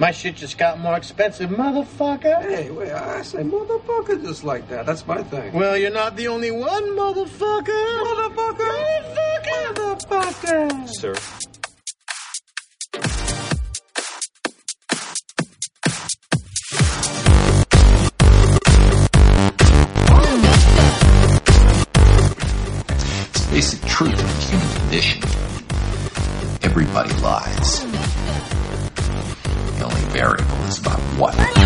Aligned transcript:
My 0.00 0.12
shit 0.12 0.36
just 0.36 0.56
got 0.56 0.80
more 0.80 0.96
expensive, 0.96 1.50
motherfucker. 1.50 2.40
Hey, 2.40 2.70
wait, 2.70 2.90
I 2.90 3.20
say 3.20 3.42
motherfucker 3.42 4.22
just 4.22 4.44
like 4.44 4.66
that. 4.70 4.86
That's 4.86 5.06
my 5.06 5.22
thing. 5.22 5.52
Well, 5.52 5.76
you're 5.76 5.90
not 5.90 6.16
the 6.16 6.26
only 6.28 6.50
one, 6.50 6.96
motherfucker. 6.96 7.66
Motherfucker. 7.66 8.70
Motherfucker. 9.04 9.74
Motherfucker. 9.74 10.88
Sir. 10.88 11.12
It's 23.34 23.44
the 23.44 23.50
basic 23.52 23.84
truth 23.84 24.12
of 24.14 24.18
the 24.18 24.42
human 24.48 24.76
condition. 24.76 25.29
The 30.20 30.26
only 30.26 30.36
variable 30.36 30.64
is 30.66 30.78
about 30.78 31.00
what. 31.18 31.59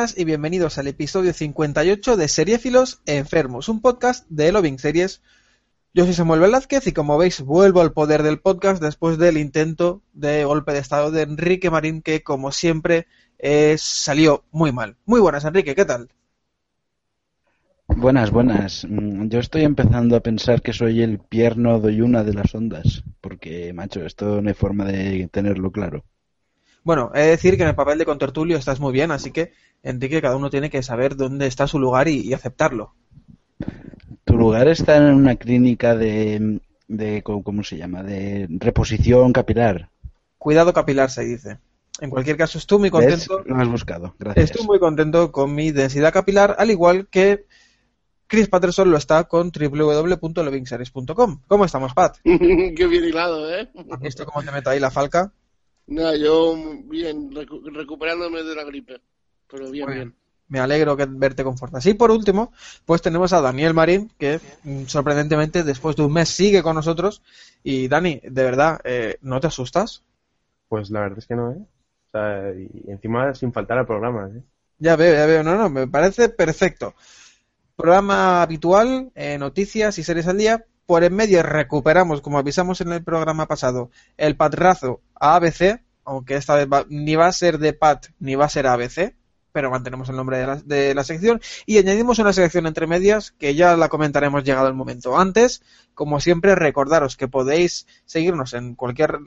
Buenas 0.00 0.18
y 0.18 0.24
bienvenidos 0.24 0.78
al 0.78 0.86
episodio 0.86 1.34
58 1.34 2.16
de 2.16 2.26
Seriefilos 2.26 3.02
Enfermos, 3.04 3.68
un 3.68 3.82
podcast 3.82 4.26
de 4.30 4.50
Loving 4.50 4.78
Series. 4.78 5.20
Yo 5.92 6.06
soy 6.06 6.14
Samuel 6.14 6.40
Velázquez 6.40 6.86
y 6.86 6.92
como 6.92 7.18
veis 7.18 7.42
vuelvo 7.42 7.82
al 7.82 7.92
poder 7.92 8.22
del 8.22 8.40
podcast 8.40 8.82
después 8.82 9.18
del 9.18 9.36
intento 9.36 10.00
de 10.14 10.46
golpe 10.46 10.72
de 10.72 10.78
estado 10.78 11.10
de 11.10 11.20
Enrique 11.20 11.68
Marín 11.68 12.00
que 12.00 12.22
como 12.22 12.50
siempre 12.50 13.08
eh, 13.38 13.76
salió 13.78 14.44
muy 14.52 14.72
mal. 14.72 14.96
Muy 15.04 15.20
buenas 15.20 15.44
Enrique, 15.44 15.74
¿qué 15.74 15.84
tal? 15.84 16.08
Buenas, 17.86 18.30
buenas. 18.30 18.86
Mm, 18.88 19.28
Yo 19.28 19.38
estoy 19.38 19.64
empezando 19.64 20.16
a 20.16 20.20
pensar 20.20 20.62
que 20.62 20.72
soy 20.72 21.02
el 21.02 21.18
pierno 21.18 21.78
de 21.78 22.02
una 22.02 22.24
de 22.24 22.32
las 22.32 22.54
ondas, 22.54 23.04
porque, 23.20 23.74
macho, 23.74 24.06
esto 24.06 24.40
no 24.40 24.48
hay 24.48 24.54
forma 24.54 24.86
de 24.86 25.28
tenerlo 25.30 25.70
claro. 25.70 26.06
Bueno, 26.82 27.10
he 27.14 27.20
de 27.20 27.26
decir 27.26 27.56
que 27.56 27.62
en 27.62 27.68
el 27.68 27.74
papel 27.74 27.98
de 27.98 28.06
contertulio 28.06 28.56
estás 28.56 28.80
muy 28.80 28.92
bien, 28.92 29.10
así 29.10 29.32
que 29.32 29.52
Enrique 29.82 30.20
cada 30.20 30.36
uno 30.36 30.50
tiene 30.50 30.68
que 30.70 30.82
saber 30.82 31.16
dónde 31.16 31.46
está 31.46 31.66
su 31.66 31.78
lugar 31.78 32.08
y, 32.08 32.20
y 32.20 32.32
aceptarlo. 32.34 32.94
Tu 34.24 34.36
lugar 34.36 34.68
está 34.68 34.96
en 34.96 35.04
una 35.14 35.36
clínica 35.36 35.94
de, 35.96 36.60
de 36.88 37.22
¿cómo 37.22 37.42
cómo 37.42 37.62
se 37.64 37.76
llama? 37.78 38.02
De 38.02 38.46
reposición 38.50 39.32
capilar. 39.32 39.90
Cuidado 40.38 40.72
capilar 40.72 41.10
se 41.10 41.24
dice. 41.24 41.58
En 42.00 42.08
cualquier 42.10 42.36
caso, 42.36 42.56
estoy 42.58 42.78
muy 42.78 42.90
¿Ves? 42.90 43.26
contento. 43.28 43.42
Lo 43.46 43.56
has 43.60 43.68
buscado, 43.68 44.14
gracias. 44.18 44.50
Estoy 44.52 44.66
muy 44.66 44.78
contento 44.78 45.32
con 45.32 45.54
mi 45.54 45.70
densidad 45.70 46.12
capilar, 46.12 46.56
al 46.58 46.70
igual 46.70 47.08
que 47.08 47.44
Chris 48.26 48.48
Patterson 48.48 48.90
lo 48.90 48.96
está 48.96 49.24
con 49.24 49.50
www.lovingseries.com. 49.50 51.40
¿Cómo 51.46 51.64
estamos, 51.64 51.92
Pat? 51.94 52.16
Qué 52.24 52.86
bien 52.88 53.04
hilado, 53.04 53.52
¿eh? 53.54 53.68
¿Has 53.90 54.00
visto 54.00 54.24
cómo 54.24 54.42
te 54.44 54.52
meto 54.52 54.70
ahí 54.70 54.80
la 54.80 54.90
falca? 54.90 55.32
Nada, 55.88 56.16
yo 56.16 56.54
bien, 56.84 57.30
recu- 57.32 57.64
recuperándome 57.74 58.42
de 58.44 58.54
la 58.54 58.64
gripe. 58.64 59.00
Pero 59.50 59.70
bien, 59.70 59.86
Muy 59.86 59.94
bien. 59.94 60.14
Me 60.48 60.58
alegro 60.58 60.96
que 60.96 61.06
verte 61.08 61.44
con 61.44 61.56
fuerza. 61.56 61.78
Y 61.88 61.94
por 61.94 62.10
último, 62.10 62.52
pues 62.84 63.00
tenemos 63.02 63.32
a 63.32 63.40
Daniel 63.40 63.72
Marín, 63.72 64.10
que 64.18 64.40
mm, 64.64 64.84
sorprendentemente 64.86 65.62
después 65.62 65.94
de 65.94 66.02
un 66.02 66.12
mes 66.12 66.28
sigue 66.28 66.62
con 66.62 66.74
nosotros. 66.74 67.22
Y 67.62 67.86
Dani, 67.86 68.20
de 68.24 68.42
verdad, 68.42 68.80
eh, 68.82 69.16
¿no 69.22 69.38
te 69.40 69.46
asustas? 69.46 70.02
Pues 70.68 70.90
la 70.90 71.00
verdad 71.00 71.18
es 71.18 71.26
que 71.26 71.36
no, 71.36 71.52
¿eh? 71.52 71.58
O 71.58 72.10
sea, 72.10 72.52
y 72.52 72.90
encima 72.90 73.32
sin 73.34 73.52
faltar 73.52 73.78
al 73.78 73.86
programa, 73.86 74.28
¿eh? 74.34 74.42
Ya 74.78 74.96
veo, 74.96 75.14
ya 75.14 75.26
veo. 75.26 75.44
No, 75.44 75.54
no, 75.56 75.70
me 75.70 75.86
parece 75.86 76.28
perfecto. 76.30 76.94
Programa 77.76 78.42
habitual, 78.42 79.10
eh, 79.14 79.38
noticias 79.38 79.98
y 79.98 80.02
series 80.02 80.26
al 80.26 80.38
día. 80.38 80.64
Por 80.86 81.04
en 81.04 81.14
medio 81.14 81.42
recuperamos, 81.42 82.20
como 82.20 82.38
avisamos 82.38 82.80
en 82.80 82.92
el 82.92 83.04
programa 83.04 83.46
pasado, 83.46 83.90
el 84.16 84.36
patrazo 84.36 85.00
a 85.14 85.36
ABC, 85.36 85.80
aunque 86.04 86.34
esta 86.34 86.56
vez 86.56 86.66
va- 86.66 86.84
ni 86.88 87.14
va 87.14 87.26
a 87.28 87.32
ser 87.32 87.58
de 87.58 87.72
Pat 87.72 88.06
ni 88.18 88.34
va 88.34 88.46
a 88.46 88.48
ser 88.48 88.66
ABC, 88.66 89.14
pero 89.52 89.70
mantenemos 89.70 90.08
el 90.08 90.16
nombre 90.16 90.38
de 90.38 90.46
la, 90.46 90.56
de 90.56 90.94
la 90.94 91.04
sección. 91.04 91.40
Y 91.66 91.78
añadimos 91.78 92.18
una 92.18 92.32
sección 92.32 92.66
entre 92.66 92.86
medias 92.86 93.32
que 93.32 93.54
ya 93.54 93.76
la 93.76 93.88
comentaremos 93.88 94.44
llegado 94.44 94.68
el 94.68 94.74
momento. 94.74 95.18
Antes, 95.18 95.62
como 95.94 96.20
siempre, 96.20 96.54
recordaros 96.54 97.16
que 97.16 97.28
podéis 97.28 97.86
seguirnos 98.04 98.54
en 98.54 98.74
cualquier, 98.74 99.18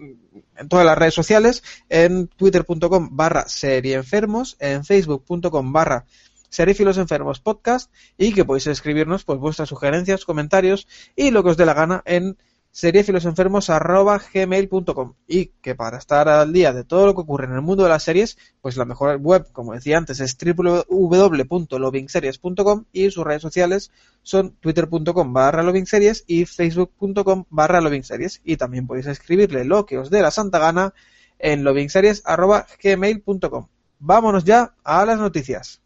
en 0.57 0.69
todas 0.69 0.85
las 0.85 0.97
redes 0.97 1.13
sociales, 1.13 1.63
en 1.89 2.28
twitter.com 2.28 3.09
barra 3.12 3.47
serieenfermos, 3.47 4.57
en 4.59 4.83
facebook.com 4.83 5.73
barra 5.73 6.06
Serifilos 6.53 7.00
Enfermos 7.00 7.39
Podcast 7.39 7.91
y 8.16 8.31
que 8.31 8.45
podéis 8.45 8.67
escribirnos 8.67 9.23
pues 9.23 9.39
vuestras 9.39 9.69
sugerencias, 9.69 10.23
comentarios 10.23 10.88
y 11.16 11.31
lo 11.31 11.44
que 11.44 11.50
os 11.50 11.57
dé 11.57 11.66
la 11.66 11.73
gana 11.73 12.03
en 12.06 12.38
seriefilosenfermos.gmail.com 12.73 15.13
y 15.28 15.45
que 15.61 15.75
para 15.75 16.00
estar 16.00 16.28
al 16.28 16.51
día 16.51 16.73
de 16.73 16.84
todo 16.84 17.06
lo 17.06 17.13
que 17.13 17.22
ocurre 17.22 17.45
en 17.45 17.53
el 17.53 17.61
mundo 17.61 17.84
de 17.84 17.89
las 17.89 18.01
series, 18.01 18.39
pues 18.61 18.78
la 18.78 18.85
mejor 18.85 19.17
web, 19.17 19.45
como 19.51 19.73
decía 19.73 20.00
antes, 20.00 20.19
es 20.19 20.35
www.lovingseries.com 20.35 22.85
y 22.91 23.12
sus 23.12 23.23
redes 23.23 23.44
sociales 23.44 23.91
son 24.23 24.56
twitter.com 24.59 25.33
barra 25.33 25.62
lovingseries 25.62 26.23
y 26.25 26.45
facebook.com 26.45 27.45
barra 27.50 27.79
lovingseries 27.79 28.41
y 28.44 28.57
también 28.57 28.88
podéis 28.88 29.06
escribirle 29.06 29.66
lo 29.66 29.85
que 29.85 30.00
os 30.00 30.09
dé 30.09 30.22
la 30.22 30.31
santa 30.31 30.57
gana 30.57 30.95
en 31.38 31.63
lovingseries.gmail.com. 31.63 33.68
Vámonos 34.00 34.45
ya 34.45 34.74
a 34.83 35.06
las 35.06 35.19
noticias. 35.19 35.82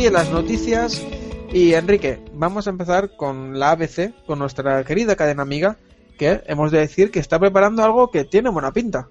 Aquí 0.00 0.08
las 0.08 0.30
noticias. 0.30 1.06
Y 1.52 1.74
Enrique, 1.74 2.20
vamos 2.32 2.66
a 2.66 2.70
empezar 2.70 3.16
con 3.16 3.58
la 3.58 3.72
ABC, 3.72 4.14
con 4.24 4.38
nuestra 4.38 4.82
querida 4.82 5.14
cadena 5.14 5.42
amiga, 5.42 5.76
que 6.16 6.40
hemos 6.46 6.70
de 6.70 6.78
decir 6.78 7.10
que 7.10 7.18
está 7.18 7.38
preparando 7.38 7.84
algo 7.84 8.10
que 8.10 8.24
tiene 8.24 8.48
buena 8.48 8.72
pinta. 8.72 9.08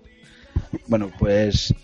Bueno, 0.87 1.11
pues 1.19 1.75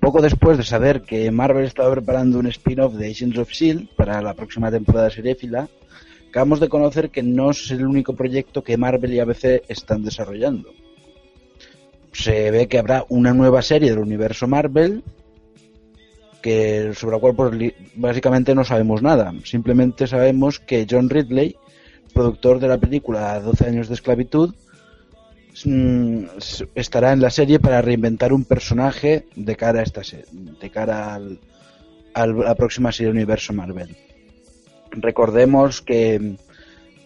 poco 0.00 0.22
después 0.22 0.56
de 0.56 0.64
saber 0.64 1.02
que 1.02 1.30
Marvel 1.30 1.66
estaba 1.66 1.90
preparando 1.90 2.38
un 2.38 2.46
spin-off 2.46 2.94
de 2.94 3.10
Agents 3.10 3.36
of 3.36 3.50
S.H.I.E.L.D. 3.50 3.88
para 3.96 4.22
la 4.22 4.32
próxima 4.32 4.70
temporada 4.70 5.10
seriéfila, 5.10 5.68
acabamos 6.30 6.58
de 6.58 6.70
conocer 6.70 7.10
que 7.10 7.22
no 7.22 7.50
es 7.50 7.70
el 7.70 7.84
único 7.84 8.14
proyecto 8.14 8.64
que 8.64 8.78
Marvel 8.78 9.12
y 9.12 9.20
ABC 9.20 9.62
están 9.68 10.04
desarrollando. 10.04 10.70
Se 12.12 12.50
ve 12.50 12.66
que 12.66 12.78
habrá 12.78 13.04
una 13.10 13.34
nueva 13.34 13.60
serie 13.60 13.90
del 13.90 13.98
universo 13.98 14.46
Marvel 14.46 15.02
que 16.44 16.92
sobre 16.94 17.16
la 17.16 17.20
cual 17.20 17.34
pues, 17.34 17.72
básicamente 17.96 18.54
no 18.54 18.64
sabemos 18.64 19.00
nada. 19.00 19.32
Simplemente 19.44 20.06
sabemos 20.06 20.60
que 20.60 20.86
John 20.88 21.08
Ridley, 21.08 21.56
productor 22.12 22.60
de 22.60 22.68
la 22.68 22.76
película 22.76 23.40
12 23.40 23.64
años 23.66 23.88
de 23.88 23.94
esclavitud, 23.94 24.54
mm, 25.64 26.24
estará 26.74 27.12
en 27.12 27.22
la 27.22 27.30
serie 27.30 27.58
para 27.60 27.80
reinventar 27.80 28.34
un 28.34 28.44
personaje 28.44 29.24
de 29.34 29.56
cara 29.56 29.80
a 29.80 29.84
esta 29.84 30.02
de 30.60 30.70
cara 30.70 31.14
al, 31.14 31.38
la 32.38 32.54
próxima 32.54 32.92
serie 32.92 33.10
universo 33.10 33.54
Marvel. 33.54 33.96
Recordemos 34.90 35.80
que 35.80 36.36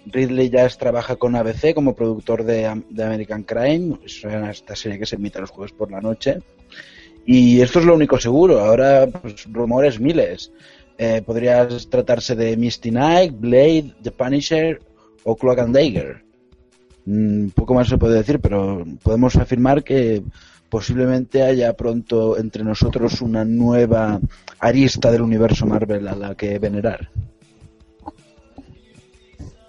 Ridley 0.06 0.50
ya 0.50 0.68
trabaja 0.70 1.14
con 1.14 1.36
ABC 1.36 1.74
como 1.74 1.94
productor 1.94 2.42
de, 2.42 2.66
Am- 2.66 2.84
de 2.90 3.04
American 3.04 3.44
Crime, 3.44 3.98
es 4.04 4.24
esta 4.24 4.74
serie 4.74 4.98
que 4.98 5.06
se 5.06 5.14
emite 5.14 5.40
los 5.40 5.50
jueves 5.50 5.72
por 5.72 5.92
la 5.92 6.00
noche. 6.00 6.38
Y 7.30 7.60
esto 7.60 7.80
es 7.80 7.84
lo 7.84 7.94
único 7.94 8.18
seguro. 8.18 8.58
Ahora, 8.60 9.06
pues, 9.06 9.44
rumores 9.52 10.00
miles. 10.00 10.50
Eh, 10.96 11.20
podría 11.20 11.68
tratarse 11.90 12.34
de 12.34 12.56
Misty 12.56 12.88
Knight, 12.88 13.38
Blade, 13.38 13.92
The 14.02 14.10
Punisher 14.12 14.80
o 15.24 15.36
Cloak 15.36 15.58
and 15.58 15.74
Dagger. 15.74 16.24
Mm, 17.04 17.48
poco 17.48 17.74
más 17.74 17.86
se 17.86 17.98
puede 17.98 18.16
decir, 18.16 18.40
pero 18.40 18.82
podemos 19.02 19.36
afirmar 19.36 19.84
que 19.84 20.22
posiblemente 20.70 21.42
haya 21.42 21.74
pronto 21.74 22.38
entre 22.38 22.64
nosotros 22.64 23.20
una 23.20 23.44
nueva 23.44 24.18
arista 24.58 25.10
del 25.10 25.20
universo 25.20 25.66
Marvel 25.66 26.08
a 26.08 26.16
la 26.16 26.34
que 26.34 26.58
venerar. 26.58 27.10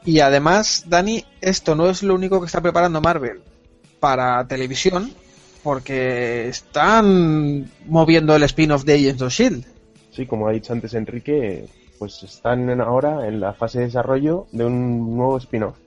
Y 0.05 0.21
además, 0.21 0.85
Dani, 0.87 1.25
esto 1.41 1.75
no 1.75 1.89
es 1.89 2.03
lo 2.03 2.15
único 2.15 2.39
que 2.39 2.45
está 2.45 2.61
preparando 2.61 3.01
Marvel 3.01 3.41
para 3.99 4.47
televisión, 4.47 5.11
porque 5.63 6.47
están 6.47 7.69
moviendo 7.85 8.35
el 8.35 8.43
spin-off 8.43 8.83
de 8.83 8.95
Agents 8.95 9.21
of 9.21 9.33
Shield. 9.33 9.65
Sí, 10.11 10.25
como 10.25 10.47
ha 10.47 10.51
dicho 10.51 10.73
antes 10.73 10.93
Enrique, 10.93 11.65
pues 11.97 12.23
están 12.23 12.81
ahora 12.81 13.27
en 13.27 13.39
la 13.39 13.53
fase 13.53 13.79
de 13.79 13.85
desarrollo 13.85 14.47
de 14.51 14.65
un 14.65 15.15
nuevo 15.15 15.37
spin-off 15.37 15.77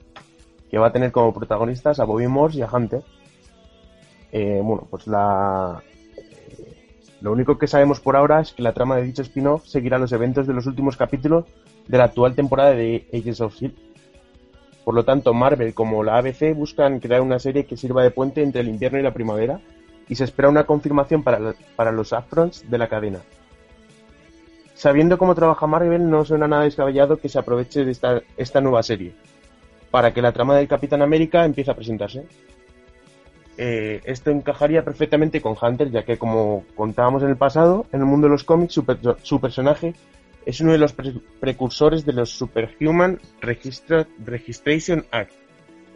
que 0.70 0.78
va 0.78 0.86
a 0.86 0.92
tener 0.92 1.12
como 1.12 1.34
protagonistas 1.34 2.00
a 2.00 2.04
Bobby 2.04 2.28
Morse 2.28 2.58
y 2.58 2.62
a 2.62 2.70
Hunter. 2.72 3.02
Eh, 4.32 4.60
bueno, 4.64 4.86
pues 4.90 5.06
la 5.06 5.82
eh, 6.16 6.74
lo 7.20 7.32
único 7.32 7.58
que 7.58 7.66
sabemos 7.66 8.00
por 8.00 8.16
ahora 8.16 8.40
es 8.40 8.52
que 8.52 8.62
la 8.62 8.72
trama 8.72 8.96
de 8.96 9.02
dicho 9.02 9.20
spin-off 9.20 9.66
seguirá 9.66 9.98
los 9.98 10.12
eventos 10.12 10.46
de 10.46 10.54
los 10.54 10.66
últimos 10.66 10.96
capítulos 10.96 11.44
de 11.86 11.98
la 11.98 12.04
actual 12.04 12.34
temporada 12.34 12.70
de 12.70 13.06
Agents 13.12 13.42
of 13.42 13.54
Shield. 13.54 13.74
Por 14.84 14.94
lo 14.94 15.05
tanto, 15.05 15.32
Marvel 15.32 15.75
como 15.75 16.02
la 16.02 16.19
ABC 16.19 16.55
buscan 16.55 16.99
crear 16.99 17.20
una 17.20 17.38
serie 17.38 17.67
que 17.67 17.76
sirva 17.76 18.02
de 18.02 18.11
puente 18.11 18.43
entre 18.43 18.62
el 18.62 18.69
invierno 18.69 18.99
y 18.99 19.02
la 19.02 19.14
primavera 19.14 19.61
y 20.08 20.14
se 20.17 20.25
espera 20.25 20.49
una 20.49 20.64
confirmación 20.64 21.23
para, 21.23 21.55
para 21.76 21.93
los 21.93 22.12
upfronts 22.12 22.69
de 22.69 22.79
la 22.79 22.88
cadena. 22.88 23.20
Sabiendo 24.75 25.19
cómo 25.19 25.34
trabaja 25.34 25.67
Marvel, 25.67 26.11
no 26.11 26.25
suena 26.25 26.49
nada 26.49 26.64
descabellado 26.64 27.19
que 27.19 27.29
se 27.29 27.38
aproveche 27.38 27.84
de 27.84 27.93
esta, 27.93 28.20
esta 28.37 28.61
nueva 28.61 28.82
serie 28.82 29.12
para 29.93 30.12
que 30.12 30.23
la 30.23 30.32
trama 30.32 30.56
del 30.56 30.67
Capitán 30.67 31.02
América 31.02 31.44
empiece 31.44 31.70
a 31.70 31.76
presentarse. 31.76 32.25
Eh, 33.58 34.00
esto 34.05 34.31
encajaría 34.31 34.82
perfectamente 34.82 35.43
con 35.43 35.55
Hunter, 35.61 35.90
ya 35.90 36.02
que 36.02 36.17
como 36.17 36.64
contábamos 36.75 37.23
en 37.23 37.29
el 37.29 37.37
pasado, 37.37 37.84
en 37.93 38.00
el 38.00 38.06
mundo 38.06 38.26
de 38.26 38.32
los 38.32 38.43
cómics 38.43 38.81
su 39.23 39.40
personaje 39.40 39.94
es 40.47 40.61
uno 40.61 40.73
de 40.73 40.79
los 40.79 40.93
pre- 40.93 41.21
precursores 41.41 42.05
de 42.05 42.12
los 42.12 42.31
Superhuman 42.31 43.21
Registra- 43.41 44.06
Registration 44.25 45.05
Act 45.11 45.33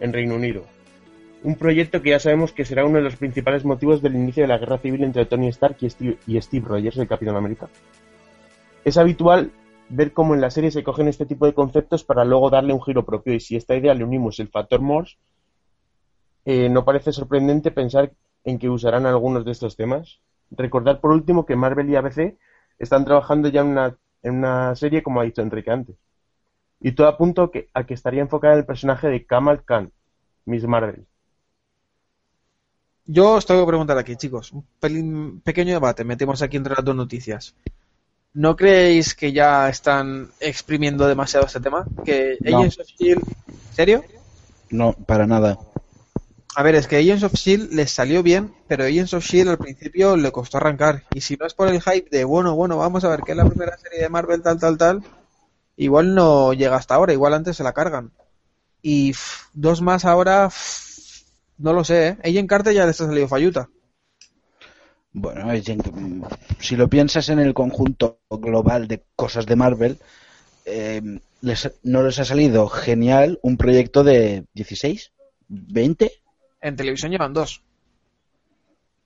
en 0.01 0.13
Reino 0.13 0.35
Unido. 0.35 0.65
Un 1.43 1.57
proyecto 1.57 2.03
que 2.03 2.11
ya 2.11 2.19
sabemos 2.19 2.53
que 2.53 2.65
será 2.65 2.85
uno 2.85 2.97
de 2.97 3.05
los 3.05 3.17
principales 3.17 3.65
motivos 3.65 4.03
del 4.03 4.15
inicio 4.17 4.43
de 4.43 4.49
la 4.49 4.59
guerra 4.59 4.79
civil 4.79 5.05
entre 5.05 5.27
Tony 5.27 5.49
Stark 5.49 5.77
y 5.81 5.91
Steve, 5.91 6.19
y 6.27 6.41
Steve 6.41 6.67
Rogers, 6.67 6.97
el 6.97 7.09
Capitán 7.09 7.37
América. 7.37 7.69
Es 8.85 8.97
habitual 8.97 9.53
ver 9.89 10.13
cómo 10.13 10.35
en 10.35 10.41
la 10.41 10.51
serie 10.51 10.71
se 10.71 10.83
cogen 10.83 11.09
este 11.09 11.27
tipo 11.27 11.47
de 11.47 11.55
conceptos 11.55 12.05
para 12.05 12.25
luego 12.25 12.51
darle 12.51 12.73
un 12.73 12.83
giro 12.83 13.05
propio 13.05 13.35
y 13.35 13.41
si 13.41 13.57
esta 13.57 13.77
idea 13.77 13.95
le 13.95 14.05
unimos 14.05 14.41
el 14.41 14.49
factor 14.49 14.81
Morse, 14.81 15.17
eh, 16.45 16.69
no 16.69 16.85
parece 16.85 17.13
sorprendente 17.13 17.71
pensar 17.71 18.13
en 18.45 18.59
que 18.59 18.69
usarán 18.69 19.07
algunos 19.07 19.45
de 19.45 19.53
estos 19.53 19.77
temas. 19.77 20.21
Recordar 20.51 21.01
por 21.01 21.11
último 21.11 21.45
que 21.47 21.57
Marvel 21.57 21.91
y 21.91 21.97
ABC 21.97 22.37
están 22.79 23.05
trabajando 23.05 23.49
ya 23.49 23.61
en 23.63 23.69
una, 23.69 23.97
en 24.27 24.37
una 24.37 24.75
serie 24.77 25.03
como 25.03 25.21
ha 25.21 25.25
dicho 25.25 25.41
Enrique 25.43 25.71
antes. 25.71 25.97
Y 26.81 26.93
todo 26.93 27.09
apunta 27.09 27.49
que, 27.53 27.69
a 27.73 27.85
que 27.85 27.95
estaría 27.95 28.21
enfocada 28.23 28.55
en 28.55 28.61
el 28.61 28.67
personaje 28.67 29.09
de 29.09 29.25
Kamal 29.25 29.65
Khan, 29.65 29.91
Miss 30.45 30.65
Marvel. 30.65 31.07
Yo 33.07 33.35
os 33.35 33.47
tengo 33.47 33.63
que 33.65 33.69
preguntar 33.69 33.97
aquí, 33.99 34.17
chicos, 34.17 34.53
un 34.53 34.65
pelín- 34.81 35.41
pequeño 35.43 35.73
debate, 35.75 36.05
metemos 36.05 36.43
aquí 36.43 36.57
entre 36.57 36.75
las 36.75 36.85
dos 36.85 36.97
noticias. 36.97 37.55
¿No 38.35 38.57
creéis 38.57 39.15
que 39.15 39.33
ya 39.33 39.69
están 39.69 40.29
exprimiendo 40.41 41.07
demasiado 41.07 41.47
este 41.47 41.61
tema? 41.61 41.87
Que 42.05 42.37
No. 42.41 42.59
Agents 42.59 42.81
of 42.81 42.87
Shield, 42.89 43.23
¿serio? 43.73 44.05
No, 44.71 44.93
para 44.93 45.27
nada. 45.27 45.57
A 46.59 46.63
ver, 46.65 46.75
es 46.75 46.87
que 46.89 46.97
Agents 46.97 47.23
of 47.23 47.35
Shield 47.35 47.73
les 47.73 47.91
salió 47.93 48.23
bien, 48.23 48.53
pero 48.67 48.83
Agents 48.85 49.13
of 49.15 49.25
Shield 49.25 49.51
al 49.51 49.59
principio 49.59 50.17
le 50.17 50.33
costó 50.33 50.57
arrancar. 50.57 51.05
Y 51.15 51.21
si 51.21 51.37
no 51.37 51.47
es 51.47 51.55
por 51.55 51.69
el 51.69 51.81
hype 51.83 52.09
de, 52.11 52.25
bueno, 52.25 52.57
bueno, 52.57 52.77
vamos 52.79 53.05
a 53.05 53.11
ver 53.11 53.21
que 53.23 53.33
es 53.33 53.37
la 53.37 53.45
primera 53.49 53.77
serie 53.79 54.01
de 54.01 54.09
Marvel, 54.09 54.43
tal, 54.43 54.59
tal, 54.59 54.77
tal, 54.79 55.03
igual 55.77 56.15
no 56.15 56.53
llega 56.55 56.77
hasta 56.77 56.95
ahora, 56.97 57.13
igual 57.15 57.35
antes 57.35 57.57
se 57.59 57.65
la 57.65 57.75
cargan. 57.75 58.13
Y 58.83 59.15
dos 59.55 59.83
más 59.83 60.05
ahora, 60.07 60.51
no 61.59 61.73
lo 61.75 61.85
sé, 61.85 62.09
¿eh? 62.09 62.19
Agent 62.25 62.49
Carter 62.49 62.73
ya 62.75 62.87
les 62.87 63.01
ha 63.01 63.07
salido 63.07 63.29
falluta. 63.29 63.69
Bueno, 65.13 65.51
en- 65.53 66.25
si 66.61 66.77
lo 66.77 66.89
piensas 66.89 67.29
en 67.31 67.39
el 67.39 67.55
conjunto 67.55 68.21
global 68.31 68.87
de 68.87 69.03
cosas 69.17 69.47
de 69.47 69.57
Marvel, 69.57 69.99
eh, 70.67 71.03
les- 71.43 71.73
no 71.85 72.03
les 72.03 72.19
ha 72.21 72.25
salido 72.27 72.69
genial 72.69 73.39
un 73.43 73.57
proyecto 73.57 74.05
de 74.05 74.47
16, 74.55 75.13
20. 75.49 76.13
En 76.61 76.77
televisión 76.77 77.11
llevan 77.11 77.33
dos. 77.33 77.63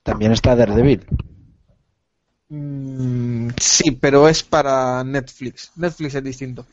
También 0.03 0.33
está 0.33 0.57
Daredevil. 0.57 1.05
Mm, 2.49 3.51
sí, 3.59 3.93
pero 3.93 4.29
es 4.29 4.43
para 4.43 5.05
Netflix. 5.05 5.73
Netflix 5.77 6.15
es 6.15 6.25
distinto. 6.25 6.67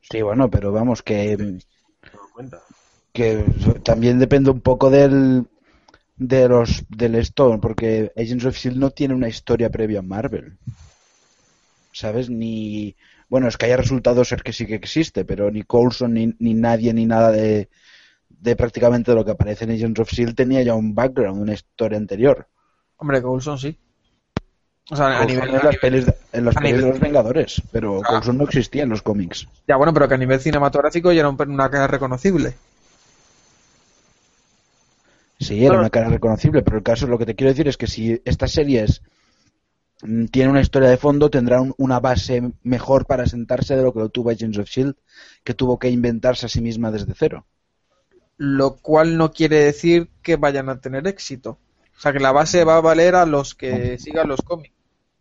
Sí, 0.00 0.22
bueno, 0.22 0.50
pero 0.50 0.72
vamos, 0.72 1.02
que, 1.02 1.58
que 3.12 3.44
también 3.82 4.18
depende 4.18 4.50
un 4.50 4.60
poco 4.60 4.90
del 4.90 5.46
de 6.16 6.48
los 6.48 6.84
del 6.88 7.14
Stone, 7.16 7.58
porque 7.58 8.12
Agents 8.16 8.44
of 8.46 8.56
Shield 8.56 8.78
no 8.78 8.90
tiene 8.90 9.14
una 9.14 9.28
historia 9.28 9.70
previa 9.70 10.00
en 10.00 10.08
Marvel. 10.08 10.58
¿Sabes? 11.92 12.30
Ni. 12.30 12.96
Bueno, 13.28 13.48
es 13.48 13.56
que 13.56 13.66
haya 13.66 13.76
resultado 13.76 14.24
ser 14.24 14.42
que 14.42 14.52
sí 14.52 14.66
que 14.66 14.76
existe, 14.76 15.24
pero 15.24 15.50
ni 15.50 15.62
Coulson, 15.62 16.14
ni, 16.14 16.34
ni 16.38 16.54
nadie, 16.54 16.94
ni 16.94 17.04
nada 17.04 17.30
de, 17.30 17.68
de 18.40 18.56
prácticamente 18.56 19.14
lo 19.14 19.24
que 19.24 19.32
aparece 19.32 19.64
en 19.64 19.72
Agents 19.72 20.00
of 20.00 20.10
Shield 20.10 20.34
tenía 20.34 20.62
ya 20.62 20.74
un 20.74 20.94
background, 20.94 21.40
una 21.42 21.54
historia 21.54 21.98
anterior. 21.98 22.46
Hombre, 22.96 23.20
Coulson 23.22 23.58
sí. 23.58 23.76
O 24.90 24.96
sea, 24.96 25.20
a 25.20 25.26
nivel, 25.26 25.50
en 25.50 25.64
las 25.64 25.76
pelis, 25.76 26.06
de- 26.06 26.14
en 26.32 26.44
las 26.46 26.56
a 26.56 26.60
pelis 26.60 26.80
de 26.82 26.88
los 26.88 26.98
Vengadores, 27.00 27.62
pero 27.70 28.00
Coulson 28.02 28.38
no 28.38 28.44
existía 28.44 28.84
en 28.84 28.88
los 28.88 29.02
cómics. 29.02 29.46
Ya, 29.66 29.76
bueno, 29.76 29.92
pero 29.92 30.08
que 30.08 30.14
a 30.14 30.18
nivel 30.18 30.40
cinematográfico 30.40 31.12
ya 31.12 31.20
era 31.20 31.28
un- 31.28 31.50
una 31.50 31.68
cara 31.70 31.86
reconocible. 31.86 32.54
Sí, 35.40 35.64
era 35.64 35.78
una 35.78 35.90
cara 35.90 36.08
reconocible, 36.08 36.62
pero 36.62 36.78
el 36.78 36.82
caso, 36.82 37.06
lo 37.06 37.16
que 37.18 37.26
te 37.26 37.34
quiero 37.36 37.50
decir 37.52 37.68
es 37.68 37.76
que 37.76 37.86
si 37.86 38.20
estas 38.24 38.50
series 38.52 39.02
mm, 40.02 40.26
tienen 40.26 40.50
una 40.50 40.60
historia 40.60 40.88
de 40.88 40.96
fondo, 40.96 41.28
tendrán 41.30 41.74
una 41.76 42.00
base 42.00 42.52
mejor 42.62 43.06
para 43.06 43.26
sentarse 43.26 43.76
de 43.76 43.82
lo 43.82 43.92
que 43.92 44.00
lo 44.00 44.08
tuvo 44.08 44.30
Agents 44.30 44.58
of 44.58 44.68
Shield, 44.68 44.94
que 45.44 45.54
tuvo 45.54 45.78
que 45.78 45.90
inventarse 45.90 46.46
a 46.46 46.48
sí 46.48 46.60
misma 46.60 46.90
desde 46.90 47.14
cero. 47.16 47.46
Lo 48.38 48.76
cual 48.76 49.16
no 49.18 49.32
quiere 49.32 49.56
decir 49.58 50.08
que 50.22 50.36
vayan 50.36 50.68
a 50.70 50.80
tener 50.80 51.06
éxito. 51.06 51.58
O 51.96 52.00
sea, 52.00 52.12
que 52.12 52.20
la 52.20 52.32
base 52.32 52.64
va 52.64 52.76
a 52.76 52.80
valer 52.80 53.14
a 53.16 53.26
los 53.26 53.54
que 53.54 53.98
sigan 53.98 54.28
los 54.28 54.40
cómics. 54.42 54.72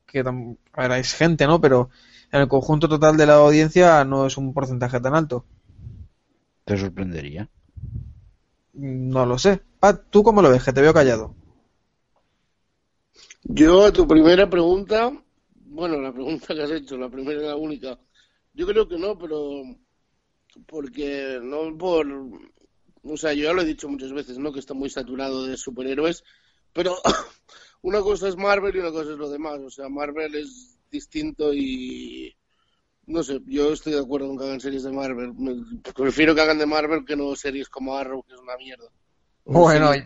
Que 0.05 0.23
tam- 0.23 0.57
a 0.73 0.87
ver, 0.87 0.99
es 0.99 1.13
gente, 1.13 1.47
¿no? 1.47 1.59
Pero 1.59 1.89
en 2.31 2.41
el 2.41 2.47
conjunto 2.47 2.87
total 2.87 3.17
de 3.17 3.25
la 3.25 3.35
audiencia 3.35 4.03
no 4.05 4.25
es 4.27 4.37
un 4.37 4.53
porcentaje 4.53 4.99
tan 4.99 5.15
alto. 5.15 5.45
Te 6.65 6.77
sorprendería. 6.77 7.49
No 8.73 9.25
lo 9.25 9.39
sé. 9.39 9.61
Pat, 9.79 10.03
¿tú 10.09 10.23
cómo 10.23 10.41
lo 10.41 10.49
ves? 10.51 10.63
Que 10.63 10.73
te 10.73 10.81
veo 10.81 10.93
callado. 10.93 11.33
Yo, 13.43 13.85
a 13.85 13.91
tu 13.91 14.07
primera 14.07 14.49
pregunta, 14.49 15.11
bueno, 15.65 15.97
la 15.99 16.13
pregunta 16.13 16.53
que 16.53 16.61
has 16.63 16.71
hecho, 16.71 16.97
la 16.97 17.09
primera 17.09 17.41
y 17.41 17.45
la 17.45 17.55
única, 17.55 17.99
yo 18.53 18.67
creo 18.67 18.87
que 18.87 18.97
no, 18.97 19.17
pero 19.17 19.63
porque 20.65 21.39
no 21.41 21.77
por, 21.77 22.05
o 23.03 23.17
sea, 23.17 23.33
yo 23.33 23.43
ya 23.45 23.53
lo 23.53 23.61
he 23.61 23.65
dicho 23.65 23.87
muchas 23.89 24.13
veces, 24.13 24.37
¿no? 24.37 24.51
Que 24.51 24.59
está 24.59 24.73
muy 24.73 24.89
saturado 24.89 25.45
de 25.45 25.57
superhéroes, 25.57 26.23
Pero 26.73 26.95
una 27.81 28.01
cosa 28.01 28.27
es 28.27 28.35
Marvel 28.37 28.75
y 28.75 28.79
una 28.79 28.91
cosa 28.91 29.11
es 29.11 29.17
lo 29.17 29.29
demás. 29.29 29.59
O 29.59 29.69
sea, 29.69 29.89
Marvel 29.89 30.35
es 30.35 30.77
distinto 30.91 31.53
y 31.53 32.35
no 33.05 33.23
sé, 33.23 33.39
yo 33.45 33.71
estoy 33.71 33.93
de 33.93 33.99
acuerdo 34.01 34.27
con 34.27 34.37
que 34.37 34.43
hagan 34.45 34.59
series 34.59 34.83
de 34.83 34.91
Marvel. 34.91 35.33
Me- 35.33 35.81
prefiero 35.95 36.35
que 36.35 36.41
hagan 36.41 36.57
de 36.57 36.65
Marvel 36.65 37.05
que 37.05 37.15
no 37.15 37.35
series 37.35 37.69
como 37.69 37.95
Arrow, 37.95 38.21
que 38.23 38.33
es 38.33 38.39
una 38.39 38.57
mierda. 38.57 38.89
Bueno, 39.45 39.93
Sí. 39.93 39.99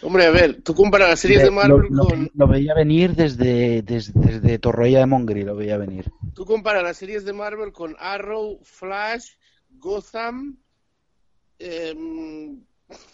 Hombre, 0.00 0.24
a 0.26 0.30
ver, 0.30 0.62
tú 0.62 0.74
comparas 0.74 1.10
las 1.10 1.20
series 1.20 1.42
de 1.42 1.50
Marvel 1.50 1.86
lo, 1.90 2.06
con 2.06 2.30
lo 2.34 2.46
veía 2.48 2.74
venir 2.74 3.14
desde, 3.14 3.82
desde, 3.82 4.12
desde 4.14 4.58
de 4.58 5.06
Mongri, 5.06 5.44
lo 5.44 5.54
veía 5.54 5.76
venir. 5.76 6.10
tú 6.34 6.44
comparas 6.44 6.82
las 6.82 6.96
series 6.96 7.24
de 7.24 7.32
Marvel 7.32 7.72
con 7.72 7.94
Arrow, 7.98 8.58
Flash, 8.64 9.32
Gotham, 9.70 10.58
em, 11.62 12.64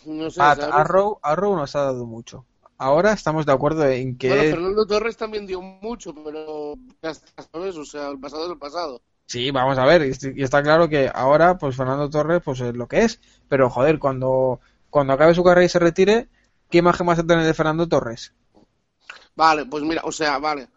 no 0.07 0.31
sé. 0.31 0.41
Arrow, 0.41 1.19
Arrow 1.23 1.57
nos 1.57 1.75
ha 1.77 1.83
dado 1.83 2.07
mucho. 2.07 2.45
Ahora 2.77 3.13
estamos 3.13 3.45
de 3.45 3.53
acuerdo 3.53 3.87
en 3.89 4.17
que 4.17 4.29
Bueno, 4.29 4.43
Fernando 4.51 4.87
Torres 4.87 5.17
también 5.17 5.47
dio 5.47 5.61
mucho, 5.61 6.15
pero 6.15 6.75
ya 7.03 7.11
está, 7.11 7.43
¿sabes? 7.43 7.77
O 7.77 7.85
sea, 7.85 8.09
el 8.09 8.21
pasado 8.21 8.45
es 8.45 8.53
el 8.53 8.59
pasado. 8.59 9.03
Sí, 9.27 9.51
vamos 9.51 9.77
a 9.77 9.85
ver, 9.85 10.07
y 10.07 10.43
está 10.43 10.63
claro 10.63 10.89
que 10.89 11.11
ahora, 11.13 11.59
pues 11.59 11.77
Fernando 11.77 12.09
Torres, 12.09 12.41
pues 12.43 12.61
es 12.61 12.75
lo 12.75 12.87
que 12.87 13.01
es. 13.01 13.21
Pero 13.49 13.69
joder, 13.69 13.99
cuando, 13.99 14.61
cuando 14.89 15.13
acabe 15.13 15.35
su 15.35 15.45
carrera 15.45 15.67
y 15.67 15.69
se 15.69 15.79
retire, 15.79 16.29
¿qué 16.71 16.79
imagen 16.79 17.07
vas 17.07 17.19
a 17.19 17.27
tener 17.27 17.45
de 17.45 17.53
Fernando 17.53 17.87
Torres? 17.89 18.33
Vale, 19.37 19.67
pues 19.67 19.83
mira, 19.83 20.03
o 20.05 20.13
sea, 20.13 20.39
vale. 20.39 20.69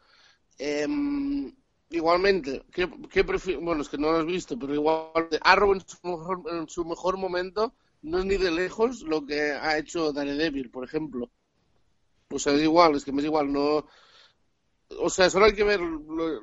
Em, 0.58 1.54
igualmente, 1.92 2.64
¿qué, 2.72 2.90
qué 3.10 3.24
bueno, 3.58 3.82
es 3.82 3.90
que 3.90 3.98
no 3.98 4.12
lo 4.12 4.20
has 4.20 4.26
visto, 4.26 4.58
pero 4.58 4.74
igual 4.74 5.28
Arrow 5.42 5.74
en 5.74 5.82
su, 5.82 5.98
mejor, 6.04 6.42
en 6.52 6.70
su 6.70 6.86
mejor 6.86 7.18
momento 7.18 7.74
no 8.02 8.20
es 8.20 8.26
ni 8.26 8.38
de 8.38 8.52
lejos 8.52 9.02
lo 9.04 9.26
que 9.26 9.52
ha 9.52 9.78
hecho 9.78 10.12
Daredevil, 10.12 10.72
por 10.72 10.84
ejemplo. 10.84 11.30
O 12.30 12.40
sea, 12.40 12.54
es 12.54 12.62
igual, 12.62 12.96
es 12.96 13.06
que 13.06 13.12
me 13.12 13.20
es 13.20 13.26
igual, 13.26 13.52
no... 13.52 13.86
O 15.00 15.10
sea, 15.10 15.30
solo 15.30 15.46
hay 15.46 15.54
que 15.54 15.64
ver... 15.64 15.80
Lo... 15.80 16.42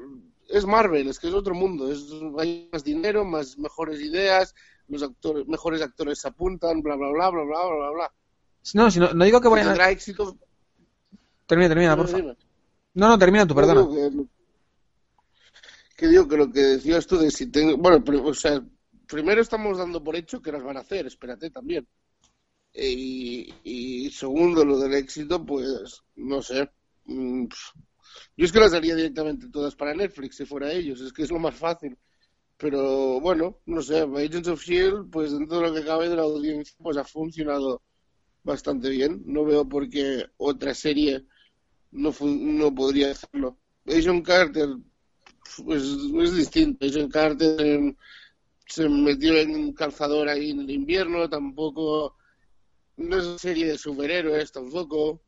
es 0.48 0.66
Marvel, 0.66 1.08
es 1.08 1.18
que 1.18 1.28
es 1.28 1.34
otro 1.34 1.54
mundo, 1.54 1.90
es, 1.90 2.04
hay 2.38 2.68
más 2.72 2.84
dinero, 2.84 3.24
más 3.24 3.58
mejores 3.58 4.00
ideas, 4.00 4.54
los 4.88 5.02
actores, 5.02 5.46
mejores 5.48 5.82
actores 5.82 6.20
se 6.20 6.28
apuntan, 6.28 6.82
bla, 6.82 6.96
bla, 6.96 7.10
bla, 7.10 7.30
bla, 7.30 7.44
bla, 7.44 7.64
bla, 7.64 7.90
bla. 7.90 8.12
No, 8.74 8.88
no, 9.14 9.24
digo 9.24 9.40
que 9.40 9.48
vayan 9.48 9.80
a... 9.80 9.90
éxito... 9.90 10.36
Termina, 11.46 11.68
termina, 11.68 11.96
por 11.96 12.08
favor. 12.08 12.36
No, 12.92 13.08
no, 13.08 13.18
termina 13.18 13.46
tú, 13.46 13.54
perdona 13.54 14.28
que, 15.98 16.08
digo 16.08 16.28
que 16.28 16.38
lo 16.42 16.52
que 16.52 16.60
decías 16.74 17.06
tú 17.08 17.18
de 17.18 17.30
si 17.32 17.50
tengo, 17.50 17.76
bueno, 17.78 18.04
pero, 18.04 18.24
o 18.24 18.34
sea, 18.34 18.62
primero 19.08 19.40
estamos 19.42 19.78
dando 19.78 20.02
por 20.04 20.16
hecho 20.16 20.42
que 20.42 20.52
las 20.52 20.64
van 20.64 20.78
a 20.78 20.82
hacer, 20.82 21.06
espérate 21.06 21.50
también. 21.50 21.86
E- 22.74 23.52
Y, 23.64 24.10
segundo, 24.12 24.64
lo 24.64 24.78
del 24.80 24.94
éxito, 24.94 25.44
pues, 25.46 26.02
no 26.16 26.42
sé. 26.42 26.70
Mm. 27.06 27.46
Yo 28.36 28.44
es 28.46 28.52
que 28.52 28.60
las 28.60 28.74
haría 28.74 28.94
directamente 28.96 29.48
todas 29.50 29.74
para 29.76 29.94
Netflix 29.94 30.36
si 30.36 30.46
fuera 30.46 30.72
ellos, 30.72 31.00
es 31.00 31.12
que 31.12 31.22
es 31.24 31.30
lo 31.30 31.38
más 31.38 31.54
fácil. 31.56 31.96
Pero 32.58 33.20
bueno, 33.20 33.60
no 33.66 33.82
sé, 33.82 34.00
Agents 34.00 34.48
of 34.48 34.62
Shield, 34.64 35.10
pues 35.10 35.32
dentro 35.32 35.60
de 35.60 35.68
lo 35.68 35.74
que 35.74 35.84
cabe 35.86 36.08
de 36.10 36.16
la 36.16 36.22
audiencia, 36.22 36.74
pues 36.82 36.96
ha 36.98 37.04
funcionado 37.04 37.82
bastante 38.44 38.90
bien. 38.90 39.22
No 39.26 39.44
veo 39.44 39.68
por 39.68 39.88
qué 39.90 40.26
otra 40.38 40.74
serie 40.74 41.26
no, 41.92 42.12
no 42.22 42.74
podría 42.74 43.12
hacerlo. 43.12 43.58
Agent 43.86 44.26
Carter 44.26 44.68
pues 45.64 45.82
es 45.82 46.36
distinto. 46.36 46.86
Agent 46.86 47.12
Carter 47.12 47.94
se 48.66 48.88
metió 48.88 49.36
en 49.36 49.50
un 49.54 49.72
calzador 49.72 50.28
ahí 50.28 50.50
en 50.50 50.60
el 50.60 50.70
invierno, 50.70 51.28
tampoco 51.28 52.16
no 52.98 53.16
es 53.16 53.40
serie 53.40 53.66
de 53.66 53.78
superhéroes 53.78 54.52
tampoco. 54.52 55.22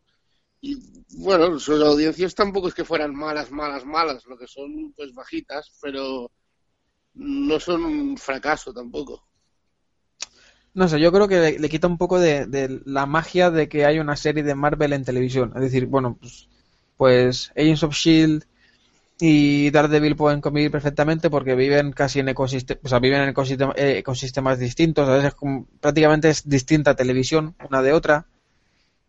Y 0.61 0.77
bueno, 1.17 1.59
sus 1.59 1.83
audiencias 1.83 2.35
tampoco 2.35 2.69
es 2.69 2.75
que 2.75 2.85
fueran 2.85 3.15
malas, 3.15 3.51
malas, 3.51 3.85
malas, 3.87 4.27
lo 4.27 4.37
que 4.37 4.47
son 4.47 4.93
pues 4.95 5.15
bajitas, 5.15 5.73
pero 5.81 6.31
no 7.15 7.59
son 7.59 7.85
un 7.85 8.19
fracaso 8.19 8.73
tampoco. 8.73 9.25
No 10.75 10.87
sé, 10.87 11.01
yo 11.01 11.11
creo 11.11 11.27
que 11.27 11.59
le, 11.59 11.69
quita 11.69 11.87
un 11.87 11.99
poco 11.99 12.21
de, 12.21 12.47
de 12.47 12.81
la 12.85 13.07
magia 13.07 13.51
de 13.51 13.69
que 13.69 13.87
hay 13.87 13.99
una 13.99 14.17
serie 14.17 14.43
de 14.43 14.55
Marvel 14.55 14.93
en 14.93 15.05
televisión. 15.05 15.53
Es 15.57 15.63
decir, 15.63 15.87
bueno, 15.87 16.17
pues, 16.21 16.49
pues 16.97 17.51
Agents 17.57 17.83
of 17.83 17.95
Shield 17.95 18.45
y 19.21 19.71
Daredevil 19.71 20.17
pueden 20.17 20.41
convivir 20.41 20.71
perfectamente 20.71 21.29
porque 21.29 21.55
viven 21.55 21.93
casi 21.93 22.21
en 22.21 22.31
ecosistemas, 22.31 22.83
o 22.85 22.89
sea, 22.89 22.99
viven 23.01 23.21
en 23.21 23.35
ecosistema- 23.35 23.75
eh, 23.77 23.99
ecosistemas 23.99 24.59
distintos. 24.59 25.09
A 25.09 25.17
veces 25.17 25.35
prácticamente 25.81 26.31
es 26.31 26.49
distinta 26.49 26.97
televisión 26.97 27.55
una 27.69 27.83
de 27.83 27.93
otra, 27.93 28.27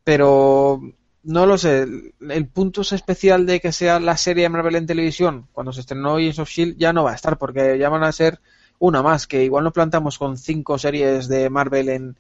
pero 0.03 0.82
no 1.24 1.46
lo 1.46 1.58
sé. 1.58 1.88
El, 2.30 2.48
punto 2.48 2.82
especial 2.82 3.46
de 3.46 3.62
que 3.62 3.72
sea 3.72 4.01
la 4.01 4.18
serie 4.18 4.44
de 4.44 4.50
Marvel 4.50 4.75
en 4.75 4.86
televisión 4.86 5.48
cuando 5.53 5.72
se 5.72 5.82
estrenó 5.82 6.15
Agents 6.15 6.39
of 6.39 6.50
Shield 6.50 6.77
ya 6.77 6.91
no 6.91 7.06
va 7.06 7.12
a 7.12 7.15
estar 7.15 7.38
porque 7.38 7.77
ya 7.77 7.88
van 7.88 8.03
a 8.03 8.12
ser 8.12 8.39
una 8.80 9.01
más, 9.01 9.27
que 9.27 9.44
igual 9.46 9.63
nos 9.63 9.74
plantamos 9.74 10.18
con 10.18 10.38
cinco 10.38 10.77
series 10.77 11.27
de 11.30 11.50
Marvel 11.50 11.88
en, 11.88 12.18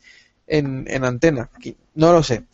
en, 0.47 0.85
en 0.87 1.03
antena. 1.03 1.49
No 1.95 2.13
lo 2.13 2.23
sé. 2.23 2.45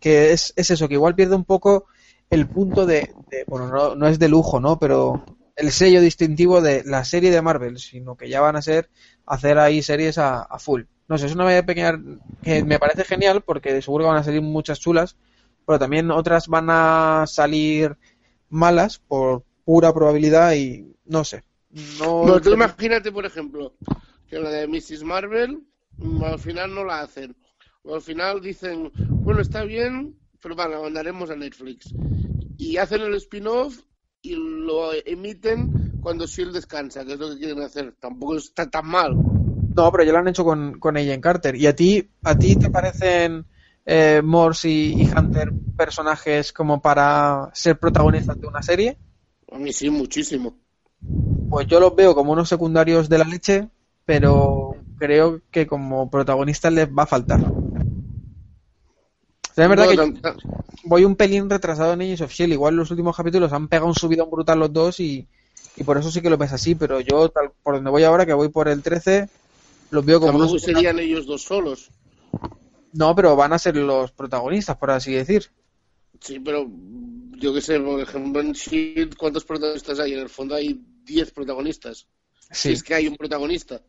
Que 0.00 0.32
es, 0.32 0.54
es 0.56 0.70
eso, 0.70 0.88
que 0.88 0.94
igual 0.94 1.14
pierde 1.14 1.36
un 1.36 1.44
poco 1.44 1.86
el 2.32 2.48
punto 2.50 2.86
de, 2.86 3.16
de- 3.30 3.46
bueno, 3.48 3.68
no, 3.68 3.94
no 3.94 4.08
es 4.08 4.18
de 4.18 4.28
lujo, 4.28 4.60
¿no? 4.60 4.78
Pero 4.78 5.22
el 5.56 5.72
sello 5.72 6.00
distintivo 6.00 6.60
de 6.62 6.82
la 6.84 7.04
serie 7.04 7.30
de 7.30 7.42
Marvel, 7.42 7.78
sino 7.78 8.16
que 8.16 8.28
ya 8.28 8.40
van 8.40 8.56
a 8.56 8.62
ser 8.62 8.90
hacer 9.26 9.58
ahí 9.58 9.82
series 9.82 10.18
a, 10.18 10.42
a 10.42 10.58
full. 10.58 10.84
No 11.08 11.18
sé, 11.18 11.26
es 11.26 11.34
una 11.34 11.44
medida 11.44 11.64
pequeña 11.64 11.94
que 12.42 12.64
me 12.64 12.78
parece 12.78 13.04
genial 13.04 13.42
porque 13.42 13.82
seguro 13.82 14.04
que 14.04 14.08
van 14.10 14.18
a 14.18 14.24
salir 14.24 14.42
muchas 14.42 14.80
chulas, 14.80 15.16
pero 15.66 15.78
también 15.78 16.10
otras 16.10 16.48
van 16.48 16.68
a 16.70 17.24
salir 17.28 17.96
malas 18.50 18.98
por 19.00 19.44
pura 19.64 19.92
probabilidad 19.92 20.54
y 20.54 20.94
no 21.06 21.24
sé. 21.24 21.44
No 21.70 22.12
Bueno, 22.20 22.40
tú 22.40 22.50
imagínate, 22.52 23.10
por 23.12 23.24
ejemplo, 23.26 23.76
que 24.28 24.38
la 24.38 24.50
de 24.50 24.66
Mrs. 24.68 25.02
Marvel 25.04 25.62
mm, 25.98 26.22
al 26.24 26.38
final 26.38 26.74
no 26.74 26.84
la 26.84 27.00
hacen. 27.00 27.36
O 27.82 27.94
al 27.94 28.02
final 28.02 28.40
dicen, 28.40 28.92
bueno, 29.22 29.40
está 29.40 29.64
bien, 29.64 30.16
pero 30.40 30.54
la 30.54 30.80
mandaremos 30.80 31.30
a 31.30 31.36
Netflix. 31.36 31.96
Y 32.58 32.76
hacen 32.76 33.02
el 33.02 33.14
spin-off 33.14 33.80
y 34.22 34.34
lo 34.36 34.92
emiten 35.04 36.00
cuando 36.02 36.26
Shield 36.26 36.54
descansa, 36.54 37.04
que 37.04 37.14
es 37.14 37.18
lo 37.18 37.30
que 37.30 37.38
quieren 37.38 37.62
hacer. 37.62 37.94
Tampoco 37.98 38.36
está 38.36 38.68
tan 38.70 38.86
mal. 38.86 39.14
No, 39.14 39.90
pero 39.90 40.04
ya 40.04 40.12
lo 40.12 40.18
han 40.18 40.28
hecho 40.28 40.44
con, 40.44 40.78
con 40.78 40.96
Agent 40.96 41.22
Carter. 41.22 41.56
¿Y 41.56 41.66
a 41.66 41.74
ti, 41.74 42.10
a 42.22 42.36
ti 42.36 42.56
te 42.56 42.70
parecen 42.70 43.46
eh, 43.86 44.20
Morse 44.22 44.68
y, 44.68 45.02
y 45.02 45.08
Hunter 45.16 45.52
personajes 45.76 46.52
como 46.52 46.80
para 46.80 47.50
ser 47.54 47.78
protagonistas 47.78 48.40
de 48.40 48.46
una 48.46 48.62
serie? 48.62 48.98
A 49.50 49.58
mí 49.58 49.72
sí, 49.72 49.90
muchísimo. 49.90 50.56
Pues 51.50 51.66
yo 51.66 51.80
los 51.80 51.94
veo 51.94 52.14
como 52.14 52.32
unos 52.32 52.48
secundarios 52.48 53.08
de 53.08 53.18
la 53.18 53.24
leche, 53.24 53.68
pero 54.04 54.76
creo 54.98 55.40
que 55.50 55.66
como 55.66 56.10
protagonistas 56.10 56.72
les 56.72 56.88
va 56.88 57.02
a 57.02 57.06
faltar. 57.06 57.40
O 59.52 59.54
sea, 59.54 59.64
es 59.64 59.70
verdad 59.70 59.84
No, 59.84 59.88
que 59.88 60.02
voy 60.84 61.04
un 61.04 61.16
pelín 61.16 61.48
retrasado 61.50 61.92
en 61.92 62.02
Agents 62.02 62.22
of 62.22 62.32
Shield. 62.32 62.52
Igual 62.54 62.76
los 62.76 62.90
últimos 62.90 63.16
capítulos 63.16 63.52
han 63.52 63.68
pegado 63.68 63.88
un 63.88 63.94
subidón 63.94 64.30
brutal 64.30 64.58
los 64.58 64.72
dos 64.72 65.00
y, 65.00 65.28
y 65.76 65.84
por 65.84 65.98
eso 65.98 66.10
sí 66.10 66.20
que 66.22 66.30
lo 66.30 66.38
ves 66.38 66.52
así. 66.52 66.74
Pero 66.74 67.00
yo, 67.00 67.28
tal, 67.30 67.52
por 67.62 67.74
donde 67.76 67.90
voy 67.90 68.04
ahora, 68.04 68.26
que 68.26 68.32
voy 68.34 68.48
por 68.48 68.68
el 68.68 68.82
13, 68.82 69.28
los 69.90 70.04
veo 70.04 70.20
como 70.20 70.38
tampoco 70.38 70.58
serían 70.58 70.98
ellos 70.98 71.26
dos 71.26 71.42
solos. 71.42 71.92
No, 72.92 73.14
pero 73.14 73.36
van 73.36 73.52
a 73.52 73.58
ser 73.58 73.76
los 73.76 74.12
protagonistas, 74.12 74.76
por 74.78 74.90
así 74.92 75.12
decir. 75.12 75.50
Sí, 76.20 76.38
pero 76.40 76.66
yo 77.42 77.52
qué 77.54 77.60
sé, 77.60 77.78
por 77.80 78.00
ejemplo, 78.00 78.40
en 78.40 78.52
Shield, 78.52 79.16
¿cuántos 79.16 79.44
protagonistas 79.44 79.98
hay? 80.00 80.12
En 80.14 80.20
el 80.20 80.28
fondo 80.28 80.54
hay 80.54 80.80
10 81.04 81.30
protagonistas. 81.32 82.06
Si 82.50 82.72
Sí. 82.72 82.72
es 82.72 82.82
que 82.82 82.94
hay 82.94 83.08
un 83.08 83.16
protagonista. 83.16 83.82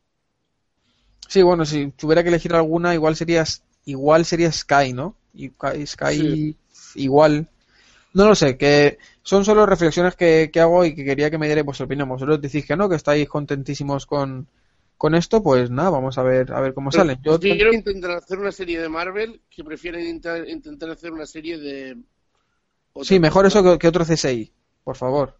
Sí, 1.27 1.41
bueno, 1.41 1.65
si 1.65 1.91
tuviera 1.91 2.23
que 2.23 2.29
elegir 2.29 2.53
alguna, 2.55 2.93
igual 2.93 3.15
sería, 3.15 3.43
igual 3.85 4.25
sería 4.25 4.51
Sky, 4.51 4.93
¿no? 4.93 5.15
Y 5.33 5.49
Sky, 5.85 6.15
Sí. 6.15 6.57
igual. 6.95 7.47
No 8.13 8.27
lo 8.27 8.35
sé, 8.35 8.57
que 8.57 8.99
son 9.23 9.43
solo 9.43 9.65
reflexiones 9.65 10.15
que, 10.15 10.49
que 10.53 10.59
hago 10.59 10.85
y 10.85 10.93
que 10.93 11.03
quería 11.03 11.31
que 11.31 11.37
me 11.39 11.47
dierais 11.47 11.65
vuestra 11.65 11.85
opinión. 11.85 12.07
Vosotros 12.09 12.39
decís 12.39 12.65
que 12.65 12.75
no, 12.77 12.87
que 12.87 12.95
estáis 12.95 13.27
contentísimos 13.27 14.05
con, 14.05 14.47
con 14.97 15.15
esto, 15.15 15.41
pues 15.41 15.71
nada, 15.71 15.89
vamos 15.89 16.17
a 16.17 16.23
ver, 16.23 16.53
a 16.53 16.61
ver 16.61 16.73
cómo 16.75 16.91
salen. 16.91 17.17
Yo, 17.23 17.37
Si 17.37 17.49
quiero 17.55 17.73
intentar 17.73 18.11
hacer 18.11 18.37
una 18.37 18.51
serie 18.51 18.79
de 18.79 18.89
Marvel 18.89 19.41
que 19.49 19.63
prefieren 19.63 20.05
intentar, 20.07 20.89
hacer 20.91 21.11
una 21.11 21.25
serie 21.25 21.57
de. 21.57 21.97
otra 22.93 23.07
sí, 23.07 23.19
mejor 23.19 23.45
cosa. 23.45 23.59
eso 23.59 23.71
que, 23.71 23.79
que 23.79 23.87
otro 23.87 24.05
CSI, 24.05 24.53
por 24.83 24.95
favor. 24.95 25.39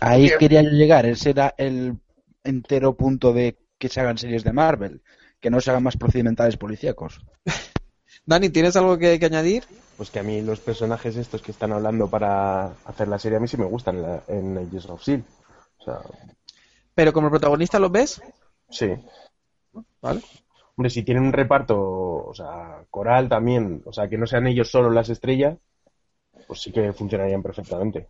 Ahí 0.00 0.22
Bien. 0.24 0.38
quería 0.38 0.62
yo 0.62 0.70
llegar. 0.70 1.06
Ese 1.06 1.30
era 1.30 1.54
el 1.58 1.98
entero 2.44 2.96
punto 2.96 3.32
de 3.32 3.56
que 3.78 3.88
se 3.88 4.00
hagan 4.00 4.18
series 4.18 4.42
de 4.44 4.52
Marvel. 4.52 5.02
Que 5.40 5.50
no 5.50 5.60
se 5.60 5.70
hagan 5.70 5.82
más 5.82 5.96
procedimentales 5.96 6.56
policíacos. 6.56 7.20
Dani, 8.26 8.50
¿tienes 8.50 8.76
algo 8.76 8.98
que, 8.98 9.18
que 9.18 9.26
añadir? 9.26 9.64
Pues 9.96 10.10
que 10.10 10.18
a 10.18 10.22
mí 10.22 10.42
los 10.42 10.60
personajes 10.60 11.16
estos 11.16 11.40
que 11.42 11.52
están 11.52 11.72
hablando 11.72 12.08
para 12.10 12.66
hacer 12.84 13.08
la 13.08 13.18
serie 13.18 13.38
a 13.38 13.40
mí 13.40 13.48
sí 13.48 13.56
me 13.56 13.64
gustan 13.64 13.96
en, 13.96 14.02
la- 14.02 14.22
en 14.28 14.58
Agents 14.58 14.86
of 14.90 15.00
S.H.I.E.L.D. 15.00 15.24
O 15.78 15.84
sea, 15.84 16.00
Pero 16.94 17.12
como 17.12 17.30
protagonista 17.30 17.78
los 17.78 17.90
ves, 17.92 18.20
sí. 18.68 18.88
¿vale? 20.02 20.20
Hombre, 20.76 20.90
si 20.90 21.02
tienen 21.02 21.24
un 21.24 21.32
reparto, 21.32 21.78
o 21.78 22.34
sea, 22.34 22.84
coral 22.90 23.28
también, 23.28 23.82
o 23.86 23.92
sea, 23.92 24.08
que 24.08 24.18
no 24.18 24.26
sean 24.26 24.46
ellos 24.46 24.70
solo 24.70 24.90
las 24.90 25.08
estrellas, 25.08 25.56
pues 26.46 26.60
sí 26.62 26.72
que 26.72 26.92
funcionarían 26.92 27.42
perfectamente. 27.42 28.08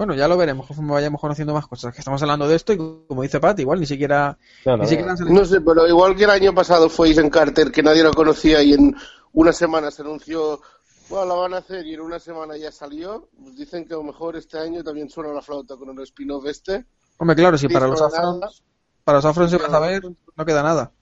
Bueno, 0.00 0.14
ya 0.14 0.26
lo 0.28 0.38
veremos 0.38 0.66
conforme 0.66 0.92
vayamos 0.92 1.20
conociendo 1.20 1.52
más 1.52 1.66
cosas. 1.66 1.92
Que 1.92 1.98
estamos 2.00 2.22
hablando 2.22 2.48
de 2.48 2.56
esto 2.56 2.72
y 2.72 2.78
como 2.78 3.20
dice 3.20 3.38
Pat, 3.38 3.60
igual 3.60 3.80
ni 3.80 3.84
siquiera, 3.84 4.38
No, 4.64 4.78
no, 4.78 4.82
ni 4.84 4.88
siquiera 4.88 5.04
no. 5.04 5.10
han 5.10 5.18
salido- 5.18 5.38
No 5.38 5.44
sé, 5.44 5.60
pero 5.60 5.86
igual 5.86 6.16
que 6.16 6.24
el 6.24 6.30
año 6.30 6.54
pasado 6.54 6.88
fue 6.88 7.10
Ethan 7.10 7.28
Carter, 7.28 7.70
que 7.70 7.82
nadie 7.82 8.02
lo 8.02 8.10
conocía 8.14 8.62
y 8.62 8.72
en 8.72 8.96
una 9.34 9.52
semana 9.52 9.90
se 9.90 10.00
anunció, 10.00 10.62
bueno, 11.10 11.26
la 11.26 11.34
van 11.34 11.52
a 11.52 11.58
hacer 11.58 11.86
y 11.86 11.92
en 11.92 12.00
una 12.00 12.18
semana 12.18 12.56
ya 12.56 12.72
salió, 12.72 13.28
pues 13.44 13.58
dicen 13.58 13.86
que 13.86 13.92
a 13.92 13.98
lo 13.98 14.04
mejor 14.04 14.36
este 14.36 14.58
año 14.58 14.82
también 14.82 15.10
suena 15.10 15.34
la 15.34 15.42
flauta 15.42 15.76
con 15.76 15.90
el 15.90 16.02
spin-off 16.04 16.46
este. 16.46 16.86
Hombre, 17.18 17.36
claro, 17.36 17.58
si 17.58 17.66
Sí, 17.68 17.74
para 17.74 17.86
los 17.86 18.00
afrons, 18.00 18.62
para 19.04 19.18
los 19.18 19.24
afrons 19.26 19.50
se 19.50 19.58
Sí, 19.58 19.62
va 19.62 19.68
a 19.68 19.70
saber, 19.70 20.02
no 20.34 20.44
queda 20.46 20.62
nada. 20.62 20.92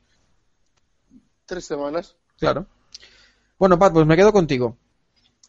tres 1.46 1.64
semanas. 1.64 2.16
Claro. 2.36 2.66
Bueno, 3.60 3.78
Pat, 3.78 3.92
pues 3.92 4.06
me 4.06 4.16
quedo 4.16 4.32
contigo. 4.32 4.76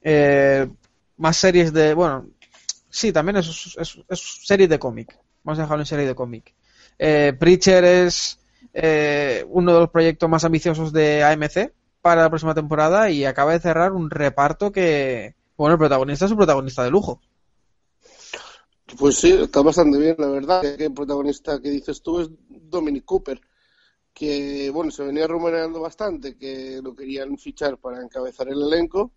Eh, 0.04 0.70
más 1.18 1.36
series 1.36 1.74
de. 1.74 1.96
Bueno, 1.96 2.28
sí, 2.90 3.12
también 3.12 3.38
es, 3.38 3.76
es, 3.78 4.00
es 4.08 4.20
series 4.46 4.70
de 4.70 4.80
cómic. 4.80 5.18
Vamos 5.44 5.60
a 5.60 5.64
dejarlo 5.64 5.82
en 5.82 5.88
serie 5.88 6.06
de 6.06 6.16
cómic. 6.16 6.54
Eh, 6.98 7.34
Preacher 7.40 7.84
es 7.86 8.40
eh, 8.74 9.46
uno 9.50 9.74
de 9.74 9.80
los 9.80 9.90
proyectos 9.90 10.30
más 10.30 10.44
ambiciosos 10.44 10.92
de 10.92 11.24
AMC 11.24 11.72
para 12.02 12.24
la 12.24 12.30
próxima 12.30 12.54
temporada 12.54 13.10
y 13.10 13.26
acaba 13.26 13.54
de 13.54 13.60
cerrar 13.60 13.94
un 13.94 14.10
reparto 14.10 14.72
que. 14.72 15.36
Bueno, 15.58 15.74
el 15.74 15.80
protagonista 15.80 16.26
es 16.26 16.32
un 16.32 16.38
protagonista 16.38 16.84
de 16.84 16.92
lujo. 16.92 17.22
Pues 18.98 19.16
sí, 19.18 19.32
está 19.32 19.62
bastante 19.62 19.98
bien, 19.98 20.16
la 20.18 20.28
verdad. 20.28 20.64
El 20.66 20.94
protagonista 20.94 21.62
que 21.62 21.70
dices 21.70 22.02
tú 22.02 22.22
es 22.22 22.30
Dominic 22.48 23.06
Cooper, 23.06 23.40
que 24.14 24.70
bueno, 24.74 24.90
se 24.90 25.04
venía 25.04 25.28
rumoreando 25.28 25.82
bastante 25.82 26.38
que 26.38 26.80
lo 26.82 26.96
querían 26.96 27.38
fichar 27.38 27.78
para 27.78 28.02
encabezar 28.02 28.48
el 28.48 28.62
elenco 28.62 29.12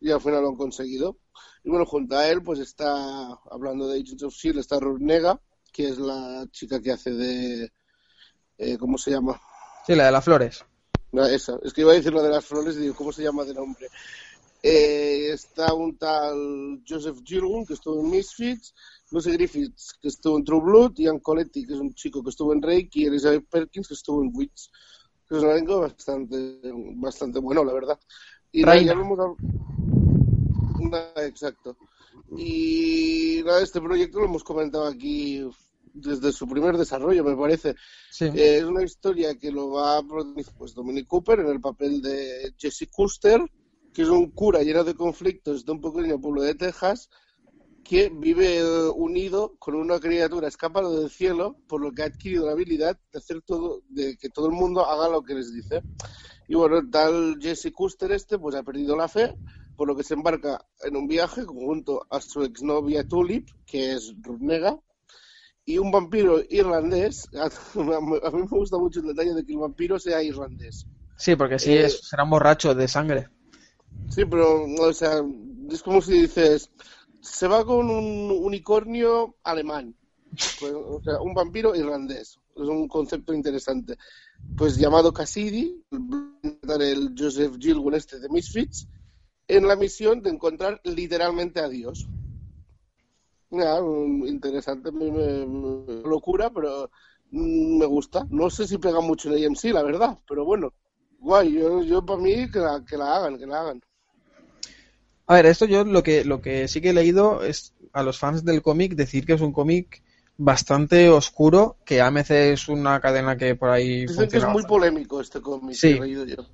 y 0.00 0.10
al 0.10 0.20
final 0.20 0.42
lo 0.42 0.48
han 0.48 0.56
conseguido. 0.56 1.18
Y 1.62 1.70
bueno, 1.70 1.84
junto 1.84 2.16
a 2.16 2.28
él, 2.28 2.42
pues 2.42 2.58
está, 2.58 3.38
hablando 3.50 3.86
de 3.86 4.00
Agents 4.00 4.22
of 4.22 4.34
S.H.I.E.L.D., 4.34 4.60
está 4.60 4.80
Ruth 4.80 5.00
Nega, 5.00 5.40
que 5.72 5.88
es 5.88 5.98
la 5.98 6.46
chica 6.50 6.80
que 6.80 6.92
hace 6.92 7.10
de, 7.12 7.72
eh, 8.58 8.78
¿cómo 8.78 8.98
se 8.98 9.10
llama? 9.10 9.40
Sí, 9.86 9.94
la 9.94 10.06
de 10.06 10.12
las 10.12 10.24
flores. 10.24 10.64
No, 11.12 11.24
esa, 11.26 11.58
es 11.62 11.72
que 11.72 11.80
iba 11.82 11.92
a 11.92 11.96
decir 11.96 12.12
lo 12.12 12.22
de 12.22 12.30
las 12.30 12.44
flores 12.44 12.76
y 12.76 12.80
digo, 12.80 12.94
¿cómo 12.94 13.12
se 13.12 13.22
llama 13.22 13.44
de 13.44 13.54
nombre? 13.54 13.88
Eh, 14.62 15.30
está 15.32 15.72
un 15.72 15.96
tal 15.96 16.82
Joseph 16.86 17.18
Gilgun, 17.24 17.64
que 17.64 17.74
estuvo 17.74 18.00
en 18.00 18.10
Misfits, 18.10 18.74
Lucy 19.10 19.32
Griffiths, 19.32 19.94
que 20.00 20.08
estuvo 20.08 20.36
en 20.36 20.44
True 20.44 20.60
Blood, 20.60 20.92
Ian 20.96 21.18
Coletti, 21.18 21.66
que 21.66 21.74
es 21.74 21.80
un 21.80 21.94
chico 21.94 22.22
que 22.22 22.30
estuvo 22.30 22.52
en 22.52 22.62
Reiki, 22.62 23.02
y 23.02 23.06
Elizabeth 23.06 23.46
Perkins, 23.48 23.88
que 23.88 23.94
estuvo 23.94 24.22
en 24.22 24.30
Witch. 24.34 24.70
Que 25.28 25.36
es 25.36 25.42
un 25.42 25.50
elenco 25.50 25.80
bastante, 25.80 26.60
bastante 26.96 27.38
bueno, 27.38 27.64
la 27.64 27.72
verdad. 27.72 27.98
Y 28.52 28.64
Reina. 28.64 28.92
ya 28.92 28.94
lo 28.94 29.02
hemos 29.02 29.18
exacto. 31.16 31.76
Y 32.36 33.42
nada, 33.44 33.62
este 33.62 33.80
proyecto 33.80 34.18
lo 34.18 34.26
hemos 34.26 34.44
comentado 34.44 34.86
aquí 34.86 35.44
desde 35.92 36.32
su 36.32 36.48
primer 36.48 36.76
desarrollo, 36.76 37.24
me 37.24 37.36
parece. 37.36 37.74
Sí. 38.10 38.26
Eh, 38.26 38.58
es 38.58 38.64
una 38.64 38.82
historia 38.82 39.36
que 39.38 39.50
lo 39.50 39.70
va 39.70 39.98
a 39.98 40.02
protagonizar 40.02 40.54
pues, 40.56 40.74
Dominic 40.74 41.06
Cooper 41.06 41.40
en 41.40 41.48
el 41.48 41.60
papel 41.60 42.00
de 42.02 42.54
Jesse 42.58 42.88
Custer, 42.90 43.40
que 43.92 44.02
es 44.02 44.08
un 44.08 44.30
cura 44.30 44.62
lleno 44.62 44.84
de 44.84 44.94
conflictos 44.94 45.64
de 45.64 45.72
un 45.72 45.80
pequeño 45.80 46.20
pueblo 46.20 46.42
de 46.42 46.54
Texas 46.54 47.08
que 47.82 48.08
vive 48.08 48.62
unido 48.90 49.54
con 49.58 49.74
una 49.74 49.98
criatura 49.98 50.48
escapada 50.48 50.90
del 50.90 51.10
cielo, 51.10 51.56
por 51.66 51.80
lo 51.80 51.90
que 51.92 52.02
ha 52.02 52.06
adquirido 52.06 52.46
la 52.46 52.52
habilidad 52.52 52.98
de 53.12 53.18
hacer 53.18 53.42
todo, 53.42 53.82
de 53.88 54.16
que 54.16 54.28
todo 54.28 54.46
el 54.46 54.52
mundo 54.52 54.86
haga 54.86 55.08
lo 55.08 55.22
que 55.22 55.34
les 55.34 55.52
dice. 55.52 55.82
Y 56.46 56.54
bueno, 56.54 56.88
tal 56.88 57.38
Jesse 57.40 57.72
Custer 57.72 58.12
este, 58.12 58.38
pues 58.38 58.54
ha 58.54 58.62
perdido 58.62 58.96
la 58.96 59.08
fe, 59.08 59.34
por 59.80 59.88
lo 59.88 59.96
que 59.96 60.02
se 60.02 60.12
embarca 60.12 60.62
en 60.82 60.94
un 60.94 61.08
viaje 61.08 61.42
junto 61.42 62.06
a 62.10 62.20
su 62.20 62.42
exnovia 62.42 63.08
Tulip, 63.08 63.48
que 63.64 63.94
es 63.94 64.12
Rudnega, 64.20 64.78
y 65.64 65.78
un 65.78 65.90
vampiro 65.90 66.38
irlandés. 66.50 67.26
A 67.32 68.30
mí 68.30 68.42
me 68.42 68.58
gusta 68.58 68.76
mucho 68.76 69.00
el 69.00 69.06
detalle 69.06 69.32
de 69.32 69.42
que 69.42 69.54
el 69.54 69.58
vampiro 69.58 69.98
sea 69.98 70.22
irlandés. 70.22 70.84
Sí, 71.16 71.34
porque 71.34 71.58
sí, 71.58 71.72
Eh, 71.72 71.86
es, 71.86 72.00
será 72.06 72.24
un 72.24 72.28
borracho 72.28 72.74
de 72.74 72.88
sangre. 72.88 73.30
Sí, 74.10 74.26
pero, 74.26 74.64
o 74.64 74.92
sea, 74.92 75.22
es 75.70 75.82
como 75.82 76.02
si 76.02 76.24
dices, 76.24 76.70
se 77.22 77.48
va 77.48 77.64
con 77.64 77.88
un 77.88 78.30
unicornio 78.32 79.36
alemán. 79.44 79.96
Pues, 80.60 80.74
o 80.74 81.00
sea, 81.02 81.22
un 81.22 81.32
vampiro 81.32 81.74
irlandés. 81.74 82.38
Es 82.54 82.68
un 82.68 82.86
concepto 82.86 83.32
interesante. 83.32 83.96
Pues 84.58 84.76
llamado 84.76 85.10
Cassidy, 85.10 85.82
el 85.90 87.14
Joseph 87.18 87.56
Gilgun 87.58 87.94
este 87.94 88.20
de 88.20 88.28
Misfits, 88.28 88.86
en 89.56 89.66
la 89.66 89.76
misión 89.76 90.22
de 90.22 90.30
encontrar 90.30 90.80
literalmente 90.84 91.60
a 91.60 91.68
Dios. 91.68 92.06
Nada, 93.50 93.82
mm, 93.82 94.26
interesante, 94.26 94.92
me, 94.92 95.10
me- 95.10 95.46
me- 95.46 96.02
locura, 96.02 96.50
pero 96.50 96.90
mm, 97.30 97.78
me 97.78 97.86
gusta. 97.86 98.26
No 98.30 98.48
sé 98.50 98.66
si 98.66 98.78
pega 98.78 99.00
mucho 99.00 99.28
en 99.34 99.44
AMC, 99.44 99.64
la 99.72 99.82
verdad, 99.82 100.16
pero 100.28 100.44
bueno, 100.44 100.72
guay, 101.18 101.52
yo, 101.54 101.82
yo 101.82 102.04
para 102.04 102.20
mí 102.20 102.50
que 102.50 102.58
la, 102.60 102.84
que 102.88 102.96
la 102.96 103.16
hagan, 103.16 103.38
que 103.38 103.46
la 103.46 103.60
hagan. 103.60 103.80
A 105.26 105.34
ver, 105.34 105.46
esto 105.46 105.64
yo 105.64 105.84
lo 105.84 106.02
que, 106.02 106.24
lo 106.24 106.40
que 106.40 106.66
sí 106.68 106.80
que 106.80 106.90
he 106.90 106.92
leído 106.92 107.42
es 107.44 107.72
a 107.92 108.02
los 108.02 108.18
fans 108.18 108.44
del 108.44 108.62
cómic 108.62 108.94
decir 108.94 109.24
que 109.26 109.34
es 109.34 109.40
un 109.40 109.52
cómic 109.52 110.02
bastante 110.36 111.08
oscuro, 111.10 111.76
que 111.84 112.00
AMC 112.00 112.52
es 112.52 112.68
una 112.68 113.00
cadena 113.00 113.36
que 113.36 113.54
por 113.54 113.70
ahí 113.70 114.06
Dicen 114.06 114.28
que 114.28 114.38
es 114.38 114.46
muy 114.48 114.62
polémico 114.64 115.20
este 115.20 115.40
cómic, 115.40 115.74
Sí. 115.76 115.92
que 115.92 115.98
he 115.98 116.00
leído 116.00 116.24
yo. 116.24 116.46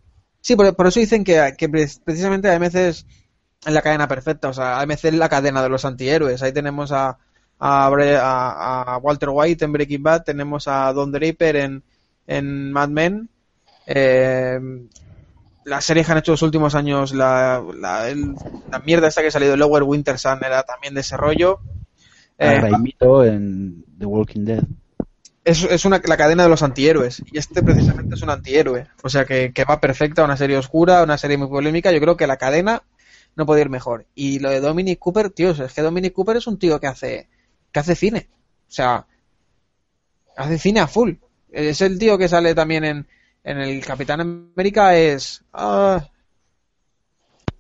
Sí, 0.47 0.55
por, 0.55 0.77
por 0.77 0.87
eso 0.87 1.01
dicen 1.01 1.25
que, 1.25 1.55
que 1.59 1.69
pre- 1.69 1.89
precisamente 2.05 2.49
AMC 2.49 2.75
es 2.77 3.05
la 3.67 3.83
cadena 3.83 4.07
perfecta. 4.07 4.49
O 4.49 4.53
sea, 4.53 4.79
AMC 4.81 5.05
es 5.07 5.15
la 5.15 5.29
cadena 5.29 5.61
de 5.61 5.69
los 5.69 5.85
antihéroes. 5.85 6.41
Ahí 6.41 6.53
tenemos 6.53 6.93
a, 6.93 7.19
a, 7.59 7.87
a- 7.89 8.83
a 8.95 8.99
Walter 8.99 9.31
White 9.33 9.65
en 9.65 9.73
Breaking 9.73 10.05
Bad, 10.05 10.23
tenemos 10.23 10.69
a 10.69 10.93
Don 10.93 11.11
Draper 11.11 11.57
en, 11.57 11.83
en 12.29 12.71
Mad 12.73 12.91
Men. 12.91 13.29
Eh, 13.87 14.61
las 15.65 15.85
series 15.85 16.07
que 16.07 16.13
han 16.13 16.19
hecho 16.19 16.31
los 16.31 16.43
últimos 16.43 16.77
años, 16.77 17.13
la, 17.13 17.61
la, 17.81 18.09
el- 18.09 18.37
la 18.71 18.79
mierda 18.79 19.09
esta 19.09 19.23
que 19.23 19.29
ha 19.29 19.33
salido 19.33 19.57
Lower 19.57 19.83
Winter 19.83 20.17
Sun 20.17 20.39
era 20.45 20.63
también 20.63 20.95
de 20.95 21.01
ese 21.01 21.17
rollo. 21.17 21.59
A 22.39 22.55
Eh, 22.55 22.61
Raimito 22.61 23.25
en 23.25 23.85
The 23.99 24.07
Walking 24.07 24.45
Dead. 24.45 24.63
Es, 25.47 25.63
es 25.65 25.85
una, 25.85 26.01
la 26.05 26.17
cadena 26.17 26.43
de 26.43 26.49
los 26.51 26.63
antihéroes. 26.63 27.23
Y 27.33 27.39
este 27.39 27.63
precisamente 27.63 28.15
es 28.17 28.23
un 28.23 28.31
antihéroe. 28.31 28.87
O 29.03 29.09
sea 29.09 29.25
que, 29.25 29.53
que 29.55 29.65
va 29.65 29.81
perfecta, 29.81 30.25
una 30.25 30.37
serie 30.37 30.59
oscura, 30.59 31.03
una 31.03 31.17
serie 31.17 31.39
muy 31.39 31.49
polémica. 31.49 31.91
Yo 31.93 32.01
creo 32.01 32.17
que 32.17 32.27
la 32.27 32.37
cadena 32.37 32.83
no 33.37 33.47
puede 33.47 33.63
ir 33.63 33.71
mejor. 33.71 34.07
Y 34.15 34.39
lo 34.41 34.51
de 34.51 34.61
Dominic 34.61 34.99
Cooper, 34.99 35.31
tío, 35.31 35.51
es 35.51 35.73
que 35.73 35.83
Dominic 35.83 36.13
Cooper 36.13 36.37
es 36.37 36.47
un 36.47 36.59
tío 36.59 36.79
que 36.81 36.87
hace, 36.89 37.29
que 37.73 37.81
hace 37.81 37.95
cine. 37.95 38.29
O 38.69 38.73
sea, 38.73 39.07
hace 40.37 40.59
cine 40.59 40.81
a 40.81 40.87
full. 40.87 41.13
Es 41.51 41.81
el 41.81 41.99
tío 41.99 42.19
que 42.19 42.29
sale 42.29 42.55
también 42.55 42.85
en, 42.85 43.07
en 43.45 43.59
el 43.59 43.85
Capitán 43.85 44.21
América, 44.21 44.97
es... 44.97 45.43
ah, 45.53 46.07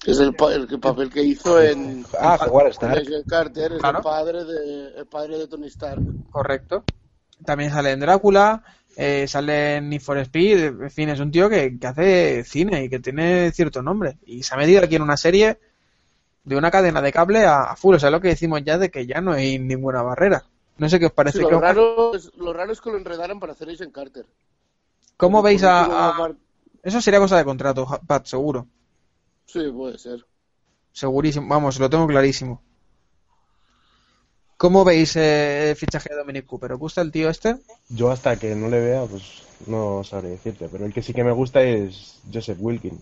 Es 0.04 0.18
el, 0.18 0.34
pa- 0.34 0.52
el 0.54 0.66
papel 0.80 1.08
que 1.10 1.22
hizo 1.22 1.60
en 1.62 2.04
Ah, 2.20 2.38
en 2.42 3.22
Carter, 3.24 3.72
es 3.72 3.78
Claro. 3.78 3.98
el 3.98 4.04
padre 4.04 4.44
de 4.44 4.98
el 4.98 5.06
padre 5.06 5.38
de 5.38 5.46
Tony 5.46 5.66
Stark. 5.68 6.02
correcto. 6.30 6.84
También 7.44 7.70
sale 7.70 7.92
en 7.92 8.00
Drácula, 8.00 8.62
eh, 8.96 9.26
sale 9.28 9.76
en 9.76 9.88
Need 9.90 10.00
for 10.00 10.18
Speed, 10.18 10.64
en 10.82 10.90
fin, 10.90 11.08
es 11.10 11.20
un 11.20 11.30
tío 11.30 11.48
que, 11.48 11.78
que 11.78 11.86
hace 11.86 12.44
cine 12.44 12.84
y 12.84 12.88
que 12.88 12.98
tiene 12.98 13.52
cierto 13.52 13.82
nombre. 13.82 14.18
Y 14.26 14.42
se 14.42 14.54
ha 14.54 14.58
metido 14.58 14.82
aquí 14.82 14.96
en 14.96 15.02
una 15.02 15.16
serie 15.16 15.58
de 16.44 16.56
una 16.56 16.70
cadena 16.70 17.02
de 17.02 17.12
cable 17.12 17.44
a, 17.44 17.62
a 17.64 17.76
full, 17.76 17.96
o 17.96 17.98
sea, 17.98 18.10
lo 18.10 18.20
que 18.20 18.28
decimos 18.28 18.62
ya 18.64 18.78
de 18.78 18.90
que 18.90 19.06
ya 19.06 19.20
no 19.20 19.32
hay 19.32 19.58
ninguna 19.58 20.02
barrera. 20.02 20.44
No 20.78 20.88
sé 20.88 20.98
qué 20.98 21.06
os 21.06 21.12
parece. 21.12 21.38
Sí, 21.38 21.44
lo, 21.44 21.60
raro 21.60 22.14
es, 22.14 22.32
lo 22.36 22.52
raro 22.52 22.72
es 22.72 22.80
que 22.80 22.90
lo 22.90 22.96
enredaran 22.98 23.38
para 23.40 23.52
hacer 23.52 23.68
Agent 23.70 23.92
Carter. 23.92 24.26
¿Cómo 25.16 25.38
Porque 25.38 25.50
veis 25.50 25.62
a, 25.64 25.84
a- 26.24 26.36
Eso 26.82 27.00
sería 27.02 27.20
cosa 27.24 27.36
de 27.38 27.44
contrato, 27.50 27.86
Pat, 28.06 28.24
seguro. 28.26 28.60
Sí, 29.46 29.70
puede 29.72 29.98
ser. 29.98 30.24
Segurísimo, 30.92 31.46
vamos, 31.46 31.78
lo 31.78 31.88
tengo 31.88 32.08
clarísimo. 32.08 32.60
¿Cómo 34.56 34.84
veis 34.84 35.16
eh, 35.16 35.70
el 35.70 35.76
fichaje 35.76 36.08
de 36.10 36.16
Dominic 36.16 36.46
Cooper? 36.46 36.72
¿Os 36.72 36.78
gusta 36.78 37.02
el 37.02 37.12
tío 37.12 37.28
este? 37.28 37.56
Yo 37.90 38.10
hasta 38.10 38.36
que 38.38 38.54
no 38.54 38.68
le 38.68 38.80
vea, 38.80 39.04
pues 39.04 39.42
no 39.66 40.02
sabré 40.02 40.30
decirte. 40.30 40.68
Pero 40.70 40.86
el 40.86 40.92
que 40.94 41.02
sí 41.02 41.12
que 41.12 41.24
me 41.24 41.32
gusta 41.32 41.62
es 41.62 42.20
Joseph 42.32 42.58
Wilkin. 42.60 42.98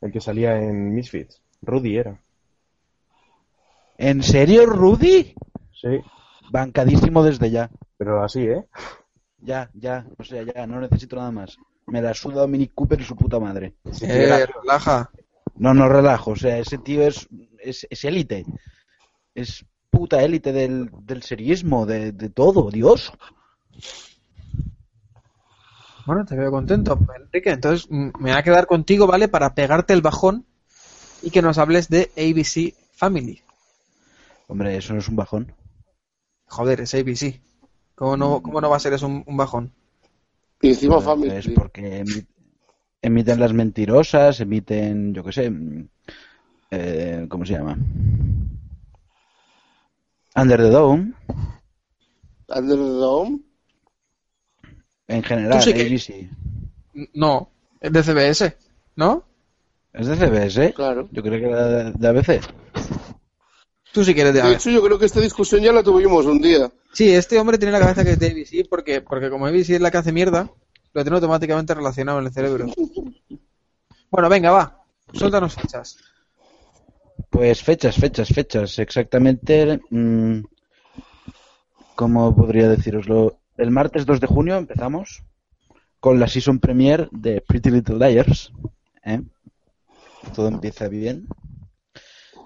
El 0.00 0.12
que 0.12 0.20
salía 0.20 0.56
en 0.56 0.94
Misfits. 0.94 1.40
Rudy 1.62 1.96
era. 1.96 2.20
¿En 3.96 4.22
serio, 4.22 4.64
Rudy? 4.66 5.34
Sí, 5.72 6.00
Bancadísimo 6.50 7.22
desde 7.24 7.50
ya. 7.50 7.70
pero 7.96 8.22
así, 8.22 8.42
¿eh? 8.42 8.64
Ya, 9.40 9.70
ya, 9.74 10.06
o 10.18 10.24
sea, 10.24 10.42
ya, 10.42 10.66
no 10.66 10.80
necesito 10.80 11.16
nada 11.16 11.30
más. 11.32 11.56
Me 11.86 12.00
la 12.00 12.14
suda 12.14 12.36
Dominic 12.42 12.72
Cooper 12.74 13.00
y 13.00 13.04
su 13.04 13.16
puta 13.16 13.40
madre. 13.40 13.74
Si 13.92 14.04
Eh, 14.04 14.46
relaja. 14.46 15.10
No, 15.56 15.74
no 15.74 15.88
relajo, 15.88 16.32
o 16.32 16.36
sea, 16.36 16.58
ese 16.58 16.78
tío 16.78 17.02
es 17.02 17.28
es 17.58 17.86
es 17.90 18.04
élite. 18.04 18.44
Es 19.34 19.64
puta 19.98 20.22
élite 20.22 20.52
del, 20.52 20.90
del 21.02 21.22
serismo, 21.22 21.84
de, 21.86 22.12
de 22.12 22.28
todo, 22.30 22.70
Dios. 22.70 23.12
Bueno, 26.06 26.24
te 26.24 26.36
veo 26.36 26.50
contento, 26.50 26.98
Enrique. 27.16 27.50
Entonces 27.50 27.90
me 27.90 28.12
voy 28.18 28.30
a 28.30 28.42
quedar 28.42 28.66
contigo, 28.66 29.06
¿vale? 29.06 29.28
Para 29.28 29.54
pegarte 29.54 29.92
el 29.92 30.02
bajón 30.02 30.46
y 31.22 31.30
que 31.30 31.42
nos 31.42 31.58
hables 31.58 31.88
de 31.88 32.10
ABC 32.16 32.74
Family. 32.92 33.42
Hombre, 34.46 34.76
eso 34.76 34.92
no 34.94 35.00
es 35.00 35.08
un 35.08 35.16
bajón. 35.16 35.52
Joder, 36.46 36.80
es 36.80 36.94
ABC. 36.94 37.40
¿Cómo 37.94 38.16
no, 38.16 38.40
cómo 38.40 38.60
no 38.60 38.70
va 38.70 38.76
a 38.76 38.80
ser 38.80 38.92
eso 38.92 39.06
un, 39.06 39.24
un 39.26 39.36
bajón? 39.36 39.72
Y 40.62 40.68
encima 40.68 40.94
Pues 40.94 41.04
Family. 41.06 41.30
es 41.32 41.48
porque 41.54 42.04
emi- 42.04 42.26
emiten 43.02 43.40
las 43.40 43.52
mentirosas, 43.52 44.40
emiten, 44.40 45.12
yo 45.12 45.22
qué 45.24 45.32
sé, 45.32 45.50
mm, 45.50 45.88
eh, 46.70 47.26
¿cómo 47.28 47.44
se 47.44 47.52
llama? 47.54 47.76
Under 50.40 50.58
the 50.60 50.68
Dome, 50.70 51.12
Under 52.48 52.76
the 52.76 52.82
Dome. 52.82 53.40
en 55.08 55.22
general, 55.22 55.62
sí 55.62 55.72
que- 55.72 55.82
ABC. 55.82 56.30
No, 57.14 57.50
es 57.80 57.92
de 57.92 58.02
CBS, 58.02 58.56
¿no? 58.96 59.24
¿Es 59.92 60.06
de 60.06 60.16
CBS? 60.16 60.72
Claro. 60.74 61.08
Yo 61.12 61.22
creo 61.22 61.38
que 61.40 61.46
era 61.46 61.66
de, 61.66 61.92
de 61.92 62.08
ABC. 62.08 62.40
Tú 63.92 64.04
sí 64.04 64.14
que 64.14 64.20
eres 64.20 64.34
de 64.34 64.42
De 64.42 64.46
ABC. 64.48 64.56
hecho, 64.56 64.70
yo 64.70 64.82
creo 64.82 64.98
que 64.98 65.06
esta 65.06 65.20
discusión 65.20 65.62
ya 65.62 65.72
la 65.72 65.82
tuvimos 65.82 66.26
un 66.26 66.40
día. 66.40 66.70
Sí, 66.92 67.10
este 67.12 67.38
hombre 67.38 67.58
tiene 67.58 67.72
la 67.72 67.80
cabeza 67.80 68.04
que 68.04 68.10
es 68.12 68.18
de 68.18 68.26
ABC 68.30 68.68
porque, 68.68 69.00
porque 69.00 69.30
como 69.30 69.46
ABC 69.46 69.70
es 69.70 69.80
la 69.80 69.90
que 69.90 69.98
hace 69.98 70.12
mierda, 70.12 70.50
lo 70.92 71.02
tiene 71.02 71.16
automáticamente 71.16 71.74
relacionado 71.74 72.18
en 72.20 72.26
el 72.26 72.32
cerebro. 72.32 72.66
Bueno, 74.10 74.30
venga, 74.30 74.50
va. 74.50 74.82
Suéltanos 75.12 75.54
fechas. 75.54 75.98
Pues 77.30 77.62
fechas, 77.62 77.96
fechas, 77.96 78.28
fechas. 78.28 78.78
Exactamente, 78.78 79.80
mm, 79.90 80.40
¿cómo 81.94 82.34
podría 82.34 82.68
deciroslo? 82.68 83.40
El 83.56 83.70
martes 83.70 84.06
2 84.06 84.20
de 84.20 84.26
junio 84.26 84.56
empezamos 84.56 85.22
con 86.00 86.18
la 86.20 86.28
season 86.28 86.58
premiere 86.58 87.08
de 87.10 87.40
Pretty 87.40 87.70
Little 87.70 87.98
Liars. 87.98 88.52
¿eh? 89.04 89.20
Todo 90.34 90.48
empieza 90.48 90.88
bien. 90.88 91.26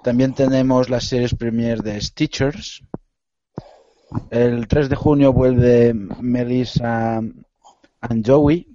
También 0.03 0.35
tenemos 0.35 0.91
las 0.91 1.05
series 1.05 1.35
premiere 1.35 1.81
de 1.83 2.01
Stitchers. 2.01 2.83
El 4.31 4.67
3 4.67 4.89
de 4.89 4.97
junio 4.97 5.33
vuelve 5.33 5.95
Melissa 5.95 7.23
and 8.01 8.27
Joey 8.27 8.67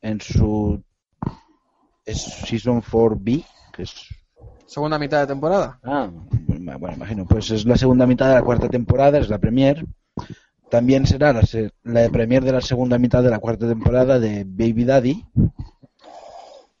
en 0.00 0.20
su 0.20 0.82
Season 2.06 2.82
4B, 2.82 3.44
que 3.72 3.82
es 3.82 4.08
Segunda 4.66 4.98
mitad 4.98 5.20
de 5.20 5.26
temporada. 5.26 5.78
Ah, 5.82 6.08
bueno, 6.10 6.94
imagino. 6.94 7.26
Pues 7.26 7.50
es 7.50 7.64
la 7.66 7.76
segunda 7.76 8.06
mitad 8.06 8.28
de 8.28 8.34
la 8.34 8.42
cuarta 8.42 8.68
temporada, 8.68 9.18
es 9.18 9.28
la 9.28 9.38
premier. 9.38 9.84
También 10.70 11.06
será 11.06 11.32
la, 11.32 11.42
se- 11.42 11.72
la 11.82 12.08
premier 12.08 12.42
de 12.44 12.52
la 12.52 12.60
segunda 12.62 12.98
mitad 12.98 13.22
de 13.22 13.30
la 13.30 13.38
cuarta 13.38 13.68
temporada 13.68 14.18
de 14.18 14.44
Baby 14.46 14.84
Daddy. 14.84 15.24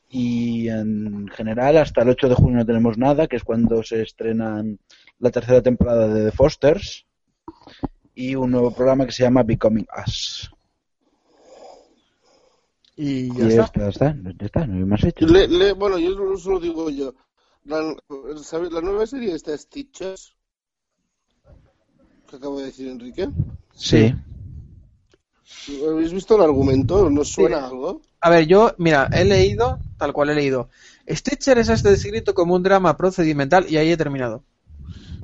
Y 0.08 0.68
en 0.68 1.28
general, 1.28 1.76
hasta 1.78 2.02
el 2.02 2.10
8 2.10 2.28
de 2.30 2.34
junio 2.34 2.58
no 2.58 2.66
tenemos 2.66 2.96
nada, 2.98 3.26
que 3.26 3.36
es 3.36 3.44
cuando 3.44 3.82
se 3.82 4.02
estrena 4.02 4.62
la 5.18 5.30
tercera 5.30 5.62
temporada 5.62 6.08
de 6.08 6.26
The 6.26 6.32
Fosters. 6.32 7.06
Y 8.14 8.34
un 8.34 8.50
nuevo 8.50 8.72
programa 8.72 9.06
que 9.06 9.12
se 9.12 9.22
llama 9.22 9.42
Becoming 9.42 9.86
Us. 10.06 10.50
Y 12.96 13.30
Y 13.32 13.34
ya 13.36 13.48
ya 13.48 13.62
está. 13.64 13.64
está, 13.64 13.80
ya 13.80 13.88
está, 13.88 14.16
ya 14.38 14.46
está, 14.46 14.66
no 14.66 14.74
hay 14.76 14.84
más 14.84 15.02
hecho. 15.04 15.26
Le- 15.26 15.48
le- 15.48 15.72
bueno, 15.72 15.98
yo 15.98 16.36
solo 16.36 16.60
digo 16.60 16.90
yo. 16.90 17.14
La, 17.64 17.94
¿sabes? 18.42 18.72
la 18.72 18.80
nueva 18.80 19.06
serie 19.06 19.34
está 19.34 19.56
Stitches. 19.56 20.34
Que 22.28 22.36
acabo 22.36 22.58
de 22.58 22.66
decir 22.66 22.88
Enrique. 22.88 23.28
Sí. 23.74 24.14
¿Habéis 25.88 26.12
visto 26.12 26.36
el 26.36 26.42
argumento? 26.42 27.08
¿Nos 27.08 27.28
suena 27.28 27.66
algo? 27.66 28.00
A 28.20 28.30
ver, 28.30 28.46
yo, 28.46 28.74
mira, 28.78 29.08
he 29.12 29.24
leído, 29.24 29.78
tal 29.98 30.12
cual 30.12 30.30
he 30.30 30.34
leído. 30.34 30.70
Stitcher 31.08 31.58
es 31.58 31.68
este 31.68 31.90
descrito 31.90 32.34
como 32.34 32.54
un 32.54 32.62
drama 32.62 32.96
procedimental 32.96 33.66
y 33.68 33.76
ahí 33.76 33.90
he 33.90 33.96
terminado. 33.96 34.44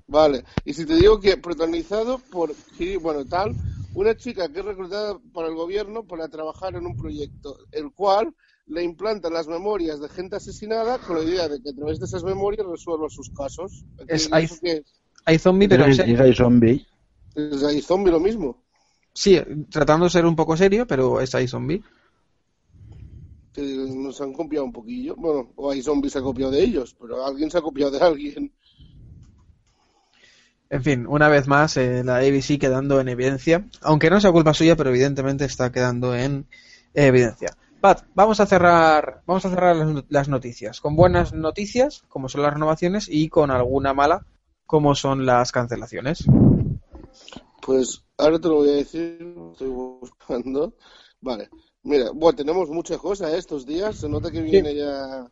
Vale. 0.07 0.45
Y 0.65 0.75
si 0.75 0.87
te 0.87 0.95
digo 0.95 1.21
que 1.21 1.37
protagonizado 1.37 2.19
por, 2.31 2.55
bueno, 3.01 3.25
tal, 3.27 3.55
una 3.95 4.17
chica 4.17 4.49
que 4.49 4.61
es 4.61 4.65
reclutada 4.65 5.19
por 5.33 5.47
el 5.47 5.55
gobierno 5.55 6.05
para 6.05 6.29
trabajar 6.29 6.77
en 6.77 6.87
un 6.87 6.97
proyecto, 6.97 7.59
el 7.73 7.93
cual 7.93 8.35
le 8.69 8.83
implanta 8.83 9.31
las 9.31 9.49
memorias 9.49 10.01
de 10.01 10.09
gente 10.09 10.37
asesinada 10.37 10.99
con 10.99 11.17
la 11.17 11.23
idea 11.25 11.49
de 11.49 11.61
que 11.61 11.71
a 11.71 11.73
través 11.75 11.99
de 11.99 12.05
esas 12.07 12.23
memorias 12.25 12.67
resuelva 12.67 13.09
sus 13.09 13.31
casos. 13.31 13.85
Es- 14.07 14.27
¿Eso 14.27 14.35
hay- 14.35 14.49
qué 14.63 14.73
es? 14.73 14.83
Hay 15.25 15.39
zombie, 15.39 15.69
pero 15.69 15.85
Es, 15.87 15.99
es 15.99 16.37
zombie. 16.37 16.87
Es 17.35 17.63
ahí 17.65 17.81
zombie 17.83 18.11
lo 18.11 18.21
mismo. 18.21 18.63
Sí, 19.13 19.39
tratando 19.71 20.05
de 20.07 20.11
ser 20.11 20.25
un 20.27 20.37
poco 20.37 20.57
serio, 20.57 20.87
pero 20.87 21.21
es 21.21 21.35
ahí 21.35 21.49
zombie. 21.49 21.83
Que 23.53 23.63
nos 23.63 24.21
han 24.21 24.33
copiado 24.33 24.65
un 24.67 24.73
poquillo. 24.73 25.17
Bueno, 25.17 25.53
o 25.57 25.71
hay 25.71 25.83
zombies 25.83 26.13
se 26.13 26.19
ha 26.21 26.23
copiado 26.23 26.53
de 26.53 26.63
ellos, 26.63 26.95
pero 27.01 27.25
alguien 27.27 27.51
se 27.51 27.59
ha 27.59 27.63
copiado 27.63 27.91
de 27.91 27.99
alguien. 28.01 28.53
En 30.71 30.83
fin, 30.85 31.07
una 31.07 31.29
vez 31.29 31.47
más, 31.47 31.77
eh, 31.79 32.03
la 32.05 32.17
ABC 32.19 32.59
quedando 32.59 33.01
en 33.01 33.09
evidencia. 33.09 33.67
Aunque 33.83 34.11
no 34.11 34.21
sea 34.21 34.33
culpa 34.33 34.53
suya, 34.55 34.77
pero 34.77 34.91
evidentemente 34.91 35.45
está 35.47 35.73
quedando 35.73 36.15
en 36.15 36.47
evidencia. 36.95 37.57
Pat, 37.81 38.05
vamos 38.15 38.41
a 38.41 38.47
cerrar, 38.47 39.23
vamos 39.25 39.45
a 39.45 39.51
cerrar 39.51 39.77
las, 40.09 40.29
noticias. 40.29 40.81
Con 40.81 40.97
buenas 40.97 41.33
noticias, 41.33 42.03
como 42.09 42.29
son 42.29 42.43
las 42.43 42.55
renovaciones, 42.55 43.09
y 43.09 43.29
con 43.29 43.53
alguna 43.53 43.95
mala, 43.95 44.27
como 44.67 44.97
son 44.97 45.25
las 45.25 45.53
cancelaciones. 45.53 46.25
Pues 47.63 48.05
ahora 48.17 48.41
te 48.41 48.49
lo 48.49 48.57
voy 48.57 48.71
a 48.71 48.73
decir, 48.73 49.35
estoy 49.53 49.69
buscando. 49.69 50.75
Vale, 51.21 51.51
mira, 51.85 52.11
bueno, 52.13 52.37
tenemos 52.37 52.69
muchas 52.69 52.99
cosas 52.99 53.33
¿eh? 53.33 53.39
estos 53.39 53.65
días, 53.65 53.97
se 53.97 54.09
nota 54.09 54.31
que 54.31 54.41
viene 54.41 54.75
ya 54.75 55.31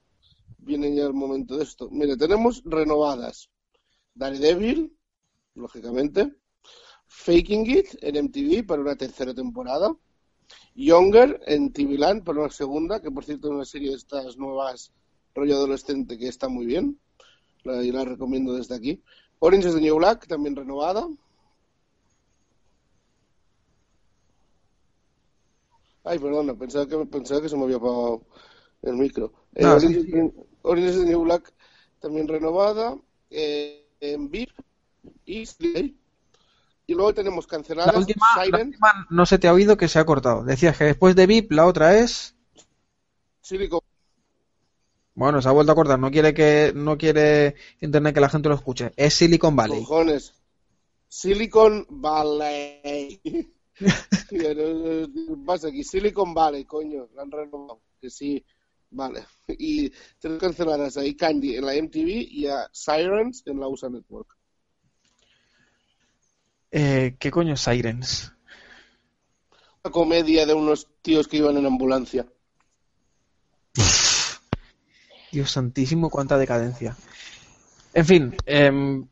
viene 0.59 0.95
ya 0.95 1.07
el 1.07 1.15
momento 1.15 1.57
de 1.57 1.65
esto. 1.65 1.89
Mira, 1.91 2.17
tenemos 2.17 2.63
renovadas 2.65 3.51
Daredevil, 4.15 4.97
lógicamente, 5.55 6.33
Faking 7.07 7.71
It 7.71 7.87
en 8.03 8.25
MTV 8.27 8.67
para 8.67 8.83
una 8.83 8.97
tercera 8.97 9.35
temporada, 9.35 9.95
Younger 10.75 11.41
en 11.47 11.73
TV 11.73 11.99
Land 11.99 12.25
para 12.25 12.41
una 12.41 12.51
segunda, 12.51 13.01
que 13.01 13.11
por 13.11 13.25
cierto 13.25 13.49
es 13.49 13.55
una 13.55 13.65
serie 13.65 13.91
de 13.91 13.97
estas 13.97 14.37
nuevas 14.37 14.93
rollo 15.35 15.55
adolescente 15.57 16.19
que 16.19 16.29
está 16.29 16.49
muy 16.49 16.67
bien, 16.67 16.99
la, 17.65 17.83
y 17.83 17.93
la 17.93 18.05
recomiendo 18.05 18.55
desde 18.55 18.75
aquí. 18.75 19.03
Orange 19.39 19.69
is 19.69 19.75
the 19.75 19.81
New 19.81 19.97
Black, 19.97 20.27
también 20.27 20.57
renovada. 20.57 21.07
Ay, 26.05 26.19
perdona, 26.19 26.55
pensaba 26.55 26.87
que, 26.87 26.97
pensaba 27.07 27.43
que 27.43 27.49
se 27.49 27.57
me 27.57 27.65
había 27.65 27.77
apagado 27.77 28.23
el 28.83 28.95
micro. 28.95 29.33
Eh, 29.55 29.65
Ah, 29.65 29.75
Orange, 29.75 30.03
sí, 30.03 30.13
Orange 30.63 30.91
is 30.91 30.97
the 30.97 31.07
New 31.07 31.23
Black 31.23 31.53
también 32.01 32.29
renovada. 32.29 32.97
Eh, 33.31 33.83
en 34.01 34.31
VIP 34.31 34.51
y 35.25 35.45
Slay. 35.45 35.97
Y 36.87 36.95
luego 36.95 37.13
tenemos 37.13 37.47
canceladas 37.47 37.93
La 37.93 37.99
última, 37.99 38.27
la 38.37 38.45
Siren, 38.45 38.67
última 38.69 39.07
no 39.11 39.27
se 39.27 39.39
te 39.39 39.49
ha 39.49 39.53
oído 39.53 39.77
que 39.77 39.89
se 39.89 39.99
ha 39.99 40.07
cortado. 40.07 40.45
Decías 40.45 40.79
que 40.79 40.85
después 40.85 41.17
de 41.17 41.27
VIP 41.27 41.53
la 41.53 41.67
otra 41.67 41.99
es... 41.99 42.37
Silicon 43.41 43.81
Bueno, 45.15 45.43
se 45.43 45.49
ha 45.49 45.53
vuelto 45.53 45.73
a 45.73 45.75
cortar. 45.75 45.99
No 45.99 46.11
quiere 46.11 46.33
que 46.33 46.73
no 46.75 46.97
quiere 46.97 47.57
internet 47.81 48.15
que 48.15 48.21
la 48.21 48.29
gente 48.29 48.49
lo 48.49 48.55
escuche. 48.55 48.93
Es 48.97 49.15
Silicon 49.15 49.57
Valley. 49.57 49.81
cojones. 49.81 50.33
Silicon 51.09 51.87
Valley. 51.89 53.21
¿qué 54.29 55.09
pasa 55.45 55.69
aquí? 55.69 55.85
Silicon 55.85 56.35
Valley, 56.35 56.65
coño, 56.65 57.09
la 57.15 57.23
han 57.23 57.31
renovado. 57.31 57.81
Que 58.01 58.11
sí, 58.11 58.45
vale. 58.91 59.25
Y 59.49 59.91
tenemos 60.21 60.43
canceladas 60.43 60.97
ahí 60.97 61.17
Candy 61.17 61.57
en 61.57 61.67
la 61.67 61.75
MTV 61.75 62.29
y 62.31 62.47
a 62.47 62.69
Sirens 62.73 63.43
en 63.47 63.61
la 63.61 63.69
USA 63.69 63.89
Network. 63.89 64.37
Eh, 66.79 67.17
¿Qué 67.19 67.31
coño 67.31 67.55
es 67.55 67.61
Sirens? 67.63 68.35
Una 69.83 69.91
comedia 69.93 70.45
de 70.45 70.53
unos 70.53 70.87
tíos 71.01 71.27
que 71.27 71.39
iban 71.39 71.57
en 71.57 71.65
ambulancia. 71.65 72.27
Dios 75.33 75.51
santísimo, 75.51 76.11
cuánta 76.11 76.37
decadencia. 76.37 76.95
En 77.95 78.05
fin, 78.05 78.37
em, 78.45 79.07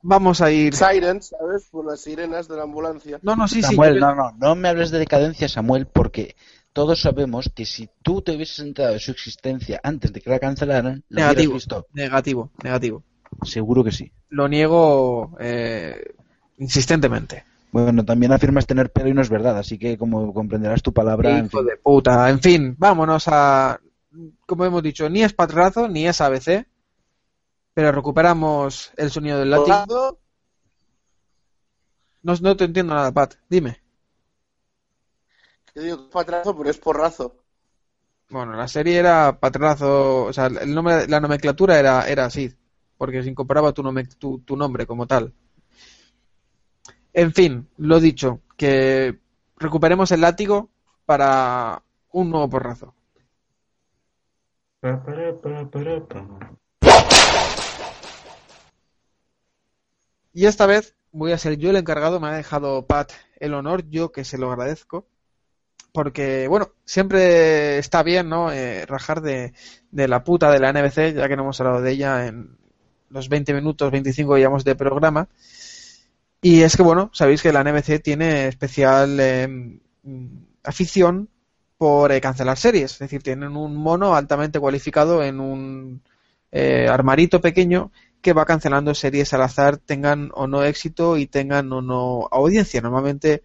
vamos 0.00 0.40
a 0.40 0.50
ir... 0.50 0.74
Sirens, 0.74 1.28
¿sabes? 1.28 1.64
Por 1.70 1.84
las 1.84 2.00
sirenas 2.00 2.48
de 2.48 2.56
la 2.56 2.62
ambulancia. 2.62 3.18
No, 3.22 3.36
no, 3.36 3.46
sí, 3.48 3.56
sí. 3.56 3.62
Samuel, 3.62 3.96
yo- 3.96 4.00
no, 4.00 4.14
no, 4.14 4.32
no 4.38 4.54
me 4.54 4.68
hables 4.70 4.90
de 4.90 4.98
decadencia, 4.98 5.46
Samuel, 5.46 5.86
porque 5.86 6.36
todos 6.72 7.02
sabemos 7.02 7.50
que 7.54 7.66
si 7.66 7.90
tú 8.02 8.22
te 8.22 8.32
hubieses 8.34 8.60
enterado 8.60 8.94
de 8.94 9.00
su 9.00 9.10
existencia 9.10 9.78
antes 9.82 10.10
de 10.10 10.22
que 10.22 10.30
la 10.30 10.38
cancelaran, 10.38 11.04
la 11.10 11.20
hubieras 11.20 11.34
Negativo, 11.36 11.52
visto. 11.54 11.86
negativo, 11.92 12.50
negativo. 12.62 13.02
Seguro 13.42 13.84
que 13.84 13.92
sí. 13.92 14.10
Lo 14.30 14.48
niego 14.48 15.36
eh, 15.38 16.14
insistentemente. 16.58 17.44
Bueno, 17.72 18.04
también 18.04 18.32
afirmas 18.32 18.66
tener 18.66 18.90
pelo 18.90 19.08
y 19.10 19.14
no 19.14 19.20
es 19.20 19.28
verdad, 19.28 19.58
así 19.58 19.78
que 19.78 19.98
como 19.98 20.32
comprenderás 20.32 20.82
tu 20.82 20.92
palabra, 20.92 21.38
en 21.38 21.48
Hijo 21.48 21.50
fin. 21.50 21.64
de 21.64 21.76
puta. 21.76 22.30
En 22.30 22.40
fin, 22.40 22.74
vámonos 22.78 23.24
a... 23.28 23.80
Como 24.46 24.64
hemos 24.64 24.82
dicho, 24.82 25.08
ni 25.10 25.22
es 25.22 25.32
patrazo 25.32 25.88
ni 25.88 26.06
es 26.06 26.20
ABC, 26.20 26.66
pero 27.74 27.92
recuperamos 27.92 28.92
el 28.96 29.10
sonido 29.10 29.38
del 29.40 29.50
latín. 29.50 29.86
Colgado, 29.86 30.18
No, 32.24 32.34
no 32.42 32.56
te 32.56 32.64
entiendo 32.64 32.92
nada, 32.92 33.12
Pat. 33.12 33.36
Dime. 33.48 33.80
Yo 35.74 35.82
digo 35.82 36.10
patrazo, 36.10 36.56
pero 36.56 36.70
es 36.70 36.78
porrazo. 36.78 37.36
Bueno, 38.28 38.52
la 38.54 38.68
serie 38.68 38.98
era 38.98 39.38
patrazo, 39.38 40.24
o 40.24 40.32
sea, 40.32 40.46
el 40.46 40.74
nombre, 40.74 41.06
la 41.08 41.20
nomenclatura 41.20 41.78
era, 41.78 42.08
era 42.08 42.24
así, 42.26 42.52
porque 42.98 43.22
se 43.22 43.30
incorporaba 43.30 43.72
tu, 43.72 43.82
nome- 43.82 44.06
tu, 44.18 44.40
tu 44.40 44.56
nombre 44.56 44.86
como 44.86 45.06
tal. 45.06 45.32
En 47.14 47.32
fin, 47.32 47.68
lo 47.78 48.00
dicho, 48.00 48.40
que 48.56 49.18
recuperemos 49.56 50.10
el 50.10 50.20
látigo 50.20 50.68
para 51.06 51.82
un 52.10 52.30
nuevo 52.30 52.50
porrazo. 52.50 52.94
Y 60.32 60.46
esta 60.46 60.66
vez 60.66 60.96
voy 61.12 61.30
a 61.30 61.38
ser 61.38 61.56
yo 61.56 61.70
el 61.70 61.76
encargado, 61.76 62.18
me 62.18 62.26
ha 62.26 62.32
dejado 62.32 62.86
Pat 62.86 63.12
el 63.38 63.54
honor, 63.54 63.88
yo 63.88 64.10
que 64.10 64.24
se 64.24 64.36
lo 64.36 64.50
agradezco. 64.50 65.06
Porque, 65.92 66.48
bueno, 66.48 66.72
siempre 66.84 67.78
está 67.78 68.02
bien, 68.02 68.28
¿no? 68.28 68.50
Eh, 68.50 68.84
rajar 68.86 69.20
de, 69.20 69.52
la 69.92 70.24
puta 70.24 70.50
de 70.50 70.58
la 70.58 70.72
NBC, 70.72 71.14
ya 71.14 71.28
que 71.28 71.36
no 71.36 71.44
hemos 71.44 71.60
hablado 71.60 71.80
de 71.80 71.92
ella 71.92 72.26
en 72.26 72.58
los 73.10 73.28
20 73.28 73.54
minutos, 73.54 73.92
25 73.92 74.34
que 74.34 74.40
llevamos 74.40 74.64
de 74.64 74.74
programa. 74.74 75.28
Y 76.44 76.60
es 76.60 76.76
que, 76.76 76.82
bueno, 76.82 77.08
sabéis 77.14 77.40
que 77.40 77.54
la 77.54 77.64
NBC 77.64 78.02
tiene 78.02 78.48
especial 78.48 79.18
eh, 79.18 79.48
afición 80.62 81.30
por 81.78 82.12
eh, 82.12 82.20
cancelar 82.20 82.58
series. 82.58 82.92
Es 82.92 82.98
decir, 82.98 83.22
tienen 83.22 83.56
un 83.56 83.74
mono 83.74 84.14
altamente 84.14 84.60
cualificado 84.60 85.22
en 85.22 85.40
un 85.40 86.02
eh, 86.52 86.86
armarito 86.86 87.40
pequeño 87.40 87.92
que 88.20 88.34
va 88.34 88.44
cancelando 88.44 88.94
series 88.94 89.32
al 89.32 89.40
azar, 89.40 89.78
tengan 89.78 90.32
o 90.34 90.46
no 90.46 90.62
éxito 90.64 91.16
y 91.16 91.28
tengan 91.28 91.72
o 91.72 91.80
no 91.80 92.28
audiencia. 92.30 92.82
Normalmente, 92.82 93.42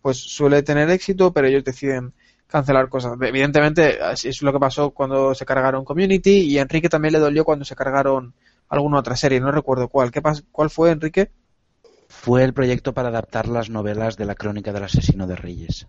pues 0.00 0.16
suele 0.16 0.62
tener 0.62 0.88
éxito, 0.88 1.34
pero 1.34 1.48
ellos 1.48 1.64
deciden 1.64 2.14
cancelar 2.46 2.88
cosas. 2.88 3.12
Evidentemente, 3.20 4.00
así 4.00 4.28
es 4.30 4.40
lo 4.40 4.54
que 4.54 4.58
pasó 4.58 4.92
cuando 4.92 5.34
se 5.34 5.44
cargaron 5.44 5.84
Community 5.84 6.40
y 6.50 6.56
a 6.56 6.62
Enrique 6.62 6.88
también 6.88 7.12
le 7.12 7.18
dolió 7.18 7.44
cuando 7.44 7.66
se 7.66 7.76
cargaron 7.76 8.32
alguna 8.70 9.00
otra 9.00 9.16
serie, 9.16 9.38
no 9.38 9.52
recuerdo 9.52 9.88
cuál. 9.88 10.10
¿Qué 10.10 10.22
¿Cuál 10.50 10.70
fue, 10.70 10.92
Enrique? 10.92 11.30
Fue 12.08 12.42
el 12.42 12.54
proyecto 12.54 12.94
para 12.94 13.08
adaptar 13.08 13.48
las 13.48 13.68
novelas 13.68 14.16
de 14.16 14.24
la 14.24 14.34
crónica 14.34 14.72
del 14.72 14.84
asesino 14.84 15.26
de 15.26 15.36
Reyes. 15.36 15.86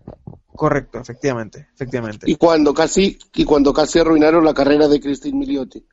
Correcto, 0.53 0.99
efectivamente, 0.99 1.69
efectivamente. 1.73 2.29
Y 2.29 2.35
cuando 2.35 2.73
casi, 2.73 3.17
y 3.33 3.45
cuando 3.45 3.73
casi 3.73 3.99
arruinaron 3.99 4.43
la 4.43 4.53
carrera 4.53 4.89
de 4.89 4.99
Christine 4.99 5.39
Milioti. 5.39 5.85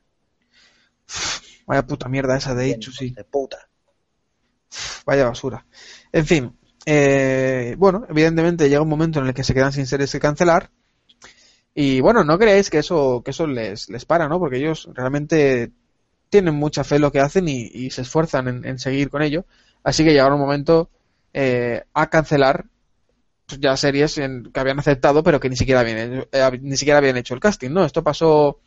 Vaya 1.65 1.85
puta 1.85 2.09
mierda 2.09 2.37
esa 2.37 2.53
de 2.53 2.71
hecho, 2.71 2.91
sí. 2.91 3.11
De 3.11 3.23
puta. 3.23 3.69
Vaya 5.05 5.25
basura. 5.25 5.65
En 6.11 6.25
fin, 6.25 6.57
eh, 6.85 7.75
bueno, 7.77 8.05
evidentemente 8.09 8.67
llega 8.67 8.81
un 8.81 8.89
momento 8.89 9.19
en 9.19 9.27
el 9.27 9.33
que 9.33 9.45
se 9.45 9.53
quedan 9.53 9.71
sin 9.71 9.87
series 9.87 10.11
que 10.11 10.19
cancelar. 10.19 10.69
Y 11.73 12.01
bueno, 12.01 12.25
no 12.25 12.37
creéis 12.37 12.69
que 12.69 12.79
eso, 12.79 13.21
que 13.23 13.31
eso 13.31 13.47
les, 13.47 13.87
les 13.89 14.05
para, 14.05 14.27
¿no? 14.27 14.39
Porque 14.39 14.57
ellos 14.57 14.89
realmente 14.93 15.71
tienen 16.29 16.55
mucha 16.55 16.83
fe 16.83 16.95
en 16.95 17.03
lo 17.03 17.11
que 17.11 17.21
hacen 17.21 17.47
y, 17.47 17.69
y 17.73 17.91
se 17.91 18.01
esfuerzan 18.01 18.47
en, 18.47 18.65
en 18.65 18.79
seguir 18.79 19.09
con 19.09 19.21
ello. 19.21 19.45
Así 19.89 20.03
que 20.03 20.11
llegaron 20.11 20.35
un 20.35 20.41
momento 20.47 20.89
eh, 21.33 21.83
a 21.93 22.09
cancelar 22.09 22.65
ya 23.59 23.77
series 23.77 24.17
en- 24.17 24.51
que 24.51 24.59
habían 24.59 24.79
aceptado, 24.79 25.23
pero 25.23 25.39
que 25.39 25.49
ni 25.49 25.55
siquiera 25.55 25.81
habían, 25.81 26.25
eh, 26.31 26.59
ni 26.61 26.77
siquiera 26.77 26.97
habían 26.99 27.17
hecho 27.17 27.33
el 27.33 27.39
casting, 27.39 27.71
¿no? 27.71 27.85
Esto 27.85 28.03
pasó 28.03 28.59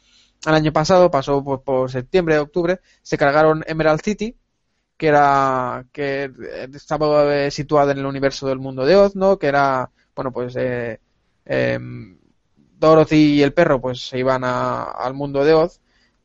el 0.47 0.55
año 0.55 0.73
pasado, 0.73 1.11
pasó 1.11 1.45
por, 1.45 1.63
por 1.63 1.91
septiembre, 1.91 2.39
octubre, 2.39 2.81
se 3.03 3.19
cargaron 3.19 3.63
Emerald 3.67 4.01
City, 4.03 4.37
que 4.99 5.09
era 5.09 5.87
que 5.93 6.25
eh, 6.25 6.69
estaba 6.75 7.35
eh, 7.47 7.51
situada 7.51 7.93
en 7.93 7.99
el 7.99 8.07
universo 8.07 8.49
del 8.49 8.59
mundo 8.61 8.85
de 8.87 8.97
Oz, 8.97 9.17
¿no? 9.17 9.39
Que 9.39 9.49
era, 9.49 9.91
bueno, 10.17 10.33
pues 10.33 10.55
eh, 10.57 11.01
em, 11.47 12.19
Dorothy 12.79 13.35
y 13.39 13.43
el 13.43 13.53
perro 13.53 13.81
pues 13.81 14.01
se 14.09 14.19
iban 14.19 14.45
a- 14.45 14.85
al 14.85 15.15
mundo 15.15 15.45
de 15.45 15.55
Oz, 15.55 15.81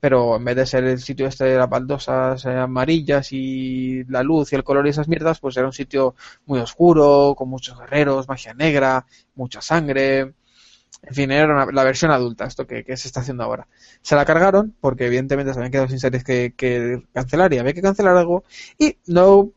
pero 0.05 0.35
en 0.35 0.45
vez 0.45 0.55
de 0.55 0.67
ser 0.67 0.83
el 0.83 0.99
sitio 0.99 1.25
este 1.25 1.45
de 1.45 1.57
las 1.57 1.67
baldosas 1.67 2.45
eh, 2.45 2.49
amarillas 2.55 3.31
y 3.31 4.03
la 4.03 4.21
luz 4.21 4.51
y 4.53 4.55
el 4.55 4.63
color 4.63 4.85
y 4.85 4.91
esas 4.91 5.07
mierdas, 5.07 5.39
pues 5.39 5.57
era 5.57 5.65
un 5.65 5.73
sitio 5.73 6.13
muy 6.45 6.59
oscuro, 6.59 7.33
con 7.35 7.49
muchos 7.49 7.79
guerreros, 7.79 8.27
magia 8.27 8.53
negra, 8.53 9.03
mucha 9.33 9.61
sangre, 9.61 10.19
en 10.19 11.13
fin, 11.13 11.31
era 11.31 11.53
una- 11.53 11.71
la 11.71 11.83
versión 11.83 12.11
adulta, 12.11 12.45
esto 12.45 12.67
que, 12.67 12.83
se 12.97 13.07
está 13.07 13.21
haciendo 13.21 13.43
ahora. 13.43 13.67
Se 14.03 14.15
la 14.15 14.25
cargaron 14.25 14.75
porque 14.81 15.07
evidentemente 15.07 15.53
se 15.53 15.59
habían 15.59 15.71
quedado 15.71 15.89
sin 15.89 15.99
series 15.99 16.23
que, 16.23 16.53
que 16.57 17.03
cancelar 17.13 17.53
y 17.53 17.59
había 17.59 17.73
que 17.73 17.81
cancelar 17.81 18.17
algo 18.17 18.43
y 18.77 18.97
no 19.07 19.51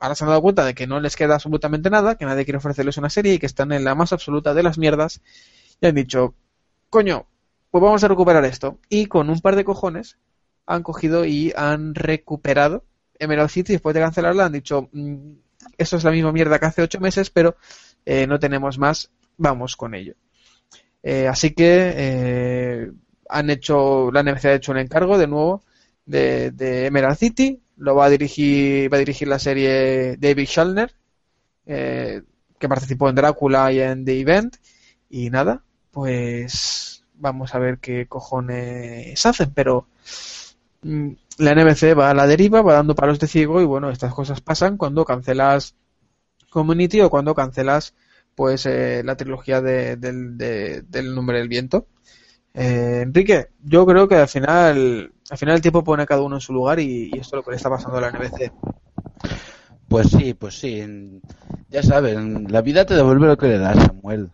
ahora 0.00 0.14
se 0.14 0.24
han 0.24 0.30
dado 0.30 0.42
cuenta 0.42 0.64
de 0.64 0.74
que 0.74 0.86
no 0.86 1.00
les 1.00 1.16
queda 1.16 1.34
absolutamente 1.36 1.90
nada, 1.90 2.16
que 2.16 2.24
nadie 2.26 2.44
quiere 2.44 2.58
ofrecerles 2.58 2.96
una 2.98 3.10
serie 3.10 3.34
y 3.34 3.38
que 3.38 3.46
están 3.46 3.72
en 3.72 3.84
la 3.84 3.94
más 3.94 4.12
absoluta 4.12 4.54
de 4.54 4.62
las 4.62 4.78
mierdas 4.78 5.20
y 5.80 5.86
han 5.86 5.94
dicho, 5.94 6.34
coño, 6.90 7.26
pues 7.72 7.82
vamos 7.82 8.04
a 8.04 8.08
recuperar 8.08 8.44
esto. 8.46 8.78
Y 8.90 9.06
con 9.08 9.30
un 9.30 9.40
par 9.40 9.56
de 9.56 9.64
cojones 9.64 10.18
han 10.66 10.84
cogido 10.84 11.26
y 11.26 11.52
han 11.56 11.96
recuperado 11.96 12.84
Emerald 13.18 13.50
City 13.50 13.74
después 13.74 13.94
de 13.94 14.02
cancelarla, 14.02 14.46
han 14.46 14.52
dicho, 14.52 14.90
"Mm, 14.92 15.32
eso 15.78 15.96
es 15.98 16.04
la 16.04 16.12
misma 16.12 16.32
mierda 16.32 16.60
que 16.60 16.66
hace 16.66 16.82
ocho 16.82 17.00
meses, 17.00 17.30
pero 17.30 17.56
eh, 18.06 18.26
no 18.28 18.38
tenemos 18.40 18.78
más, 18.78 19.10
vamos 19.38 19.76
con 19.76 19.94
ello. 19.96 20.14
Eh, 21.02 21.28
así 21.28 21.52
que 21.52 21.92
eh, 21.96 22.92
han 23.28 23.50
hecho, 23.50 24.10
la 24.12 24.20
NBC 24.20 24.44
ha 24.48 24.54
hecho 24.54 24.72
un 24.72 24.78
encargo 24.78 25.18
de 25.18 25.26
nuevo 25.26 25.62
de, 26.06 26.50
de 26.52 26.86
Emerald 26.86 27.16
City, 27.18 27.60
lo 27.76 27.94
va 27.96 28.06
a 28.06 28.10
dirigir, 28.10 28.92
va 28.92 28.96
a 28.98 29.00
dirigir 29.00 29.28
la 29.28 29.38
serie 29.38 30.16
David 30.18 30.46
Schallner, 30.46 30.94
eh, 31.66 32.22
que 32.58 32.68
participó 32.68 33.08
en 33.08 33.16
Drácula 33.16 33.72
y 33.72 33.80
en 33.80 34.04
The 34.04 34.20
Event, 34.20 34.56
y 35.10 35.30
nada, 35.30 35.64
pues 35.90 37.01
vamos 37.22 37.54
a 37.54 37.58
ver 37.60 37.78
qué 37.78 38.06
cojones 38.08 39.24
hacen, 39.26 39.52
pero 39.54 39.86
mm, 40.82 41.08
la 41.38 41.52
NBC 41.52 41.94
va 41.94 42.10
a 42.10 42.14
la 42.14 42.26
deriva, 42.26 42.62
va 42.62 42.74
dando 42.74 42.94
palos 42.94 43.18
de 43.18 43.26
ciego 43.28 43.60
y 43.60 43.64
bueno, 43.64 43.90
estas 43.90 44.14
cosas 44.14 44.40
pasan 44.40 44.76
cuando 44.76 45.04
cancelas 45.04 45.74
Community 46.50 47.00
o 47.02 47.10
cuando 47.10 47.34
cancelas 47.34 47.94
pues 48.34 48.66
eh, 48.66 49.02
la 49.04 49.16
trilogía 49.16 49.60
de- 49.62 49.96
del, 49.96 50.38
de- 50.38 50.82
del 50.82 51.14
nombre 51.14 51.38
del 51.38 51.48
viento. 51.48 51.86
Eh, 52.54 53.00
Enrique, 53.04 53.48
yo 53.64 53.86
creo 53.86 54.08
que 54.08 54.16
al 54.16 54.28
final, 54.28 55.12
al 55.30 55.38
final 55.38 55.56
el 55.56 55.62
tiempo 55.62 55.84
pone 55.84 56.04
a 56.04 56.06
cada 56.06 56.22
uno 56.22 56.36
en 56.36 56.40
su 56.42 56.52
lugar 56.54 56.80
y, 56.80 57.10
y 57.14 57.18
esto 57.18 57.36
es 57.36 57.40
lo 57.40 57.44
que 57.44 57.50
le 57.52 57.56
está 57.58 57.70
pasando 57.70 57.98
a 57.98 58.02
la 58.02 58.10
NBC. 58.10 58.52
Pues 59.88 60.08
sí, 60.08 60.34
pues 60.34 60.58
sí. 60.58 61.20
Ya 61.70 61.82
saben, 61.82 62.50
la 62.50 62.62
vida 62.62 62.84
te 62.86 62.94
devuelve 62.94 63.26
lo 63.26 63.36
que 63.36 63.46
le 63.48 63.58
das, 63.58 63.76
Samuel. 63.76 64.30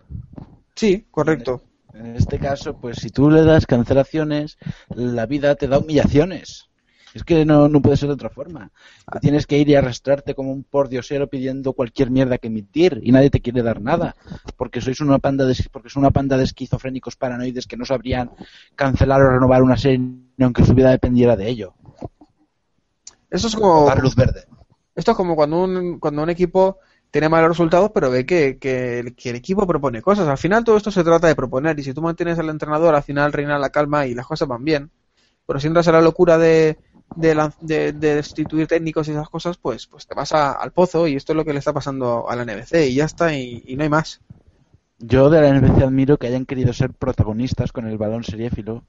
Sí, 0.74 1.06
correcto. 1.10 1.62
En 1.98 2.14
este 2.14 2.38
caso, 2.38 2.76
pues 2.80 2.98
si 2.98 3.10
tú 3.10 3.28
le 3.28 3.42
das 3.42 3.66
cancelaciones, 3.66 4.56
la 4.94 5.26
vida 5.26 5.56
te 5.56 5.66
da 5.66 5.78
humillaciones. 5.78 6.68
Es 7.14 7.24
que 7.24 7.44
no, 7.44 7.68
no 7.68 7.80
puede 7.82 7.96
ser 7.96 8.08
de 8.08 8.14
otra 8.14 8.30
forma. 8.30 8.70
Te 9.10 9.18
tienes 9.18 9.46
que 9.46 9.58
ir 9.58 9.68
y 9.68 9.74
arrastrarte 9.74 10.34
como 10.34 10.52
un 10.52 10.62
pordiosero 10.62 11.26
pidiendo 11.28 11.72
cualquier 11.72 12.10
mierda 12.10 12.38
que 12.38 12.46
emitir 12.48 13.00
y 13.02 13.10
nadie 13.10 13.30
te 13.30 13.40
quiere 13.40 13.62
dar 13.62 13.80
nada. 13.80 14.14
Porque 14.56 14.80
sois 14.80 15.00
una 15.00 15.18
panda 15.18 15.44
de, 15.44 15.56
porque 15.72 15.88
son 15.88 16.02
una 16.02 16.12
panda 16.12 16.36
de 16.36 16.44
esquizofrénicos 16.44 17.16
paranoides 17.16 17.66
que 17.66 17.76
no 17.76 17.84
sabrían 17.84 18.30
cancelar 18.76 19.20
o 19.22 19.30
renovar 19.30 19.62
una 19.62 19.76
serie 19.76 19.98
ni 19.98 20.44
aunque 20.44 20.64
su 20.64 20.74
vida 20.74 20.90
dependiera 20.90 21.34
de 21.34 21.48
ello. 21.48 21.74
Eso 23.30 23.48
es 23.48 23.56
como, 23.56 23.86
Dar 23.86 24.00
luz 24.00 24.14
verde. 24.14 24.44
esto 24.94 25.10
es 25.10 25.16
como 25.16 25.34
cuando 25.34 25.64
un, 25.64 25.98
cuando 25.98 26.22
un 26.22 26.30
equipo 26.30 26.78
tiene 27.10 27.28
malos 27.28 27.50
resultados, 27.50 27.90
pero 27.92 28.10
ve 28.10 28.26
que, 28.26 28.58
que, 28.58 29.00
el, 29.00 29.36
equipo 29.36 29.66
propone 29.66 30.02
cosas. 30.02 30.28
Al 30.28 30.38
final 30.38 30.64
todo 30.64 30.76
esto 30.76 30.90
se 30.90 31.04
trata 31.04 31.26
de 31.26 31.34
proponer 31.34 31.78
y 31.78 31.82
si 31.82 31.94
tú 31.94 32.02
mantienes 32.02 32.38
al 32.38 32.50
entrenador, 32.50 32.94
al 32.94 33.02
final 33.02 33.32
reina 33.32 33.58
la 33.58 33.70
calma 33.70 34.06
y 34.06 34.14
las 34.14 34.26
cosas 34.26 34.48
van 34.48 34.64
bien. 34.64 34.90
Pero 35.46 35.58
si 35.60 35.66
entras 35.66 35.88
a 35.88 35.92
la 35.92 36.02
locura 36.02 36.36
de, 36.36 36.76
de, 37.16 37.50
de, 37.62 37.92
de 37.92 38.14
destituir 38.16 38.66
técnicos 38.66 39.08
y 39.08 39.12
esas 39.12 39.30
cosas, 39.30 39.56
pues, 39.56 39.86
pues 39.86 40.06
te 40.06 40.14
vas 40.14 40.32
al 40.32 40.72
pozo 40.72 41.06
y 41.08 41.16
esto 41.16 41.32
es 41.32 41.36
lo 41.36 41.44
que 41.44 41.54
le 41.54 41.58
está 41.58 41.72
pasando 41.72 42.28
a 42.28 42.36
la 42.36 42.44
NBC 42.44 42.88
y 42.88 42.94
ya 42.94 43.06
está 43.06 43.34
y, 43.34 43.74
no 43.76 43.82
hay 43.82 43.88
más. 43.88 44.20
Yo 44.98 45.30
de 45.30 45.40
la 45.40 45.52
NBC 45.52 45.82
admiro 45.82 46.18
que 46.18 46.26
hayan 46.26 46.44
querido 46.44 46.72
ser 46.72 46.92
protagonistas 46.92 47.72
con 47.72 47.86
el 47.86 47.96
balón 47.96 48.24
seriéfilo, 48.24 48.84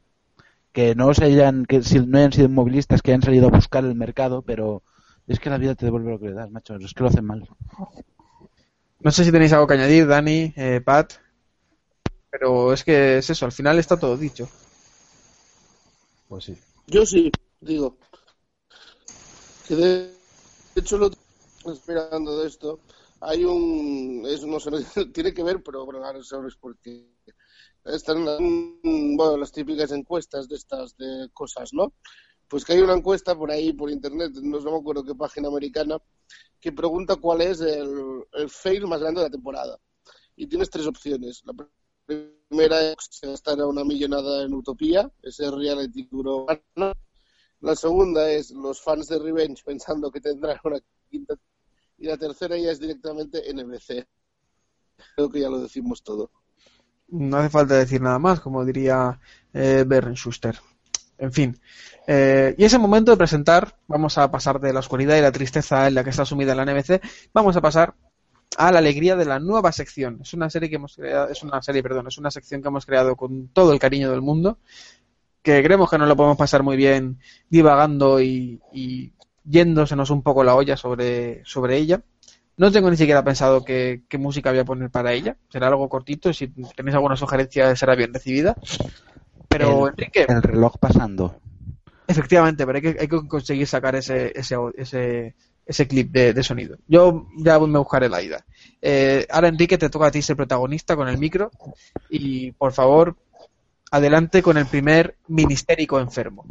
que 0.73 0.95
no 0.95 1.13
se 1.13 1.25
hayan, 1.25 1.65
que 1.65 1.82
no 2.05 2.17
hayan 2.17 2.34
sido 2.34 2.47
inmovilistas, 2.47 3.01
que 3.01 3.12
hayan 3.12 3.21
salido 3.21 3.47
a 3.47 3.51
buscar 3.51 3.86
el 3.86 3.95
mercado, 3.95 4.41
pero 4.41 4.84
es 5.30 5.39
que 5.39 5.50
la 5.50 5.60
vida 5.60 5.76
te 5.76 5.86
devuelve 5.86 6.12
lo 6.12 6.20
que 6.20 6.30
le 6.30 6.34
das, 6.34 6.50
macho, 6.50 6.76
es 6.76 6.94
que 6.94 7.04
lo 7.04 7.10
hacen 7.10 7.24
mal. 7.24 7.48
No 9.00 9.12
sé 9.12 9.24
si 9.24 9.32
tenéis 9.32 9.54
algo 9.54 9.68
que 9.68 9.76
añadir, 9.76 10.08
Dani, 10.08 10.54
eh, 10.56 10.82
Pat, 10.84 11.13
pero 12.32 12.74
es 12.74 12.84
que 12.84 13.20
es 13.20 13.30
eso, 13.30 13.46
al 13.46 13.52
final 13.52 13.78
está 13.78 13.98
todo 13.98 14.18
dicho. 14.18 14.50
Pues 16.28 16.46
sí. 16.46 16.58
Yo 16.88 17.06
sí, 17.06 17.32
digo. 17.62 17.98
Que 19.68 19.76
de 19.76 20.13
hecho 20.76 20.98
lo 20.98 21.12
esperando 21.72 22.39
de 22.39 22.48
esto. 22.48 22.80
Hay 23.22 23.46
un, 23.46 24.24
es, 24.26 24.44
no 24.44 24.60
sé, 24.60 24.72
tiene 25.13 25.34
que 25.34 25.44
ver, 25.44 25.62
pero 25.62 25.86
bueno, 25.86 26.04
ahora 26.04 26.24
sabes 26.24 26.56
por 26.56 26.76
qué. 26.80 27.06
Están, 27.86 28.26
bueno, 28.26 29.38
las 29.38 29.52
típicas 29.52 29.92
encuestas 29.92 30.50
de 30.50 30.56
estas 30.56 30.98
de 30.98 31.30
cosas, 31.34 31.72
¿no? 31.72 31.94
Pues 32.49 32.65
que 32.65 32.73
hay 32.73 32.79
una 32.79 32.95
encuesta 32.95 33.38
por 33.38 33.51
ahí, 33.51 33.73
por 33.73 33.91
internet, 33.91 34.31
no 34.41 34.59
me 34.59 34.77
acuerdo 34.77 35.03
qué 35.03 35.13
página 35.13 35.47
americana, 35.49 35.97
que 36.59 36.71
pregunta 36.71 37.15
cuál 37.15 37.41
es 37.41 37.62
el, 37.62 38.25
fail 38.49 38.88
más 38.88 39.01
grande 39.01 39.21
de 39.21 39.27
la 39.27 39.31
temporada. 39.31 39.77
y 40.35 40.47
tienes 40.47 40.69
tres 40.69 40.88
opciones. 40.88 41.43
La 41.45 41.53
primera 42.05 42.81
es 42.81 43.19
gastar 43.21 43.59
una 43.63 43.83
millonada 43.83 44.43
en 44.43 44.53
Utopía, 44.53 45.12
ese 45.21 45.51
reality 45.51 46.07
duro. 46.09 46.47
La 47.62 47.75
segunda 47.75 48.31
es 48.31 48.51
los 48.51 48.81
fans 48.81 49.07
de 49.07 49.19
Revenge 49.19 49.62
pensando 49.63 50.09
que 50.09 50.21
tendrán 50.21 50.57
una 50.63 50.79
quinta. 51.09 51.35
Y 51.97 52.07
la 52.07 52.17
tercera 52.17 52.57
ya 52.57 52.71
es 52.71 52.79
directamente 52.79 53.53
NBC. 53.53 54.07
Creo 55.15 55.29
que 55.29 55.41
ya 55.41 55.49
lo 55.49 55.59
decimos 55.59 56.01
todo. 56.01 56.31
No 57.09 57.38
hace 57.38 57.49
falta 57.49 57.75
decir 57.75 58.01
nada 58.01 58.17
más, 58.17 58.39
como 58.39 58.63
diría 58.63 59.19
eh, 59.53 59.85
Schuster. 60.13 60.57
En 61.19 61.32
fin. 61.34 61.60
Eh, 62.08 62.55
y 62.58 62.63
ese 62.63 62.79
momento 62.79 63.12
de 63.12 63.17
presentar, 63.17 63.75
vamos 63.88 64.17
a 64.17 64.32
pasar 64.32 64.60
de 64.60 64.73
la 64.73 64.79
oscuridad 64.79 65.17
y 65.17 65.21
la 65.21 65.32
tristeza 65.32 65.88
en 65.88 65.95
la 65.95 66.03
que 66.03 66.10
está 66.10 66.25
sumida 66.25 66.55
la 66.55 66.65
NBC, 66.65 67.01
vamos 67.34 67.55
a 67.55 67.62
pasar 67.62 67.93
a 68.58 68.71
la 68.71 68.79
alegría 68.79 69.15
de 69.15 69.25
la 69.25 69.39
nueva 69.39 69.71
sección. 69.71 70.19
Es 70.21 70.34
una 70.34 70.49
serie 70.49 70.69
que 70.69 70.77
hemos 70.77 70.95
creado, 70.95 71.29
es 71.29 71.43
una 71.43 71.62
serie, 71.62 71.84
perdón, 71.84 72.08
es 72.08 72.17
una 72.17 72.32
sección 72.32 72.62
que 72.62 72.69
hemos 72.69 72.86
creado 72.86 73.15
con 73.15 73.49
todo 73.49 73.73
el 73.73 73.79
cariño 73.79 74.10
del 74.10 74.21
mundo, 74.21 74.58
que 75.43 75.62
creemos 75.62 75.89
que 75.89 75.97
nos 75.97 76.08
lo 76.08 76.15
podemos 76.15 76.38
pasar 76.38 76.63
muy 76.63 76.77
bien 76.77 77.19
divagando 77.49 78.21
y, 78.21 78.60
y 78.73 79.12
yéndosenos 79.43 80.10
un 80.10 80.23
poco 80.23 80.43
la 80.43 80.55
olla 80.55 80.77
sobre, 80.77 81.43
sobre 81.45 81.77
ella. 81.77 82.01
No 82.60 82.73
tengo 82.73 82.91
ni 82.91 82.97
siquiera 82.97 83.23
pensado 83.23 83.63
qué, 83.63 84.03
música 84.19 84.49
voy 84.49 84.60
a 84.60 84.65
poner 84.65 84.89
para 84.89 85.13
ella. 85.13 85.38
Será 85.49 85.67
algo 85.67 85.88
cortito 85.88 86.34
si 86.34 86.47
tenéis 86.47 86.93
alguna 86.93 87.15
sugerencia 87.15 87.73
será 87.77 87.95
bien 87.95 88.13
recibida. 88.13 88.53
Pero, 89.49 89.88
el, 89.88 89.93
Enrique. 89.93 90.25
El 90.27 90.41
reloj 90.41 90.77
pasando. 90.79 91.35
Efectivamente, 92.07 92.65
pero 92.65 92.77
hay 92.77 92.81
que, 92.81 93.01
hay 93.01 93.07
que 93.07 93.27
conseguir 93.27 93.67
sacar 93.67 93.95
ese, 93.95 94.31
ese, 94.35 94.55
ese, 94.77 95.35
ese 95.65 95.88
clip 95.88 96.12
de, 96.12 96.33
de, 96.33 96.43
sonido. 96.43 96.77
Yo 96.88 97.27
ya 97.38 97.59
me 97.59 97.77
buscaré 97.77 98.09
la 98.09 98.21
ida. 98.21 98.45
Eh, 98.81 99.27
ahora, 99.29 99.49
Enrique, 99.49 99.77
te 99.77 99.89
toca 99.89 100.07
a 100.07 100.12
ti 100.12 100.21
ser 100.21 100.35
protagonista 100.35 100.95
con 100.95 101.07
el 101.07 101.17
micro. 101.17 101.51
Y 102.09 102.51
por 102.53 102.73
favor, 102.73 103.15
adelante 103.91 104.41
con 104.41 104.57
el 104.57 104.65
primer 104.65 105.17
ministérico 105.27 105.99
enfermo. 105.99 106.45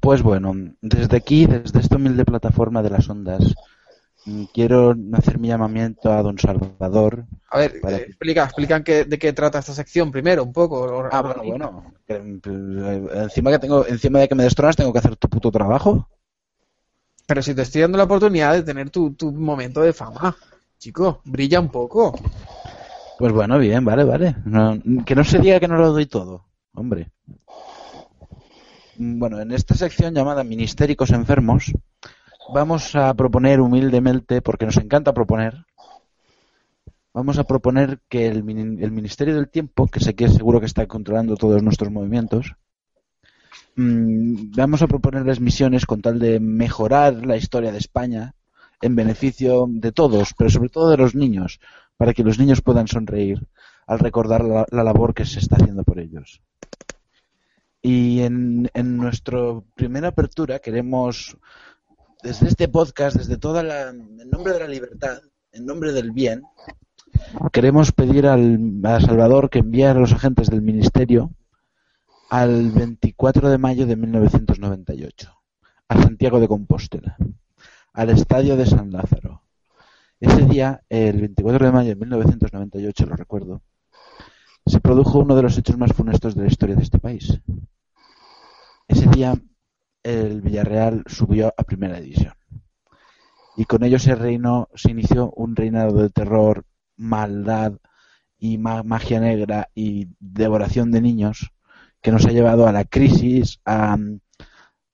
Pues 0.00 0.22
bueno, 0.22 0.52
desde 0.80 1.16
aquí, 1.16 1.46
desde 1.46 1.80
esta 1.80 1.96
humilde 1.96 2.24
plataforma 2.24 2.82
de 2.82 2.90
las 2.90 3.08
ondas, 3.08 3.54
quiero 4.52 4.94
hacer 5.12 5.38
mi 5.38 5.48
llamamiento 5.48 6.12
a 6.12 6.22
don 6.22 6.38
Salvador. 6.38 7.26
A 7.50 7.58
ver, 7.58 7.76
eh, 7.76 8.06
explica, 8.08 8.44
explican 8.44 8.82
que, 8.82 9.04
de 9.04 9.18
qué 9.18 9.32
trata 9.32 9.60
esta 9.60 9.72
sección 9.72 10.10
primero, 10.10 10.42
un 10.42 10.52
poco. 10.52 11.08
Ah, 11.10 11.22
bueno, 11.22 11.42
bueno. 11.44 11.92
Que, 12.06 12.14
eh, 12.14 13.08
encima 13.14 13.50
que 13.50 13.58
tengo, 13.58 13.86
encima 13.86 14.20
de 14.20 14.28
que 14.28 14.34
me 14.34 14.44
destronas, 14.44 14.76
tengo 14.76 14.92
que 14.92 14.98
hacer 14.98 15.16
tu 15.16 15.28
puto 15.28 15.50
trabajo. 15.50 16.08
Pero 17.26 17.42
si 17.42 17.54
te 17.54 17.62
estoy 17.62 17.82
dando 17.82 17.98
la 17.98 18.04
oportunidad 18.04 18.54
de 18.54 18.62
tener 18.62 18.90
tu, 18.90 19.14
tu 19.14 19.32
momento 19.32 19.80
de 19.80 19.92
fama, 19.92 20.36
chico, 20.78 21.20
brilla 21.24 21.60
un 21.60 21.68
poco. 21.68 22.18
Pues 23.18 23.32
bueno, 23.32 23.58
bien, 23.58 23.84
vale, 23.84 24.04
vale. 24.04 24.36
No, 24.44 24.78
que 25.04 25.14
no 25.14 25.24
se 25.24 25.38
diga 25.38 25.58
que 25.58 25.68
no 25.68 25.76
lo 25.76 25.92
doy 25.92 26.06
todo, 26.06 26.46
hombre. 26.74 27.10
Bueno, 28.98 29.40
en 29.40 29.52
esta 29.52 29.74
sección 29.74 30.14
llamada 30.14 30.44
Ministéricos 30.44 31.10
Enfermos, 31.10 31.72
vamos 32.52 32.94
a 32.94 33.12
proponer 33.14 33.60
humildemente, 33.60 34.42
porque 34.42 34.66
nos 34.66 34.76
encanta 34.76 35.12
proponer, 35.12 35.64
vamos 37.12 37.38
a 37.38 37.44
proponer 37.44 38.00
que 38.08 38.28
el, 38.28 38.38
el 38.38 38.92
Ministerio 38.92 39.34
del 39.34 39.48
Tiempo, 39.48 39.86
que 39.88 40.00
sé 40.00 40.14
que 40.14 40.28
seguro 40.28 40.60
que 40.60 40.66
está 40.66 40.86
controlando 40.86 41.36
todos 41.36 41.62
nuestros 41.62 41.90
movimientos, 41.90 42.54
mmm, 43.76 44.52
vamos 44.54 44.82
a 44.82 44.86
proponerles 44.86 45.40
misiones 45.40 45.86
con 45.86 46.02
tal 46.02 46.18
de 46.18 46.40
mejorar 46.40 47.24
la 47.26 47.36
historia 47.36 47.72
de 47.72 47.78
España 47.78 48.34
en 48.82 48.94
beneficio 48.94 49.66
de 49.68 49.92
todos, 49.92 50.34
pero 50.36 50.50
sobre 50.50 50.68
todo 50.68 50.90
de 50.90 50.98
los 50.98 51.14
niños, 51.14 51.60
para 51.96 52.12
que 52.12 52.22
los 52.22 52.38
niños 52.38 52.60
puedan 52.60 52.88
sonreír 52.88 53.46
al 53.86 53.98
recordar 53.98 54.44
la, 54.44 54.66
la 54.70 54.84
labor 54.84 55.14
que 55.14 55.24
se 55.24 55.38
está 55.38 55.56
haciendo 55.56 55.84
por 55.84 55.98
ellos. 55.98 56.42
Y 57.80 58.20
en, 58.22 58.68
en 58.74 58.96
nuestra 58.96 59.38
primera 59.74 60.08
apertura 60.08 60.58
queremos, 60.58 61.36
desde 62.26 62.48
este 62.48 62.66
podcast, 62.66 63.16
desde 63.16 63.36
toda 63.36 63.62
la, 63.62 63.90
en 63.90 64.30
nombre 64.30 64.52
de 64.52 64.58
la 64.58 64.66
libertad, 64.66 65.18
en 65.52 65.64
nombre 65.64 65.92
del 65.92 66.10
bien, 66.10 66.42
queremos 67.52 67.92
pedir 67.92 68.26
al, 68.26 68.58
a 68.82 69.00
Salvador 69.00 69.48
que 69.48 69.60
envíe 69.60 69.84
a 69.84 69.94
los 69.94 70.12
agentes 70.12 70.50
del 70.50 70.60
Ministerio 70.60 71.30
al 72.28 72.72
24 72.72 73.48
de 73.48 73.58
mayo 73.58 73.86
de 73.86 73.94
1998 73.94 75.32
a 75.88 76.02
Santiago 76.02 76.40
de 76.40 76.48
Compostela, 76.48 77.16
al 77.92 78.10
estadio 78.10 78.56
de 78.56 78.66
San 78.66 78.90
Lázaro. 78.90 79.42
Ese 80.18 80.46
día, 80.46 80.82
el 80.88 81.20
24 81.20 81.66
de 81.66 81.72
mayo 81.72 81.90
de 81.90 81.94
1998, 81.94 83.06
lo 83.06 83.14
recuerdo, 83.14 83.62
se 84.66 84.80
produjo 84.80 85.20
uno 85.20 85.36
de 85.36 85.42
los 85.42 85.56
hechos 85.56 85.78
más 85.78 85.92
funestos 85.92 86.34
de 86.34 86.42
la 86.42 86.48
historia 86.48 86.74
de 86.74 86.82
este 86.82 86.98
país. 86.98 87.40
Ese 88.88 89.06
día 89.10 89.40
el 90.06 90.40
Villarreal 90.40 91.02
subió 91.06 91.52
a 91.56 91.64
primera 91.64 92.00
división. 92.00 92.34
Y 93.56 93.64
con 93.64 93.82
ello 93.82 93.98
se 93.98 94.14
reinó, 94.14 94.68
se 94.74 94.92
inició 94.92 95.32
un 95.32 95.56
reinado 95.56 96.00
de 96.00 96.10
terror, 96.10 96.64
maldad 96.96 97.72
y 98.38 98.58
magia 98.58 99.18
negra 99.18 99.68
y 99.74 100.08
devoración 100.20 100.92
de 100.92 101.00
niños 101.00 101.50
que 102.00 102.12
nos 102.12 102.24
ha 102.26 102.30
llevado 102.30 102.68
a 102.68 102.72
la 102.72 102.84
crisis, 102.84 103.60
a, 103.64 103.96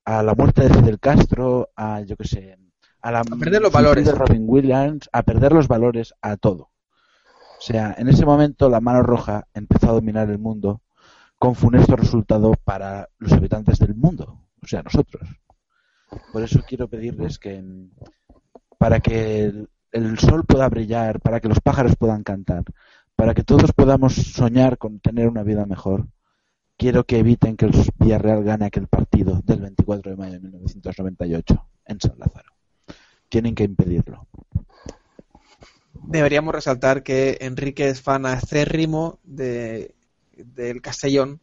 a 0.05 0.23
la 0.23 0.33
muerte 0.33 0.63
de 0.63 0.73
Fidel 0.73 0.99
Castro, 0.99 1.69
a 1.75 2.01
yo 2.01 2.15
que 2.15 2.27
sé, 2.27 2.57
a, 3.01 3.11
la, 3.11 3.19
a 3.19 3.23
perder 3.23 3.61
los 3.61 3.71
valores. 3.71 4.05
de 4.05 4.13
Robin 4.13 4.45
Williams, 4.47 5.09
a 5.11 5.21
perder 5.21 5.51
los 5.51 5.67
valores, 5.67 6.15
a 6.21 6.37
todo. 6.37 6.71
O 7.59 7.61
sea, 7.61 7.93
en 7.97 8.07
ese 8.07 8.25
momento 8.25 8.67
la 8.67 8.81
mano 8.81 9.03
roja 9.03 9.47
empezó 9.53 9.89
a 9.89 9.93
dominar 9.93 10.29
el 10.31 10.39
mundo 10.39 10.81
con 11.37 11.53
funesto 11.53 11.95
resultado 11.95 12.53
para 12.63 13.09
los 13.19 13.31
habitantes 13.33 13.77
del 13.77 13.95
mundo, 13.95 14.42
o 14.63 14.67
sea, 14.67 14.81
nosotros. 14.81 15.29
Por 16.31 16.43
eso 16.43 16.63
quiero 16.67 16.87
pedirles 16.87 17.39
que 17.39 17.63
para 18.77 18.99
que 18.99 19.51
el, 19.91 20.19
sol 20.19 20.45
pueda 20.45 20.67
brillar, 20.69 21.19
para 21.19 21.39
que 21.39 21.47
los 21.47 21.59
pájaros 21.59 21.95
puedan 21.95 22.23
cantar, 22.23 22.63
para 23.15 23.33
que 23.33 23.43
todos 23.43 23.71
podamos 23.73 24.13
soñar 24.13 24.77
con 24.77 24.99
tener 24.99 25.27
una 25.27 25.43
vida 25.43 25.65
mejor, 25.65 26.07
quiero 26.77 27.05
que 27.05 27.19
eviten 27.19 27.55
que 27.55 27.65
el 27.65 27.71
Villarreal 27.97 28.43
gane 28.43 28.65
aquel 28.65 28.87
partido 28.87 29.41
del 29.43 29.61
24 29.61 30.11
de 30.11 30.17
mayo 30.17 30.33
de 30.33 30.39
1998 30.41 31.65
en 31.85 31.99
San 32.01 32.19
Lázaro. 32.19 32.49
Tienen 33.29 33.55
que 33.55 33.63
impedirlo. 33.63 34.27
Deberíamos 35.93 36.53
resaltar 36.53 37.03
que 37.03 37.37
Enrique 37.41 37.87
es 37.87 38.01
fan 38.01 38.25
acérrimo 38.25 39.19
de 39.23 39.95
del 40.35 40.81
Castellón 40.81 41.41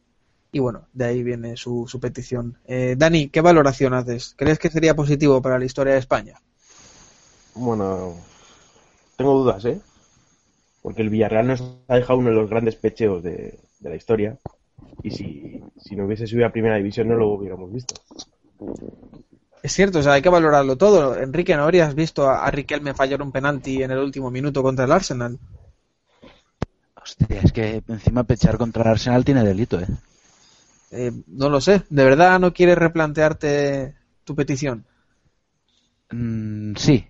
y 0.52 0.58
bueno, 0.58 0.86
de 0.92 1.04
ahí 1.04 1.22
viene 1.22 1.56
su, 1.56 1.86
su 1.88 2.00
petición. 2.00 2.58
Eh, 2.66 2.94
Dani, 2.98 3.28
¿qué 3.28 3.40
valoración 3.40 3.94
haces? 3.94 4.34
¿Crees 4.36 4.58
que 4.58 4.70
sería 4.70 4.94
positivo 4.94 5.40
para 5.40 5.58
la 5.58 5.64
historia 5.64 5.94
de 5.94 6.00
España? 6.00 6.40
Bueno, 7.54 8.16
tengo 9.16 9.34
dudas, 9.34 9.64
¿eh? 9.64 9.80
Porque 10.82 11.02
el 11.02 11.10
Villarreal 11.10 11.46
nos 11.46 11.62
ha 11.88 11.96
dejado 11.96 12.18
uno 12.18 12.30
de 12.30 12.36
los 12.36 12.48
grandes 12.48 12.76
pecheos 12.76 13.22
de, 13.22 13.58
de 13.80 13.88
la 13.90 13.96
historia 13.96 14.38
y 15.02 15.10
si, 15.10 15.62
si 15.78 15.94
no 15.94 16.06
hubiese 16.06 16.26
subido 16.26 16.46
a 16.46 16.52
primera 16.52 16.76
división 16.76 17.08
no 17.08 17.16
lo 17.16 17.28
hubiéramos 17.28 17.72
visto. 17.72 17.94
Es 19.62 19.72
cierto, 19.72 19.98
o 19.98 20.02
sea, 20.02 20.14
hay 20.14 20.22
que 20.22 20.28
valorarlo 20.30 20.76
todo. 20.76 21.18
Enrique, 21.18 21.54
¿no 21.54 21.64
habrías 21.64 21.94
visto 21.94 22.28
a, 22.28 22.46
a 22.46 22.50
Riquelme 22.50 22.94
fallar 22.94 23.20
un 23.20 23.30
penalti 23.30 23.82
en 23.82 23.90
el 23.90 23.98
último 23.98 24.30
minuto 24.30 24.62
contra 24.62 24.86
el 24.86 24.92
Arsenal? 24.92 25.38
Hostia, 27.02 27.40
es 27.42 27.52
que 27.52 27.82
encima 27.88 28.24
pechar 28.24 28.56
contra 28.56 28.82
el 28.84 28.88
Arsenal 28.88 29.24
tiene 29.24 29.44
delito, 29.44 29.78
¿eh? 29.78 29.86
¿Eh? 30.90 31.12
No 31.26 31.48
lo 31.48 31.60
sé. 31.60 31.82
¿De 31.90 32.04
verdad 32.04 32.38
no 32.40 32.52
quieres 32.52 32.78
replantearte 32.78 33.94
tu 34.24 34.34
petición? 34.34 34.84
Mm, 36.10 36.74
sí. 36.76 37.06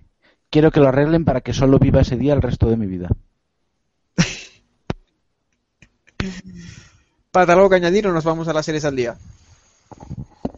Quiero 0.51 0.71
que 0.71 0.81
lo 0.81 0.89
arreglen 0.89 1.25
para 1.25 1.41
que 1.41 1.53
solo 1.53 1.79
viva 1.79 2.01
ese 2.01 2.17
día 2.17 2.35
el 2.35 2.43
resto 2.43 2.69
de 2.69 2.77
mi 2.77 2.87
vida. 2.87 3.09
¿Para 7.31 7.55
algo 7.55 7.71
que 7.71 7.77
añadir 7.77 8.07
o 8.09 8.13
nos 8.13 8.25
vamos 8.25 8.49
a 8.49 8.53
las 8.53 8.67
series 8.67 8.85
al 8.85 8.97
día? 8.97 9.17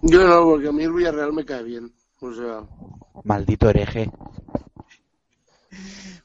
Yo 0.02 0.26
no, 0.26 0.44
porque 0.44 0.68
a 0.68 0.72
mí 0.72 0.82
el 0.82 0.92
Villarreal 0.92 1.32
me 1.32 1.44
cae 1.44 1.62
bien. 1.62 1.92
O 2.20 2.32
sea... 2.32 2.62
Maldito 3.24 3.68
hereje. 3.68 4.10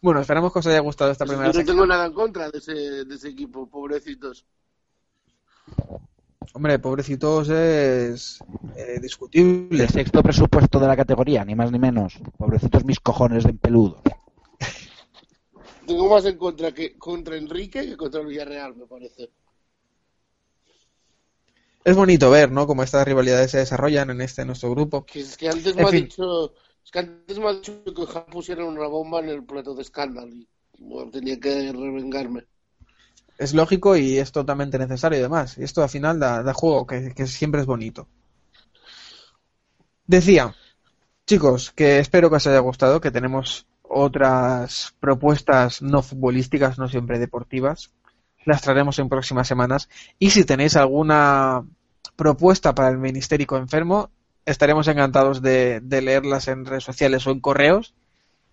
Bueno, 0.01 0.21
esperamos 0.21 0.53
que 0.53 0.59
os 0.59 0.67
haya 0.67 0.79
gustado 0.79 1.11
esta 1.11 1.25
primera 1.25 1.47
Yo 1.47 1.53
no 1.53 1.59
sección. 1.59 1.75
tengo 1.75 1.87
nada 1.87 2.05
en 2.05 2.13
contra 2.13 2.49
de 2.49 2.59
ese, 2.59 2.73
de 2.73 3.15
ese 3.15 3.29
equipo, 3.29 3.69
pobrecitos. 3.69 4.45
Hombre, 6.53 6.79
pobrecitos 6.79 7.49
es 7.49 8.39
eh, 8.75 8.99
discutible. 9.01 9.83
El 9.83 9.89
sexto 9.89 10.23
presupuesto 10.23 10.79
de 10.79 10.87
la 10.87 10.95
categoría, 10.95 11.45
ni 11.45 11.55
más 11.55 11.71
ni 11.71 11.79
menos. 11.79 12.19
Pobrecitos 12.37 12.83
mis 12.85 12.99
cojones 12.99 13.43
de 13.43 13.53
peludo. 13.53 14.01
Tengo 15.85 16.09
más 16.09 16.25
en 16.25 16.37
contra 16.37 16.73
que 16.73 16.97
contra 16.97 17.37
Enrique 17.37 17.85
que 17.85 17.95
contra 17.95 18.21
el 18.21 18.27
Villarreal, 18.27 18.75
me 18.75 18.85
parece. 18.85 19.29
Es 21.83 21.95
bonito 21.95 22.29
ver, 22.29 22.51
¿no? 22.51 22.67
Cómo 22.67 22.83
estas 22.83 23.07
rivalidades 23.07 23.51
se 23.51 23.59
desarrollan 23.59 24.09
en 24.09 24.19
este 24.19 24.43
nuestro 24.43 24.71
grupo. 24.71 25.05
Que 25.05 25.21
es 25.21 25.37
que 25.37 25.47
antes 25.47 25.77
En 25.77 25.83
me 25.83 25.87
ha 25.87 25.91
dicho, 25.91 26.53
es 26.83 26.91
que 26.91 26.99
antes 26.99 27.39
me 27.39 27.47
ha 27.47 27.53
dicho 27.53 27.81
que 27.85 28.01
ojalá 28.01 28.25
pusieran 28.25 28.67
una 28.67 28.87
bomba 28.87 29.21
en 29.21 29.29
el 29.29 29.45
plato 29.45 29.73
de 29.73 29.83
escándalo. 29.83 30.35
Y, 30.35 30.49
bueno, 30.79 31.09
tenía 31.11 31.39
que 31.39 31.71
revengarme. 31.71 32.43
Es 33.37 33.53
lógico 33.53 33.95
y 33.95 34.17
es 34.17 34.31
totalmente 34.31 34.79
necesario 34.79 35.19
y 35.19 35.21
demás. 35.21 35.57
Y 35.57 35.63
esto 35.63 35.83
al 35.83 35.89
final 35.89 36.19
da, 36.19 36.43
da 36.43 36.53
juego, 36.53 36.87
que, 36.87 37.13
que 37.13 37.27
siempre 37.27 37.61
es 37.61 37.67
bonito. 37.67 38.07
Decía, 40.05 40.55
chicos, 41.25 41.71
que 41.71 41.99
espero 41.99 42.29
que 42.29 42.37
os 42.37 42.47
haya 42.47 42.59
gustado, 42.59 43.01
que 43.01 43.11
tenemos 43.11 43.67
otras 43.83 44.95
propuestas 44.99 45.81
no 45.81 46.01
futbolísticas, 46.01 46.77
no 46.79 46.87
siempre 46.87 47.19
deportivas. 47.19 47.91
Las 48.45 48.61
traeremos 48.61 48.97
en 48.99 49.09
próximas 49.09 49.47
semanas. 49.47 49.89
Y 50.17 50.29
si 50.29 50.45
tenéis 50.45 50.75
alguna 50.75 51.65
propuesta 52.15 52.73
para 52.73 52.89
el 52.89 52.97
Ministérico 52.97 53.57
Enfermo, 53.57 54.09
estaremos 54.45 54.87
encantados 54.87 55.41
de, 55.41 55.81
de 55.81 56.01
leerlas 56.01 56.47
en 56.47 56.65
redes 56.65 56.85
sociales 56.85 57.27
o 57.27 57.31
en 57.31 57.41
correos 57.41 57.93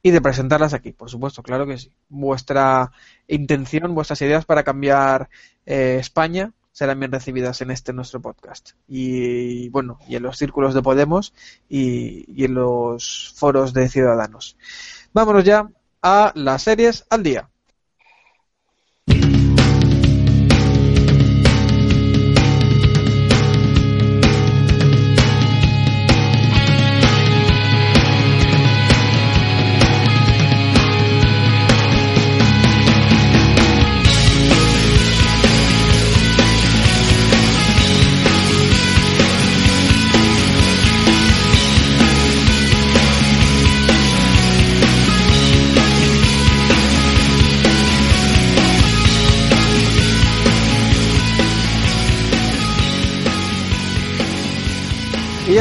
y 0.07 0.11
de 0.11 0.21
presentarlas 0.21 0.75
aquí, 0.75 0.93
por 0.93 1.09
supuesto, 1.09 1.43
claro 1.43 1.67
que 1.67 1.79
sí. 1.79 1.91
Vuestra 2.11 2.93
intención, 3.27 3.95
vuestras 3.95 4.21
ideas 4.21 4.45
para 4.45 4.63
cambiar 4.63 5.31
eh, 5.65 5.97
España 5.99 6.53
serán 6.73 7.01
bien 7.01 7.11
recibidas 7.11 7.63
en 7.63 7.71
este 7.71 7.95
nuestro 7.95 8.21
podcast. 8.21 8.73
Y 8.87 9.71
bueno, 9.71 9.99
y 10.07 10.17
en 10.17 10.23
los 10.25 10.37
círculos 10.37 10.75
de 10.75 10.83
Podemos 10.83 11.33
y, 11.71 12.27
y 12.29 12.45
en 12.45 12.53
los 12.53 13.33
foros 13.35 13.73
de 13.73 13.89
Ciudadanos. 13.89 14.59
Vámonos 15.15 15.43
ya 15.43 15.71
a 16.03 16.33
las 16.35 16.63
series 16.65 17.07
al 17.09 17.23
día. 17.23 17.49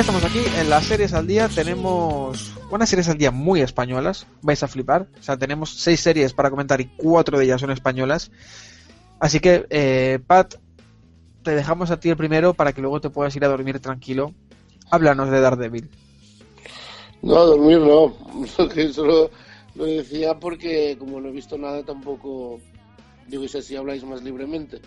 Estamos 0.04 0.26
aquí 0.26 0.44
en 0.60 0.70
las 0.70 0.84
series 0.84 1.14
al 1.14 1.28
día. 1.28 1.48
Tenemos 1.48 2.52
unas 2.70 2.90
series 2.90 3.08
al 3.08 3.18
día 3.18 3.32
muy 3.32 3.62
españolas. 3.62 4.28
Vais 4.42 4.62
a 4.62 4.68
flipar. 4.68 5.08
O 5.18 5.24
sea, 5.24 5.38
tenemos 5.38 5.76
seis 5.76 6.02
series 6.02 6.34
para 6.34 6.50
comentar 6.50 6.82
y 6.82 6.88
cuatro 6.98 7.40
de 7.40 7.46
ellas 7.46 7.62
son 7.62 7.72
españolas. 7.72 8.30
Así 9.22 9.40
que, 9.40 9.66
eh, 9.70 10.20
Pat, 10.28 10.56
te 11.42 11.52
dejamos 11.56 11.90
a 11.90 12.02
ti 12.02 12.10
el 12.10 12.18
primero 12.18 12.54
para 12.54 12.74
que 12.74 12.82
luego 12.82 13.00
te 13.00 13.12
puedas 13.12 13.34
ir 13.38 13.46
a 13.46 13.48
dormir 13.48 13.80
tranquilo. 13.80 14.34
Háblanos 14.92 15.30
de 15.30 15.40
Daredevil. 15.40 15.90
No, 17.22 17.46
dormir 17.46 17.80
no. 17.80 18.14
Que 18.74 18.92
Solo 18.92 19.32
lo 19.74 19.86
decía 19.86 20.38
porque 20.38 20.98
como 21.00 21.22
no 21.22 21.30
he 21.30 21.32
visto 21.32 21.58
nada 21.58 21.82
tampoco 21.82 22.60
digo 23.30 23.48
sé 23.48 23.62
si 23.62 23.78
habláis 23.78 24.04
más 24.04 24.22
libremente. 24.22 24.82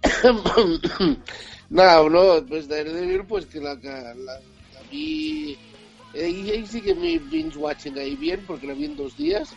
Nada, 1.70 2.08
no, 2.08 2.46
pues 2.46 2.66
Daredevil 2.68 3.26
pues 3.26 3.46
que 3.46 3.60
la, 3.60 3.74
la, 3.74 4.14
la 4.14 4.82
vi 4.90 5.56
ahí, 6.14 6.50
ahí 6.50 6.66
sí 6.66 6.80
que 6.80 6.94
mi 6.94 7.18
binge 7.18 7.58
watching 7.58 7.98
ahí 7.98 8.16
bien 8.16 8.42
porque 8.46 8.66
la 8.66 8.74
vi 8.74 8.86
en 8.86 8.96
dos 8.96 9.16
días 9.16 9.50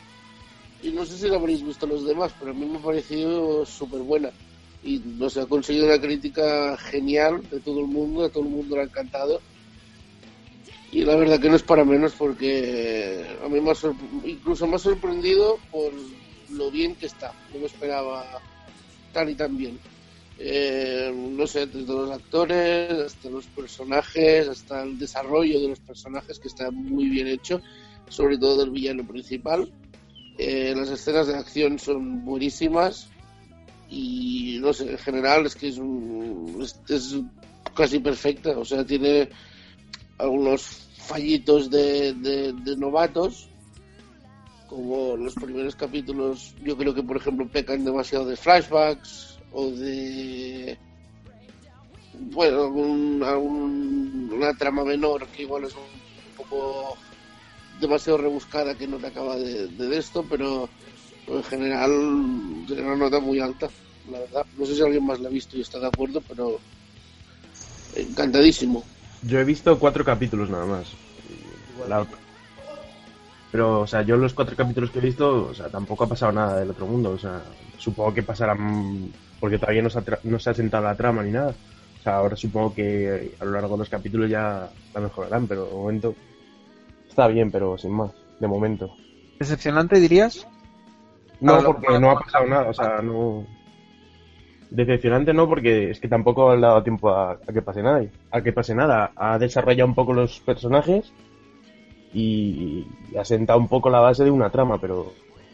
y 0.84 0.92
no 0.92 1.06
sé 1.06 1.18
si 1.18 1.28
la 1.28 1.38
habréis 1.38 1.64
visto 1.64 1.86
los 1.88 2.06
demás, 2.06 2.34
pero 2.38 2.52
a 2.52 2.54
mí 2.54 2.66
me 2.66 2.80
ha 2.80 2.82
parecido 2.82 3.66
súper 3.66 4.02
buena 4.02 4.30
y 4.84 5.00
no 5.00 5.30
sé, 5.30 5.42
ha 5.42 5.46
conseguido 5.46 5.86
una 5.86 6.02
crítica 6.02 6.76
genial 6.78 7.48
de 7.50 7.62
todo 7.62 7.80
el 7.80 7.88
mundo, 7.88 8.26
a 8.26 8.30
todo 8.30 8.44
el 8.44 8.50
mundo 8.50 8.76
le 8.76 8.82
ha 8.82 8.86
encantado 8.86 9.42
y 10.92 11.06
la 11.06 11.16
verdad 11.16 11.40
que 11.40 11.50
no 11.50 11.56
es 11.56 11.64
para 11.64 11.86
menos 11.86 12.14
porque 12.16 13.26
a 13.42 13.48
mí 13.48 13.62
me 13.62 13.72
ha 13.72 13.76
incluso 14.26 14.68
me 14.68 14.76
ha 14.76 14.80
sorprendido 14.80 15.60
por 15.72 15.94
lo 16.50 16.72
bien 16.72 16.94
que 16.98 17.06
está, 17.06 17.32
no 17.54 17.60
me 17.60 17.68
esperaba 17.68 18.26
tan 19.14 19.30
y 19.30 19.36
tan 19.36 19.56
bien. 19.56 19.80
Eh, 20.44 21.14
no 21.16 21.46
sé, 21.46 21.68
desde 21.68 21.94
los 21.94 22.10
actores 22.10 22.92
hasta 22.92 23.30
los 23.30 23.46
personajes, 23.48 24.48
hasta 24.48 24.82
el 24.82 24.98
desarrollo 24.98 25.60
de 25.62 25.68
los 25.70 25.80
personajes 25.80 26.40
que 26.40 26.48
está 26.48 26.72
muy 26.72 27.10
bien 27.10 27.28
hecho, 27.28 27.62
sobre 28.10 28.40
todo 28.40 28.58
del 28.58 28.72
villano 28.72 29.06
principal. 29.08 29.72
Eh, 30.40 30.74
las 30.76 30.90
escenas 30.90 31.28
de 31.28 31.36
acción 31.36 31.78
son 31.78 32.26
buenísimas 32.26 33.08
y 33.88 34.58
no 34.62 34.74
sé, 34.74 34.90
en 34.92 34.98
general 34.98 35.46
es 35.46 35.54
que 35.56 35.68
es, 35.68 35.78
un- 35.78 36.68
es, 36.90 37.16
casi 37.76 38.00
perfecta, 38.00 38.58
o 38.58 38.66
sea, 38.66 38.84
tiene 38.84 39.30
algunos 40.18 40.64
fallitos 40.98 41.70
de, 41.70 42.14
de 42.14 42.78
novatos, 42.78 43.48
como 44.68 45.18
los 45.18 45.36
primeros 45.36 45.76
capítulos, 45.76 46.56
yo 46.64 46.76
creo 46.78 46.96
que 46.96 47.04
por 47.04 47.18
ejemplo 47.18 47.48
pecan 47.48 47.84
demasiado 47.86 48.26
de 48.26 48.38
flashbacks 48.38 49.31
o 49.52 49.72
de 49.72 50.80
bueno 52.14 52.62
algún, 52.64 53.24
algún- 53.24 54.30
una 54.34 54.54
trama 54.54 54.84
menor 54.84 55.30
que 55.32 55.44
igual 55.44 55.66
es 55.66 55.76
un 55.76 55.90
poco 56.36 56.98
demasiado 57.80 58.18
rebuscada 58.20 58.76
que 58.78 58.88
no 58.88 59.00
te 59.00 59.08
acaba 59.08 59.38
de, 59.38 59.68
de 59.70 59.98
esto, 59.98 60.28
pero 60.30 60.70
en 61.28 61.44
general 61.44 61.92
tiene 62.68 62.84
una 62.84 62.98
nota 62.98 63.20
muy 63.20 63.40
alta, 63.40 63.70
la 64.06 64.20
verdad. 64.22 64.46
No 64.58 64.66
sé 64.66 64.76
si 64.76 64.82
alguien 64.84 65.06
más 65.06 65.20
la 65.20 65.30
ha 65.30 65.32
visto 65.32 65.58
y 65.58 65.62
está 65.62 65.80
de 65.80 65.88
acuerdo, 65.88 66.22
pero 66.28 66.62
encantadísimo. 67.94 68.86
Yo 69.22 69.40
he 69.40 69.44
visto 69.44 69.80
cuatro 69.80 70.04
capítulos 70.04 70.50
nada 70.50 70.66
más. 70.66 70.98
La- 71.88 72.08
Pero, 73.52 73.82
o 73.82 73.88
sea, 73.88 74.02
yo 74.04 74.16
los 74.18 74.34
cuatro 74.34 74.56
capítulos 74.56 74.92
que 74.92 75.00
he 75.00 75.02
visto, 75.02 75.46
o 75.48 75.54
sea, 75.54 75.70
tampoco 75.70 76.06
ha 76.06 76.10
pasado 76.10 76.32
nada 76.32 76.60
del 76.60 76.70
otro 76.72 76.88
mundo. 76.88 77.12
O 77.12 77.18
sea, 77.18 77.44
supongo 77.78 78.14
que 78.14 78.24
pasarán 78.24 79.12
porque 79.42 79.58
todavía 79.58 79.82
no 79.82 79.90
se 79.90 80.00
ha, 80.00 80.04
no 80.24 80.40
se 80.40 80.50
ha 80.52 80.54
sentado 80.54 80.86
la 80.86 80.96
trama 80.96 81.24
ni 81.24 81.32
nada. 81.32 81.54
O 82.00 82.04
sea, 82.04 82.16
ahora 82.16 82.36
supongo 82.38 82.74
que 82.76 83.34
a 83.40 83.46
lo 83.46 83.52
largo 83.52 83.72
de 83.72 83.80
los 83.80 83.90
capítulos 83.90 84.30
ya 84.30 84.70
la 84.94 85.02
mejorarán, 85.02 85.48
pero 85.48 85.66
de 85.66 85.74
momento 85.74 86.16
está 87.10 87.28
bien, 87.28 87.52
pero 87.52 87.78
sin 87.78 87.92
más, 87.92 88.12
de 88.40 88.48
momento. 88.48 88.96
¿Decepcionante 89.40 90.00
dirías? 90.00 90.48
No, 91.42 91.62
porque 91.64 92.00
no 92.00 92.12
ha 92.12 92.20
pasado 92.20 92.46
nada, 92.46 92.70
o 92.70 92.74
sea, 92.74 93.02
no. 93.02 93.46
Decepcionante 94.70 95.34
no, 95.34 95.50
porque 95.50 95.90
es 95.90 96.00
que 96.00 96.08
tampoco 96.08 96.52
ha 96.52 96.58
dado 96.58 96.84
tiempo 96.84 97.10
a, 97.10 97.32
a 97.32 97.54
que 97.54 97.62
pase 97.62 97.82
nada. 97.82 98.06
A 98.32 98.42
que 98.42 98.54
pase 98.54 98.74
nada. 98.74 99.12
Ha 99.16 99.38
desarrollado 99.38 99.90
un 99.90 99.96
poco 99.96 100.14
los 100.14 100.40
personajes 100.40 101.12
y, 102.14 102.88
y 103.12 103.18
ha 103.18 103.26
sentado 103.26 103.60
un 103.60 103.68
poco 103.68 103.90
la 103.90 104.00
base 104.00 104.24
de 104.24 104.32
una 104.32 104.50
trama, 104.50 104.80
pero 104.80 105.12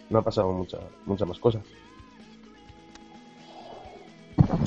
no 0.09 0.19
ha 0.19 0.21
pasado 0.21 0.51
mucha, 0.51 0.77
mucha 1.05 1.25
más 1.25 1.39
cosas. 1.39 1.63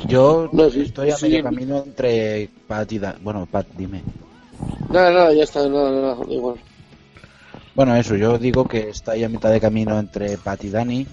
Yo 0.06 0.48
No, 0.52 0.70
sí, 0.70 0.80
estoy 0.82 1.10
a 1.10 1.16
sí. 1.16 1.28
medio 1.28 1.42
camino 1.44 1.82
entre 1.84 2.48
Pat 2.66 2.90
y 2.92 2.98
Da- 2.98 3.16
Bueno, 3.20 3.46
Pat, 3.46 3.66
dime. 3.76 4.02
Nada, 4.90 5.10
nada, 5.10 5.32
ya 5.34 5.44
está, 5.44 5.68
nada, 5.68 5.90
nada, 5.90 6.14
da 6.16 6.32
igual. 6.34 6.56
Bueno, 7.74 7.94
eso, 7.96 8.16
yo 8.16 8.38
digo 8.38 8.66
que 8.66 8.90
está 8.90 9.12
ahí 9.12 9.24
a 9.24 9.28
mitad 9.28 9.50
de 9.50 9.60
camino 9.60 9.98
entre 9.98 10.36
Pat 10.38 10.62
y 10.64 10.70
Dani. 10.70 11.06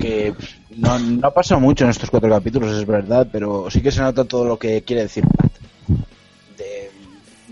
Que 0.00 0.34
no, 0.76 0.98
no 0.98 1.26
ha 1.28 1.30
pasado 1.34 1.60
mucho 1.60 1.84
en 1.84 1.90
estos 1.90 2.10
cuatro 2.10 2.28
capítulos, 2.30 2.72
es 2.76 2.86
verdad, 2.86 3.26
pero 3.30 3.70
sí 3.70 3.80
que 3.82 3.90
se 3.92 4.00
nota 4.00 4.24
todo 4.24 4.44
lo 4.44 4.58
que 4.58 4.82
quiere 4.82 5.02
decir 5.02 5.24
Pat. 5.36 5.50
De, 6.58 6.90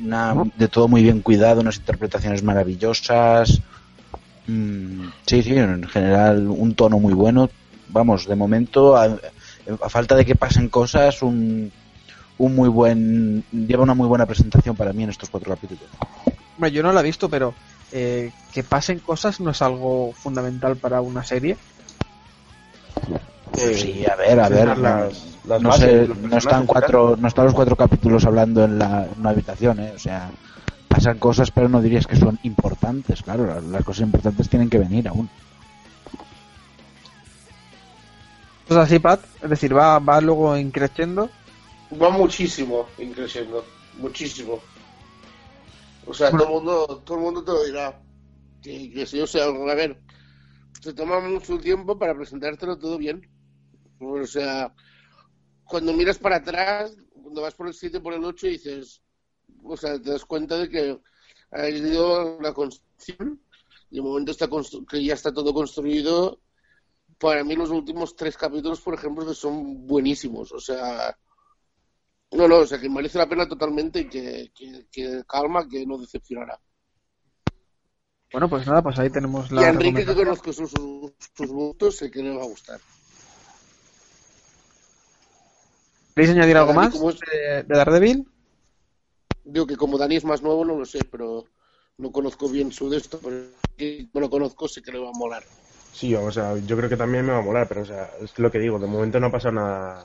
una- 0.03 0.35
de 0.57 0.69
todo 0.69 0.89
muy 0.89 1.03
bien 1.03 1.21
cuidado, 1.23 1.61
unas 1.61 1.77
interpretaciones 1.79 2.43
maravillosas. 2.43 3.61
Mm, 4.47 5.09
sí, 5.27 5.43
sí, 5.43 5.55
en 5.57 5.85
general 5.89 6.49
un 6.49 6.75
tono 6.75 6.99
muy 6.99 7.15
bueno. 7.15 7.51
Vamos, 7.89 8.27
de 8.27 8.37
momento, 8.37 8.97
a, 8.97 9.19
a 9.83 9.89
falta 9.89 10.15
de 10.17 10.25
que 10.25 10.35
pasen 10.35 10.69
cosas, 10.69 11.23
un, 11.23 11.71
un 12.39 12.55
muy 12.55 12.69
buen. 12.69 13.45
lleva 13.53 13.83
una 13.83 13.95
muy 13.95 14.07
buena 14.09 14.27
presentación 14.27 14.77
para 14.77 14.93
mí 14.93 15.03
en 15.05 15.11
estos 15.11 15.31
cuatro 15.31 15.51
capítulos. 15.55 15.85
Hombre, 16.57 16.71
yo 16.73 16.83
no 16.83 16.93
la 16.93 17.01
he 17.01 17.05
visto, 17.05 17.29
pero 17.29 17.55
eh, 17.93 18.31
que 18.53 18.63
pasen 18.63 18.99
cosas 19.01 19.41
no 19.41 19.51
es 19.51 19.63
algo 19.63 20.13
fundamental 20.13 20.77
para 20.77 21.01
una 21.01 21.25
serie. 21.25 21.57
Sí, 23.57 24.05
a 24.07 24.17
ver, 24.17 24.41
a 24.41 24.49
ver. 24.49 24.67
no- 24.69 24.75
las- 24.77 25.27
las 25.47 25.63
no, 25.63 25.69
bases 25.71 26.09
sé, 26.09 26.15
no 26.29 26.37
están 26.39 26.67
cuatro, 26.67 27.17
no 27.17 27.29
están 27.29 27.47
los 27.47 27.55
cuatro 27.55 27.77
capítulos 27.77 28.25
hablando 28.25 28.65
en, 28.65 28.79
la, 28.79 29.07
en 29.07 29.21
una 29.21 29.31
habitación, 29.31 29.81
¿eh? 29.81 29.93
O 29.95 29.99
sea, 29.99 30.31
pasan 30.89 31.19
cosas, 31.19 31.51
pero 31.51 31.69
no 31.69 31.81
dirías 31.83 32.07
que 32.07 32.17
son 32.17 32.39
importantes. 32.43 33.23
Claro, 33.23 33.47
las, 33.47 33.65
las 33.65 33.85
cosas 33.85 34.03
importantes 34.03 34.49
tienen 34.49 34.71
que 34.71 34.79
venir 34.79 35.09
aún. 35.09 35.29
¿Es 38.71 38.77
así, 38.77 39.01
Pat? 39.01 39.21
Es 39.43 39.51
decir, 39.51 39.77
va, 39.77 39.99
va 39.99 40.21
luego 40.21 40.57
increciendo. 40.57 41.29
Va 42.01 42.09
muchísimo 42.11 42.87
increciendo, 42.99 43.65
muchísimo. 43.99 44.61
O 46.07 46.15
sea, 46.15 46.31
todo 46.31 46.45
el 46.45 46.51
mundo, 46.51 47.03
todo 47.05 47.17
el 47.19 47.25
mundo 47.25 47.43
te 47.43 47.51
lo 47.51 47.65
dirá. 47.65 48.01
Que, 48.63 49.05
si, 49.07 49.19
o 49.19 49.27
sea, 49.27 49.47
a 49.47 49.75
ver, 49.75 50.01
se 50.81 50.93
toma 50.93 51.19
mucho 51.19 51.59
tiempo 51.59 51.99
para 51.99 52.15
presentártelo 52.15 52.79
todo 52.79 52.97
bien. 52.97 53.29
O 53.99 54.25
sea, 54.25 54.73
cuando 55.65 55.93
miras 55.93 56.19
para 56.19 56.37
atrás, 56.37 56.97
cuando 57.13 57.43
vas 57.43 57.57
por 57.57 57.67
el 57.67 57.75
7, 57.75 57.99
por 57.99 58.15
el 58.15 58.25
8, 58.25 58.47
dices, 58.47 59.03
o 59.65 59.77
sea, 59.77 60.01
te 60.01 60.13
das 60.13 60.25
cuenta 60.25 60.57
de 60.57 60.69
que 60.69 60.97
ha 61.51 61.69
ido 61.69 62.41
la 62.41 62.55
construcción 62.55 63.43
y 63.91 63.97
el 63.97 64.05
momento 64.05 64.31
está 64.31 64.49
que 64.89 65.05
ya 65.05 65.15
está 65.15 65.35
todo 65.35 65.53
construido. 65.53 66.39
Para 67.21 67.45
mí 67.45 67.55
los 67.55 67.69
últimos 67.69 68.17
tres 68.17 68.35
capítulos, 68.37 68.81
por 68.81 68.95
ejemplo, 68.95 69.27
que 69.27 69.35
son 69.35 69.87
buenísimos. 69.87 70.53
O 70.53 70.59
sea, 70.59 71.15
no, 72.33 72.49
no, 72.49 72.57
o 72.57 72.67
sea, 72.67 72.81
que 72.81 72.89
merece 72.89 73.19
la 73.19 73.29
pena 73.29 73.47
totalmente 73.47 74.01
y 74.01 74.09
que, 74.09 74.51
que, 74.55 74.87
que 74.91 75.23
calma, 75.29 75.69
que 75.69 75.85
no 75.85 75.99
decepcionará. 75.99 76.59
Bueno, 78.33 78.49
pues 78.49 78.67
nada, 78.67 78.81
pues 78.81 78.99
ahí 78.99 79.11
tenemos 79.11 79.51
Y 79.51 79.55
la 79.55 79.63
a 79.63 79.69
Enrique, 79.69 80.07
que 80.07 80.15
conozco 80.15 80.51
sus, 80.53 80.71
sus, 80.71 81.49
gustos, 81.51 81.97
sé 81.97 82.11
que 82.11 82.23
le 82.23 82.35
va 82.35 82.43
a 82.43 82.47
gustar. 82.47 82.81
¿Queréis 86.15 86.35
añadir 86.35 86.57
algo 86.57 86.73
Dani, 86.73 86.87
más 86.87 86.95
¿cómo 86.95 87.11
es? 87.11 87.19
de, 87.21 87.65
de 87.65 87.77
Daredevil? 87.77 88.29
Digo 89.45 89.67
que 89.67 89.77
como 89.77 89.99
Dani 89.99 90.17
es 90.17 90.25
más 90.25 90.41
nuevo, 90.41 90.65
no 90.65 90.77
lo 90.77 90.87
sé, 90.87 91.05
pero 91.05 91.45
no 91.99 92.13
conozco 92.13 92.49
bien 92.49 92.73
su 92.73 92.89
de 92.89 92.97
esto, 92.97 93.19
pero 93.23 93.51
no 94.15 94.21
lo 94.21 94.31
conozco, 94.31 94.69
sé 94.69 94.81
que 94.81 94.93
le 94.93 95.01
va 95.01 95.09
a 95.09 95.19
molar. 95.19 95.45
Sí, 95.93 96.15
o 96.15 96.31
sea, 96.31 96.57
yo 96.59 96.77
creo 96.77 96.89
que 96.89 96.97
también 96.97 97.25
me 97.27 97.33
va 97.33 97.39
a 97.39 97.43
molar, 97.43 97.69
pero 97.69 97.83
o 97.83 97.85
sea, 97.85 98.11
es 98.21 98.39
lo 98.39 98.51
que 98.51 98.59
digo, 98.59 98.79
de 98.79 98.87
momento 98.87 99.19
no 99.21 99.27
ha 99.27 99.33
pasado 99.33 99.55
nada, 99.55 100.05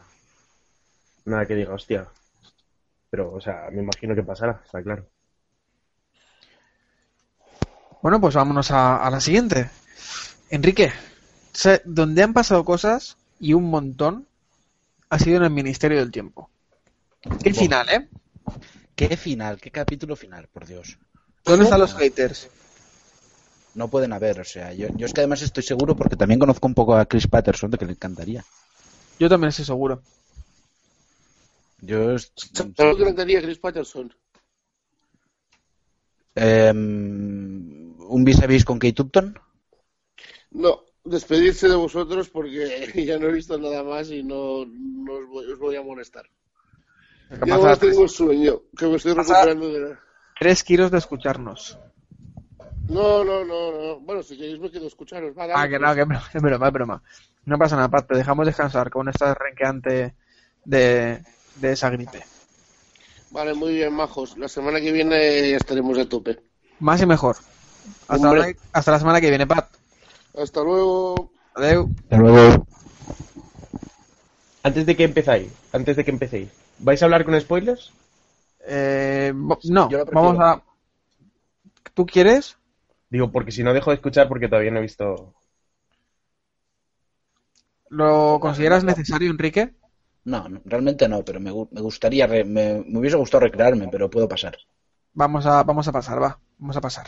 nada 1.25 1.45
que 1.45 1.55
diga, 1.55 1.73
hostia. 1.73 2.07
Pero, 3.09 3.33
o 3.33 3.41
sea, 3.41 3.69
me 3.71 3.81
imagino 3.81 4.13
que 4.15 4.23
pasará, 4.23 4.61
está 4.63 4.83
claro. 4.83 5.07
Bueno, 8.01 8.21
pues 8.21 8.35
vámonos 8.35 8.71
a, 8.71 8.97
a 8.97 9.09
la 9.09 9.19
siguiente. 9.19 9.69
Enrique, 10.49 10.91
sé- 11.53 11.81
donde 11.85 12.23
han 12.23 12.33
pasado 12.33 12.65
cosas 12.65 13.17
y 13.39 13.53
un 13.53 13.65
montón 13.69 14.27
ha 15.09 15.19
sido 15.19 15.37
en 15.37 15.43
el 15.45 15.51
Ministerio 15.51 15.99
del 15.99 16.11
Tiempo. 16.11 16.49
Qué 17.43 17.53
final, 17.53 17.87
¿eh? 17.89 18.09
¿Qué 18.95 19.17
final? 19.17 19.59
¿Qué 19.61 19.71
capítulo 19.71 20.15
final? 20.15 20.47
Por 20.51 20.65
Dios. 20.67 20.99
¿Dónde 21.45 21.63
están 21.65 21.81
los 21.81 21.95
haters? 21.95 22.49
No 23.75 23.89
pueden 23.89 24.13
haber, 24.13 24.39
o 24.39 24.45
sea, 24.45 24.73
yo, 24.73 24.87
yo 24.95 25.05
es 25.05 25.13
que 25.13 25.19
además 25.21 25.41
estoy 25.41 25.61
seguro 25.63 25.95
porque 25.95 26.15
también 26.15 26.39
conozco 26.39 26.65
un 26.65 26.73
poco 26.73 26.95
a 26.95 27.05
Chris 27.05 27.27
Patterson 27.27 27.69
de 27.69 27.77
que 27.77 27.85
le 27.85 27.91
encantaría. 27.91 28.43
Yo 29.19 29.29
también 29.29 29.49
estoy 29.49 29.65
seguro. 29.65 30.01
Yo 31.81 32.13
es- 32.13 32.31
¿Sabes 32.53 32.97
lo 32.99 33.13
que 33.15 33.25
le 33.25 33.41
Chris 33.41 33.59
Patterson? 33.59 34.13
Em, 36.35 37.95
un 37.99 38.23
vis 38.23 38.41
a 38.41 38.47
vis 38.47 38.65
con 38.65 38.79
Kate 38.79 39.01
Upton. 39.01 39.39
No, 40.51 40.83
despedirse 41.03 41.67
de 41.67 41.75
vosotros 41.75 42.29
porque 42.29 42.91
ya 43.05 43.19
no 43.19 43.27
he 43.27 43.33
visto 43.33 43.57
nada 43.57 43.83
más 43.83 44.09
y 44.09 44.23
no, 44.23 44.65
no 44.65 45.13
os, 45.13 45.27
voy, 45.27 45.51
os 45.51 45.59
voy 45.59 45.75
a 45.75 45.81
molestar. 45.81 46.25
¿Qué 47.29 47.45
Ya 47.45 47.57
no 47.57 47.77
tengo 47.77 48.07
sueño, 48.07 48.61
que 48.77 48.85
me 48.87 48.95
estoy 48.95 49.13
recuperando 49.13 49.67
de 49.69 49.79
la... 49.79 49.99
Tres 50.39 50.63
kilos 50.63 50.91
de 50.91 50.97
escucharnos. 50.97 51.77
No, 52.89 53.23
no, 53.23 53.43
no, 53.43 53.71
no. 53.71 53.99
Bueno, 53.99 54.21
si 54.23 54.37
queréis 54.37 54.59
me 54.59 54.69
quedo 54.69 54.87
escucharos. 54.87 55.35
Va, 55.37 55.47
dale, 55.47 55.53
Ah, 55.55 55.67
que 55.67 55.77
pues. 55.79 55.81
no, 55.81 55.95
que 55.95 56.01
es 56.01 56.07
broma, 56.07 56.29
es 56.33 56.41
broma, 56.41 56.67
es 56.67 56.73
broma. 56.73 57.03
No 57.45 57.57
pasa 57.57 57.75
nada, 57.75 57.89
Pat, 57.89 58.07
te 58.07 58.15
dejamos 58.17 58.45
descansar 58.45 58.89
con 58.89 59.09
esta 59.09 59.33
renqueante 59.33 60.13
de, 60.63 61.23
de 61.55 61.71
esa 61.71 61.89
gripe. 61.89 62.23
Vale, 63.31 63.53
muy 63.53 63.73
bien, 63.73 63.93
majos. 63.93 64.37
La 64.37 64.47
semana 64.47 64.79
que 64.79 64.91
viene 64.91 65.49
ya 65.49 65.57
estaremos 65.57 65.97
a 65.97 66.07
tope. 66.07 66.39
Más 66.79 67.01
y 67.01 67.05
mejor. 67.05 67.35
Hasta, 68.07 68.33
la, 68.33 68.53
hasta 68.73 68.91
la 68.91 68.99
semana 68.99 69.21
que 69.21 69.29
viene, 69.29 69.45
Pat. 69.47 69.67
Hasta 70.37 70.61
luego. 70.61 71.31
Adeu. 71.55 71.89
Hasta 72.03 72.17
luego. 72.17 72.67
Antes 74.63 74.85
de 74.85 74.95
que 74.95 75.03
empezáis, 75.03 75.51
antes 75.73 75.95
de 75.95 76.03
que 76.03 76.11
empecéis, 76.11 76.49
¿vais 76.79 77.01
a 77.01 77.05
hablar 77.05 77.23
con 77.25 77.39
spoilers? 77.39 77.91
Eh, 78.67 79.31
no, 79.65 79.89
vamos 80.11 80.37
a... 80.39 80.61
¿Tú 81.93 82.05
quieres? 82.05 82.57
Digo, 83.15 83.31
porque 83.31 83.51
si 83.55 83.63
no 83.63 83.73
dejo 83.73 83.89
de 83.91 83.95
escuchar 83.95 84.27
porque 84.27 84.49
todavía 84.49 84.71
no 84.71 84.79
he 84.79 84.81
visto... 84.89 85.33
¿Lo 87.89 88.37
consideras 88.39 88.83
necesario, 88.83 89.31
Enrique? 89.31 89.73
No, 90.31 90.39
no, 90.49 90.61
realmente 90.65 91.07
no, 91.07 91.23
pero 91.23 91.39
me, 91.39 91.51
me 91.71 91.81
gustaría, 91.81 92.27
re- 92.27 92.43
me, 92.43 92.83
me 92.85 92.99
hubiese 92.99 93.15
gustado 93.17 93.41
recrearme, 93.45 93.87
pero 93.89 94.09
puedo 94.09 94.27
pasar. 94.27 94.57
Vamos 95.21 95.45
a, 95.47 95.63
vamos 95.63 95.87
a 95.87 95.91
pasar, 95.91 96.21
va. 96.21 96.39
Vamos 96.59 96.77
a 96.77 96.81
pasar. 96.81 97.07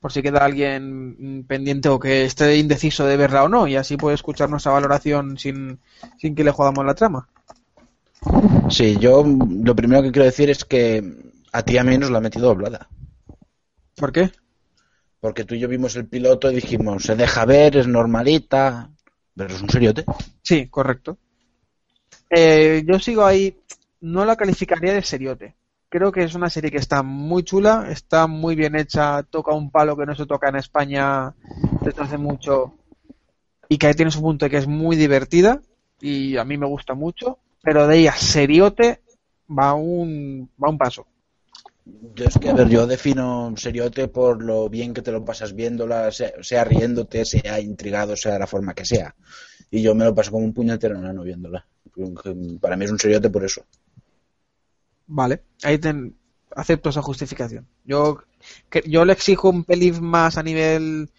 Por 0.00 0.12
si 0.12 0.22
queda 0.22 0.44
alguien 0.44 1.44
pendiente 1.48 1.88
o 1.90 2.00
que 2.00 2.24
esté 2.24 2.56
indeciso 2.58 3.06
de 3.06 3.16
verla 3.18 3.44
o 3.44 3.50
no, 3.50 3.68
y 3.68 3.76
así 3.76 3.96
puede 3.98 4.16
escuchar 4.16 4.50
nuestra 4.50 4.72
valoración 4.72 5.38
sin, 5.38 5.80
sin 6.18 6.34
que 6.36 6.44
le 6.44 6.52
jodamos 6.52 6.86
la 6.86 6.94
trama. 6.96 7.28
Sí, 8.68 8.96
yo 8.98 9.24
lo 9.24 9.74
primero 9.76 10.02
que 10.02 10.10
quiero 10.10 10.24
decir 10.26 10.50
es 10.50 10.64
que 10.64 11.02
a 11.52 11.62
ti 11.62 11.78
a 11.78 11.84
mí 11.84 11.96
nos 11.98 12.10
la 12.10 12.18
ha 12.18 12.20
metido 12.20 12.48
doblada. 12.48 12.88
¿Por 13.96 14.12
qué? 14.12 14.30
Porque 15.22 15.44
tú 15.44 15.54
y 15.54 15.60
yo 15.60 15.68
vimos 15.68 15.94
el 15.94 16.08
piloto 16.08 16.50
y 16.50 16.56
dijimos, 16.56 17.04
se 17.04 17.14
deja 17.14 17.44
ver, 17.44 17.76
es 17.76 17.86
normalita, 17.86 18.90
pero 19.36 19.54
es 19.54 19.62
un 19.62 19.70
seriote. 19.70 20.04
Sí, 20.42 20.66
correcto. 20.66 21.16
Eh, 22.28 22.82
yo 22.84 22.98
sigo 22.98 23.24
ahí, 23.24 23.56
no 24.00 24.24
la 24.24 24.34
calificaría 24.34 24.92
de 24.92 25.02
seriote. 25.02 25.54
Creo 25.88 26.10
que 26.10 26.24
es 26.24 26.34
una 26.34 26.50
serie 26.50 26.72
que 26.72 26.78
está 26.78 27.04
muy 27.04 27.44
chula, 27.44 27.86
está 27.88 28.26
muy 28.26 28.56
bien 28.56 28.74
hecha, 28.74 29.22
toca 29.22 29.54
un 29.54 29.70
palo 29.70 29.96
que 29.96 30.06
no 30.06 30.16
se 30.16 30.26
toca 30.26 30.48
en 30.48 30.56
España 30.56 31.32
desde 31.82 32.02
hace 32.02 32.18
mucho 32.18 32.74
y 33.68 33.78
que 33.78 33.86
ahí 33.86 33.94
tiene 33.94 34.10
su 34.10 34.22
punto 34.22 34.46
de 34.46 34.50
que 34.50 34.56
es 34.56 34.66
muy 34.66 34.96
divertida 34.96 35.60
y 36.00 36.36
a 36.36 36.44
mí 36.44 36.58
me 36.58 36.66
gusta 36.66 36.94
mucho, 36.94 37.38
pero 37.62 37.86
de 37.86 37.98
ella 37.98 38.12
seriote 38.16 39.02
va 39.48 39.74
un, 39.74 40.50
va 40.60 40.68
un 40.68 40.78
paso. 40.78 41.06
Yo 41.84 42.24
es 42.26 42.38
que, 42.38 42.48
a 42.50 42.54
ver, 42.54 42.68
yo 42.68 42.86
defino 42.86 43.46
un 43.46 43.56
seriote 43.56 44.08
por 44.08 44.42
lo 44.42 44.68
bien 44.68 44.92
que 44.94 45.02
te 45.02 45.12
lo 45.12 45.24
pasas 45.24 45.54
viéndola, 45.54 46.10
sea, 46.12 46.32
sea 46.40 46.64
riéndote, 46.64 47.24
sea 47.24 47.60
intrigado, 47.60 48.16
sea 48.16 48.38
la 48.38 48.46
forma 48.46 48.74
que 48.74 48.84
sea. 48.84 49.14
Y 49.70 49.82
yo 49.82 49.94
me 49.94 50.04
lo 50.04 50.14
paso 50.14 50.30
como 50.32 50.44
un 50.44 50.54
puñetero 50.54 50.98
enano 50.98 51.22
viéndola. 51.22 51.66
Para 52.60 52.76
mí 52.76 52.84
es 52.84 52.90
un 52.92 52.98
seriote 52.98 53.30
por 53.30 53.44
eso. 53.44 53.64
Vale, 55.06 55.42
ahí 55.62 55.78
acepto 56.54 56.90
esa 56.90 57.02
justificación. 57.02 57.66
Yo, 57.84 58.18
que- 58.70 58.82
yo 58.86 59.04
le 59.04 59.12
exijo 59.12 59.50
un 59.50 59.64
pelín 59.64 60.02
más 60.04 60.36
a 60.38 60.42
nivel 60.42 61.10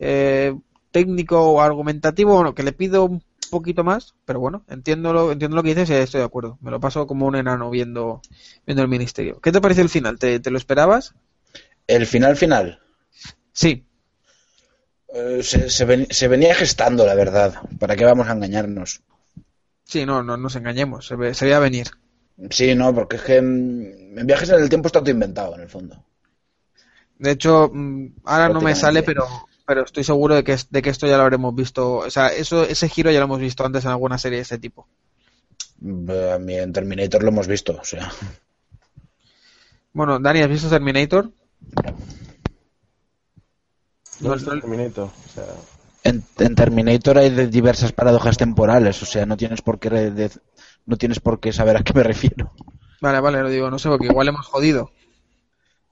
eh, 0.00 0.54
técnico 0.92 1.40
o 1.40 1.60
argumentativo, 1.60 2.34
bueno, 2.34 2.54
que 2.54 2.62
le 2.64 2.72
pido 2.72 3.04
un 3.04 3.22
poquito 3.48 3.84
más, 3.84 4.14
pero 4.24 4.40
bueno, 4.40 4.64
entiendo 4.68 5.12
lo, 5.12 5.32
entiendo 5.32 5.56
lo 5.56 5.62
que 5.62 5.70
dices 5.70 5.90
y 5.90 5.94
estoy 5.94 6.20
de 6.20 6.26
acuerdo. 6.26 6.58
Me 6.60 6.70
lo 6.70 6.80
paso 6.80 7.06
como 7.06 7.26
un 7.26 7.36
enano 7.36 7.70
viendo, 7.70 8.22
viendo 8.66 8.82
el 8.82 8.88
ministerio. 8.88 9.40
¿Qué 9.40 9.52
te 9.52 9.60
parece 9.60 9.82
el 9.82 9.88
final? 9.88 10.18
¿Te, 10.18 10.40
te 10.40 10.50
lo 10.50 10.58
esperabas? 10.58 11.14
El 11.88 12.06
final 12.06 12.36
final. 12.36 12.78
Sí, 13.52 13.84
eh, 15.14 15.42
se, 15.42 15.68
se 15.76 15.84
ven- 15.84 16.06
se 16.18 16.28
venía 16.28 16.54
gestando, 16.54 17.04
la 17.04 17.14
verdad. 17.14 17.54
¿Para 17.78 17.94
qué 17.96 18.04
vamos 18.06 18.28
a 18.28 18.32
engañarnos? 18.32 19.02
sí, 19.82 20.06
no, 20.06 20.22
no 20.22 20.36
nos 20.36 20.54
engañemos, 20.54 21.06
se, 21.08 21.16
ve- 21.16 21.34
se 21.34 21.44
veía 21.44 21.58
venir. 21.58 21.88
Sí, 22.50 22.74
no, 22.74 22.92
porque 22.94 23.16
es 23.16 23.22
que 23.22 23.40
mm, 23.40 24.18
en 24.18 24.26
viajes 24.26 24.48
en 24.50 24.60
el 24.60 24.68
tiempo 24.68 24.88
está 24.88 25.00
todo 25.00 25.10
inventado, 25.10 25.54
en 25.54 25.60
el 25.62 25.68
fondo. 25.68 26.04
De 27.18 27.32
hecho, 27.32 27.70
mm, 27.72 28.06
ahora 28.24 28.48
no 28.48 28.60
me 28.62 28.74
sale, 28.74 29.02
pero, 29.02 29.47
pero 29.68 29.84
estoy 29.84 30.02
seguro 30.02 30.34
de 30.34 30.42
que, 30.44 30.56
de 30.70 30.80
que 30.80 30.88
esto 30.88 31.06
ya 31.06 31.18
lo 31.18 31.24
habremos 31.24 31.54
visto. 31.54 31.96
O 31.98 32.10
sea, 32.10 32.28
eso, 32.28 32.64
ese 32.64 32.88
giro 32.88 33.10
ya 33.10 33.18
lo 33.18 33.26
hemos 33.26 33.38
visto 33.38 33.66
antes 33.66 33.84
en 33.84 33.90
alguna 33.90 34.16
serie 34.16 34.38
de 34.38 34.42
este 34.42 34.56
tipo. 34.58 34.88
Eh, 35.84 36.32
A 36.34 36.38
mí 36.38 36.54
en 36.54 36.72
Terminator 36.72 37.22
lo 37.22 37.28
hemos 37.28 37.46
visto, 37.46 37.76
o 37.78 37.84
sea. 37.84 38.10
Bueno, 39.92 40.18
Dani, 40.18 40.40
¿has 40.40 40.48
visto 40.48 40.70
Terminator? 40.70 41.30
No, 41.84 41.92
No, 44.20 44.32
he 44.32 44.36
visto 44.36 44.54
no- 44.54 44.60
Terminator, 44.62 45.04
o 45.26 45.28
sea, 45.34 45.44
En, 46.02 46.24
en 46.38 46.54
Terminator 46.54 47.18
hay 47.18 47.28
de 47.28 47.46
diversas 47.48 47.92
paradojas 47.92 48.38
temporales, 48.38 49.02
o 49.02 49.06
sea, 49.06 49.26
no 49.26 49.36
tienes 49.36 49.60
por 49.60 49.78
qué 49.78 49.90
de- 49.90 50.30
no 50.86 50.96
tienes 50.96 51.20
por 51.20 51.40
qué 51.40 51.52
saber 51.52 51.76
a 51.76 51.82
qué 51.82 51.92
me 51.92 52.02
refiero. 52.04 52.52
Vale, 53.02 53.20
vale, 53.20 53.42
lo 53.42 53.50
digo, 53.50 53.70
no 53.70 53.78
sé, 53.78 53.90
porque 53.90 54.06
igual 54.06 54.28
hemos 54.28 54.46
jodido. 54.46 54.90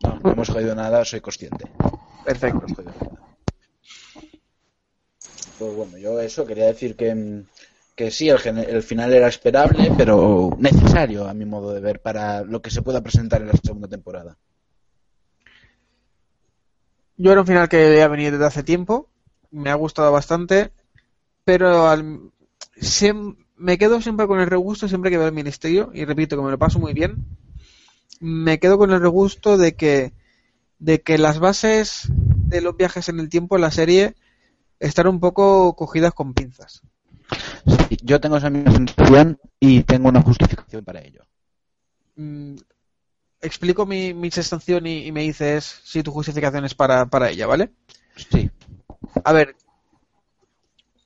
No, 0.02 0.18
no 0.22 0.32
hemos 0.32 0.48
jodido 0.48 0.74
nada, 0.74 1.04
soy 1.04 1.20
consciente. 1.20 1.66
Perfecto. 2.24 2.64
No. 2.66 3.15
Pues 5.58 5.70
bueno, 5.72 5.98
yo 5.98 6.20
eso 6.20 6.46
quería 6.46 6.66
decir 6.66 6.96
que, 6.96 7.14
mm, 7.14 7.46
que 7.94 8.10
sí, 8.10 8.28
el, 8.28 8.38
el 8.58 8.82
final 8.82 9.12
era 9.12 9.28
esperable, 9.28 9.90
pero 9.96 10.50
necesario 10.58 11.26
a 11.28 11.34
mi 11.34 11.44
modo 11.44 11.72
de 11.74 11.80
ver 11.80 12.00
para 12.00 12.42
lo 12.42 12.62
que 12.62 12.70
se 12.70 12.82
pueda 12.82 13.02
presentar 13.02 13.42
en 13.42 13.48
la 13.48 13.54
segunda 13.54 13.88
temporada. 13.88 14.38
Yo 17.16 17.32
era 17.32 17.40
un 17.40 17.46
final 17.46 17.68
que 17.68 18.02
ha 18.02 18.08
venido 18.08 18.32
desde 18.32 18.46
hace 18.46 18.62
tiempo, 18.62 19.08
me 19.50 19.70
ha 19.70 19.74
gustado 19.74 20.12
bastante, 20.12 20.72
pero 21.44 21.88
al- 21.88 22.32
me 23.56 23.78
quedo 23.78 24.00
siempre 24.00 24.26
con 24.26 24.40
el 24.40 24.46
regusto 24.48 24.88
siempre 24.88 25.10
que 25.10 25.18
veo 25.18 25.26
el 25.28 25.32
ministerio, 25.34 25.90
y 25.94 26.04
repito 26.04 26.36
que 26.36 26.42
me 26.42 26.50
lo 26.50 26.58
paso 26.58 26.78
muy 26.78 26.92
bien, 26.92 27.24
me 28.20 28.58
quedo 28.58 28.78
con 28.78 28.90
el 28.92 29.00
regusto 29.00 29.56
de 29.58 29.74
que, 29.76 30.12
de 30.78 31.02
que 31.02 31.18
las 31.18 31.38
bases 31.40 32.08
de 32.48 32.60
los 32.62 32.76
viajes 32.76 33.08
en 33.08 33.20
el 33.20 33.28
tiempo 33.30 33.56
en 33.56 33.62
la 33.62 33.72
serie 33.72 34.14
estar 34.80 35.08
un 35.08 35.20
poco 35.20 35.74
cogidas 35.74 36.12
con 36.14 36.34
pinzas. 36.34 36.82
Sí, 37.66 37.98
yo 38.02 38.20
tengo 38.20 38.36
esa 38.36 38.50
misma 38.50 38.72
sensación 38.72 39.38
y 39.58 39.82
tengo 39.82 40.08
una 40.08 40.22
justificación 40.22 40.84
para 40.84 41.00
ello. 41.00 41.22
Mm, 42.16 42.56
explico 43.40 43.86
mi, 43.86 44.14
mi 44.14 44.30
sensación 44.30 44.86
y, 44.86 45.06
y 45.06 45.12
me 45.12 45.22
dices 45.22 45.80
si 45.84 46.02
tu 46.02 46.12
justificación 46.12 46.64
es 46.64 46.74
para, 46.74 47.06
para 47.06 47.30
ella, 47.30 47.46
¿vale? 47.46 47.70
Sí. 48.30 48.50
A 49.24 49.32
ver, 49.32 49.56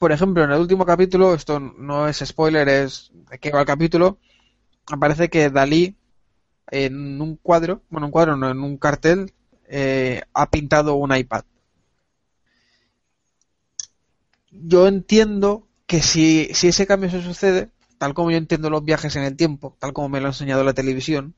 por 0.01 0.13
ejemplo, 0.13 0.43
en 0.43 0.51
el 0.51 0.59
último 0.59 0.87
capítulo, 0.87 1.35
esto 1.35 1.61
no 1.61 2.09
es 2.09 2.23
spoiler, 2.25 2.67
es 2.69 3.13
qué 3.39 3.51
va 3.51 3.61
el 3.61 3.67
capítulo, 3.67 4.19
aparece 4.87 5.29
que 5.29 5.51
Dalí 5.51 5.95
en 6.71 7.21
un 7.21 7.37
cuadro, 7.37 7.83
bueno, 7.91 8.07
un 8.07 8.11
cuadro 8.11 8.35
no, 8.35 8.51
en 8.51 8.61
un 8.61 8.79
cartel, 8.79 9.33
eh, 9.69 10.23
ha 10.33 10.51
pintado 10.51 10.95
un 10.95 11.15
iPad. 11.15 11.45
Yo 14.51 14.87
entiendo 14.87 15.67
que 15.87 16.03
si, 16.03 16.49
ese 16.51 16.87
cambio 16.87 17.11
se 17.11 17.23
sucede, 17.23 17.71
tal 17.99 18.15
como 18.15 18.31
yo 18.31 18.37
entiendo 18.37 18.71
los 18.71 18.85
viajes 18.85 19.17
en 19.17 19.25
el 19.25 19.37
tiempo, 19.37 19.77
tal 19.79 19.93
como 19.93 20.09
me 20.09 20.21
lo 20.21 20.27
ha 20.27 20.31
enseñado 20.31 20.65
la 20.65 20.75
televisión, 20.75 21.35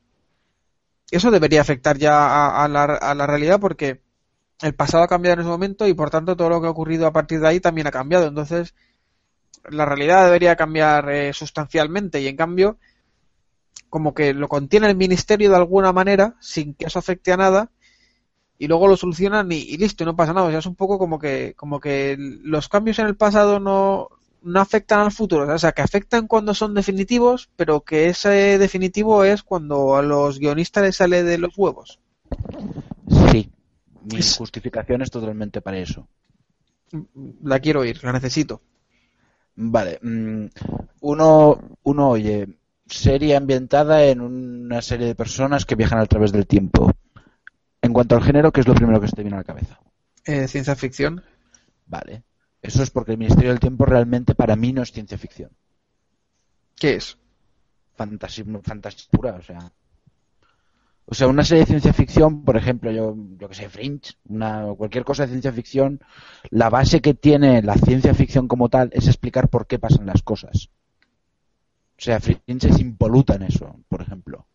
eso 1.11 1.31
debería 1.31 1.61
afectar 1.61 1.99
ya 1.99 2.27
a, 2.27 2.65
a 2.65 2.69
la, 2.69 2.85
a 2.85 3.15
la 3.15 3.27
realidad 3.27 3.61
porque 3.61 4.01
el 4.63 4.75
pasado 4.75 5.05
ha 5.05 5.09
cambiado 5.09 5.35
en 5.35 5.41
ese 5.41 5.49
momento 5.49 5.87
y 5.87 5.95
por 5.95 6.11
tanto 6.11 6.37
todo 6.37 6.49
lo 6.49 6.61
que 6.61 6.69
ha 6.69 6.71
ocurrido 6.71 7.07
a 7.07 7.13
partir 7.13 7.41
de 7.41 7.49
ahí 7.49 7.61
también 7.61 7.87
ha 7.87 7.91
cambiado. 7.91 8.27
Entonces, 8.27 8.75
la 9.69 9.85
realidad 9.85 10.25
debería 10.25 10.57
cambiar 10.57 11.11
eh, 11.11 11.33
sustancialmente 11.33 12.21
y 12.21 12.29
en 12.29 12.37
cambio, 12.37 12.79
como 13.91 14.15
que 14.15 14.33
lo 14.35 14.49
contiene 14.49 14.89
el 14.89 14.97
ministerio 14.97 15.51
de 15.51 15.57
alguna 15.57 15.93
manera 15.93 16.37
sin 16.41 16.75
que 16.75 16.87
eso 16.87 16.99
afecte 16.99 17.33
a 17.33 17.37
nada 17.37 17.71
y 18.63 18.69
luego 18.69 18.87
lo 18.87 18.97
solucionan 18.97 19.51
y, 19.51 19.57
y 19.57 19.77
listo, 19.77 20.05
y 20.05 20.07
no 20.07 20.15
pasa 20.15 20.33
nada. 20.33 20.47
O 20.47 20.51
sea, 20.51 20.61
es 20.61 20.67
un 20.67 20.77
poco 20.77 20.97
como 20.97 21.19
que, 21.19 21.55
como 21.57 21.81
que 21.81 22.17
los 22.19 22.69
cambios 22.69 23.01
en 23.01 23.07
el 23.07 23.17
pasado 23.17 23.59
no, 23.59 24.09
no 24.41 24.61
afectan 24.61 25.01
al 25.01 25.11
futuro. 25.11 25.53
O 25.53 25.59
sea, 25.59 25.73
que 25.73 25.83
afectan 25.83 26.29
cuando 26.29 26.55
son 26.55 26.73
definitivos, 26.73 27.51
pero 27.57 27.81
que 27.81 28.07
ese 28.07 28.59
definitivo 28.59 29.25
es 29.25 29.43
cuando 29.43 29.97
a 29.97 30.03
los 30.03 30.39
guionistas 30.39 30.85
les 30.85 30.97
sale 30.97 31.25
de 31.25 31.39
los 31.39 31.59
huevos. 31.59 31.99
Sí. 33.33 33.51
Mi 34.05 34.23
justificación 34.23 35.03
es 35.03 35.11
totalmente 35.11 35.61
para 35.61 35.79
eso. 35.79 36.07
La 37.43 37.59
quiero 37.59 37.81
oír, 37.81 37.99
la 38.05 38.13
necesito. 38.13 38.63
Vale. 39.57 39.99
mm, 40.03 40.47
Uno, 41.01 41.59
uno 41.83 42.09
oye, 42.11 42.47
serie 42.87 43.37
ambientada 43.37 44.05
en 44.05 44.21
una 44.21 44.83
serie 44.83 45.09
de 45.09 45.15
personas 45.17 45.65
que 45.65 45.75
viajan 45.75 45.99
a 45.99 46.07
través 46.07 46.31
del 46.33 46.47
tiempo. 46.47 46.93
En 47.93 47.95
cuanto 47.95 48.17
al 48.17 48.23
género, 48.23 48.51
¿qué 48.51 48.63
es 48.63 48.67
lo 48.67 48.75
primero 48.75 48.99
que 49.03 49.07
se 49.07 49.17
te 49.17 49.21
viene 49.21 49.37
a 49.37 49.41
la 49.41 49.45
cabeza? 49.45 49.79
Eh, 50.25 50.49
ciencia 50.49 50.75
ficción. 50.75 51.23
Vale. 51.85 52.23
Eso 52.63 52.83
es 52.83 52.89
porque 52.89 53.13
el 53.13 53.19
Ministerio 53.19 53.51
del 53.51 53.61
Tiempo 53.61 53.85
realmente 53.85 54.35
para 54.35 54.57
mí 54.57 54.73
no 54.73 54.81
es 54.81 54.93
ciencia 54.93 55.19
ficción. 55.19 55.51
¿Qué 56.75 56.95
es? 56.95 57.19
Fantasía, 57.95 58.47
fantasía 58.63 59.09
pura, 59.11 59.35
o 59.35 59.43
sea. 59.43 59.71
O 61.05 61.15
sea, 61.15 61.29
una 61.29 61.45
serie 61.45 61.65
de 61.65 61.67
ciencia 61.67 61.93
ficción, 61.93 62.45
por 62.47 62.57
ejemplo, 62.57 62.91
yo, 62.91 63.15
yo 63.37 63.47
que 63.47 63.55
sé, 63.55 63.69
Fringe, 63.69 64.15
una, 64.25 64.65
cualquier 64.75 65.05
cosa 65.05 65.25
de 65.25 65.33
ciencia 65.33 65.53
ficción, 65.53 66.01
la 66.49 66.71
base 66.71 67.03
que 67.03 67.13
tiene 67.13 67.61
la 67.61 67.75
ciencia 67.75 68.15
ficción 68.15 68.49
como 68.49 68.71
tal 68.71 68.89
es 68.95 69.07
explicar 69.07 69.51
por 69.51 69.67
qué 69.67 69.79
pasan 69.79 70.07
las 70.07 70.23
cosas. 70.23 70.71
O 71.99 72.01
sea, 72.01 72.21
Fringe 72.21 72.71
es 72.71 72.81
impoluta 72.81 73.35
en 73.35 73.43
eso, 73.43 73.77
por 73.91 74.01
ejemplo. 74.01 74.47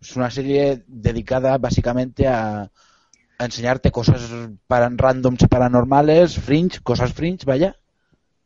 Es 0.00 0.16
una 0.16 0.30
serie 0.30 0.82
dedicada 0.86 1.58
básicamente 1.58 2.26
a, 2.26 2.62
a 3.38 3.44
enseñarte 3.44 3.90
cosas 3.92 4.22
para, 4.66 4.90
randoms 4.90 5.46
paranormales, 5.48 6.38
Fringe, 6.38 6.80
cosas 6.82 7.12
Fringe, 7.14 7.44
vaya, 7.46 7.76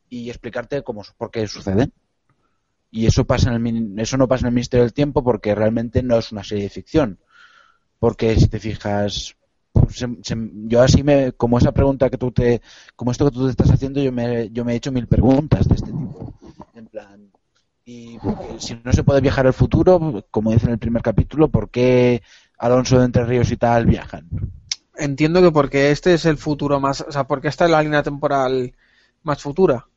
y 0.09 0.29
explicarte 0.29 0.83
cómo, 0.83 1.03
por 1.17 1.31
qué 1.31 1.47
suceden. 1.47 1.93
Y 2.91 3.05
eso 3.07 3.25
pasa 3.25 3.53
en 3.53 3.67
el, 3.67 3.99
eso 3.99 4.17
no 4.17 4.27
pasa 4.27 4.43
en 4.45 4.49
el 4.49 4.53
Ministerio 4.55 4.83
del 4.85 4.93
Tiempo 4.93 5.23
porque 5.23 5.53
realmente 5.55 6.01
no 6.03 6.17
es 6.17 6.31
una 6.31 6.43
serie 6.43 6.65
de 6.65 6.69
ficción. 6.69 7.19
Porque 7.99 8.35
si 8.39 8.47
te 8.47 8.59
fijas, 8.59 9.35
pues, 9.73 9.97
se- 9.97 10.17
se- 10.23 10.51
yo 10.67 10.81
así 10.81 11.03
me, 11.03 11.33
como 11.33 11.57
esa 11.59 11.73
pregunta 11.73 12.09
que 12.09 12.17
tú 12.17 12.31
te, 12.31 12.61
como 12.95 13.11
esto 13.11 13.25
que 13.25 13.31
tú 13.31 13.45
te 13.45 13.51
estás 13.51 13.71
haciendo, 13.71 14.01
yo 14.01 14.11
me, 14.11 14.49
yo 14.51 14.65
me 14.65 14.73
he 14.73 14.77
hecho 14.77 14.91
mil 14.91 15.07
preguntas 15.07 15.67
de 15.67 15.75
este 15.75 15.91
tipo. 15.91 16.33
En 16.75 16.87
plan, 16.87 17.24
y 17.85 18.17
porque 18.17 18.59
si 18.59 18.79
no 18.83 18.91
se 18.91 19.03
puede 19.03 19.21
viajar 19.21 19.45
al 19.45 19.53
futuro, 19.53 20.25
como 20.31 20.51
dice 20.51 20.65
en 20.65 20.73
el 20.73 20.79
primer 20.79 21.03
capítulo, 21.03 21.49
¿por 21.49 21.69
qué 21.69 22.23
Alonso 22.57 22.97
de 22.97 23.05
Entre 23.05 23.25
Ríos 23.25 23.51
y 23.51 23.57
tal 23.57 23.85
viajan? 23.85 24.27
Entiendo 24.97 25.41
que 25.41 25.51
porque 25.51 25.91
este 25.91 26.13
es 26.15 26.25
el 26.25 26.37
futuro 26.37 26.79
más, 26.79 27.01
o 27.01 27.11
sea, 27.11 27.25
porque 27.25 27.47
esta 27.47 27.65
es 27.65 27.71
la 27.71 27.83
línea 27.83 28.01
temporal 28.01 28.73
más 29.23 29.41
futura. 29.41 29.87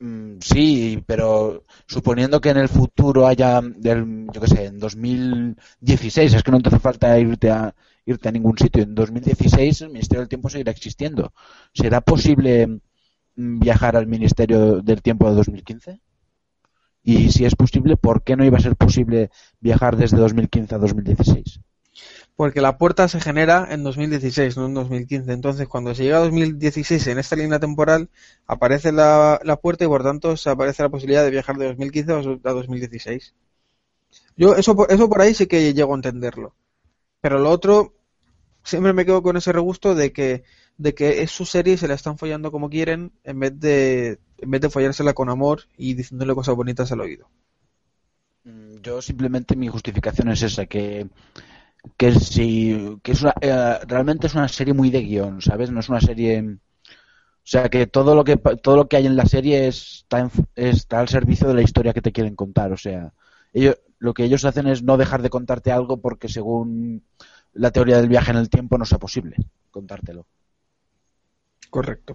Mm, 0.00 0.38
Sí, 0.40 1.02
pero 1.06 1.64
suponiendo 1.86 2.40
que 2.40 2.50
en 2.50 2.58
el 2.58 2.68
futuro 2.68 3.26
haya, 3.26 3.60
del, 3.62 4.26
yo 4.32 4.40
qué 4.40 4.48
sé, 4.48 4.64
en 4.66 4.78
2016, 4.78 6.34
es 6.34 6.42
que 6.42 6.50
no 6.50 6.60
te 6.60 6.68
hace 6.68 6.80
falta 6.80 7.18
irte 7.18 7.50
a, 7.50 7.74
irte 8.04 8.28
a 8.28 8.32
ningún 8.32 8.58
sitio. 8.58 8.82
En 8.82 8.94
2016 8.94 9.82
el 9.82 9.90
Ministerio 9.90 10.20
del 10.20 10.28
Tiempo 10.28 10.48
seguirá 10.50 10.72
existiendo. 10.72 11.32
¿Será 11.72 12.00
posible 12.00 12.66
mm, 13.36 13.60
viajar 13.60 13.96
al 13.96 14.06
Ministerio 14.06 14.82
del 14.82 15.02
Tiempo 15.02 15.28
de 15.30 15.36
2015? 15.36 16.00
Y 17.04 17.30
si 17.30 17.44
es 17.44 17.54
posible, 17.54 17.98
¿por 17.98 18.22
qué 18.22 18.34
no 18.34 18.44
iba 18.46 18.56
a 18.56 18.62
ser 18.62 18.76
posible 18.76 19.30
viajar 19.60 19.96
desde 19.96 20.16
2015 20.16 20.74
a 20.74 20.78
2016? 20.78 21.60
Porque 22.34 22.62
la 22.62 22.78
puerta 22.78 23.06
se 23.08 23.20
genera 23.20 23.68
en 23.70 23.84
2016, 23.84 24.56
no 24.56 24.66
en 24.66 24.74
2015. 24.74 25.30
Entonces, 25.32 25.68
cuando 25.68 25.94
se 25.94 26.02
llega 26.02 26.16
a 26.16 26.20
2016 26.20 27.06
en 27.08 27.18
esta 27.18 27.36
línea 27.36 27.60
temporal, 27.60 28.08
aparece 28.46 28.90
la, 28.90 29.38
la 29.44 29.56
puerta 29.56 29.84
y 29.84 29.86
por 29.86 30.02
tanto 30.02 30.36
se 30.36 30.48
aparece 30.48 30.82
la 30.82 30.88
posibilidad 30.88 31.22
de 31.22 31.30
viajar 31.30 31.56
de 31.56 31.66
2015 31.66 32.12
a 32.12 32.50
2016. 32.52 33.34
Yo 34.36 34.56
eso, 34.56 34.88
eso 34.88 35.08
por 35.08 35.20
ahí 35.20 35.34
sí 35.34 35.46
que 35.46 35.74
llego 35.74 35.92
a 35.92 35.96
entenderlo. 35.96 36.54
Pero 37.20 37.38
lo 37.38 37.50
otro, 37.50 37.94
siempre 38.64 38.94
me 38.94 39.04
quedo 39.04 39.22
con 39.22 39.36
ese 39.36 39.52
regusto 39.52 39.94
de 39.94 40.12
que, 40.12 40.42
de 40.78 40.94
que 40.94 41.22
es 41.22 41.30
su 41.30 41.44
serie 41.44 41.74
y 41.74 41.76
se 41.78 41.86
la 41.86 41.94
están 41.94 42.18
follando 42.18 42.50
como 42.50 42.70
quieren 42.70 43.12
en 43.22 43.38
vez 43.38 43.60
de, 43.60 44.18
en 44.44 44.50
vez 44.52 44.60
de 44.62 44.70
follársela 44.70 45.14
con 45.14 45.28
amor 45.30 45.62
y 45.76 45.94
diciéndole 45.94 46.34
cosas 46.34 46.56
bonitas 46.56 46.92
al 46.92 47.00
oído. 47.02 47.28
Mm, 48.44 48.76
Yo 48.82 49.00
simplemente 49.02 49.56
mi 49.56 49.68
justificación 49.68 50.28
es 50.28 50.42
esa, 50.42 50.66
que, 50.66 51.08
que 51.98 52.12
si 52.14 52.98
que 53.02 53.12
es 53.12 53.22
una, 53.22 53.34
eh, 53.42 53.78
realmente 53.88 54.26
es 54.28 54.34
una 54.34 54.48
serie 54.48 54.74
muy 54.74 54.90
de 54.90 55.02
guion, 55.02 55.42
¿sabes? 55.42 55.70
No 55.70 55.80
es 55.80 55.88
una 55.88 56.02
serie... 56.02 56.42
O 57.44 57.52
sea, 57.52 57.68
que 57.70 57.86
todo 57.86 58.14
lo 58.14 58.24
que 58.24 58.36
todo 58.38 58.76
lo 58.76 58.88
que 58.88 58.96
hay 58.98 59.06
en 59.06 59.16
la 59.16 59.26
serie 59.26 59.68
está, 59.68 60.20
en- 60.20 60.30
está 60.56 61.00
al 61.00 61.08
servicio 61.08 61.48
de 61.48 61.54
la 61.54 61.62
historia 61.62 61.92
que 61.94 62.02
te 62.02 62.12
quieren 62.12 62.36
contar. 62.36 62.72
O 62.72 62.76
sea, 62.78 63.12
ellos, 63.52 63.76
lo 63.98 64.14
que 64.14 64.24
ellos 64.24 64.44
hacen 64.46 64.66
es 64.68 64.82
no 64.82 64.96
dejar 64.98 65.22
de 65.22 65.30
contarte 65.30 65.72
algo 65.72 66.00
porque 66.00 66.28
según 66.28 67.04
la 67.54 67.70
teoría 67.72 67.98
del 67.98 68.08
viaje 68.08 68.32
en 68.32 68.38
el 68.38 68.50
tiempo 68.50 68.78
no 68.78 68.84
sea 68.86 68.98
posible 68.98 69.36
contártelo. 69.72 70.26
Correcto. 71.74 72.12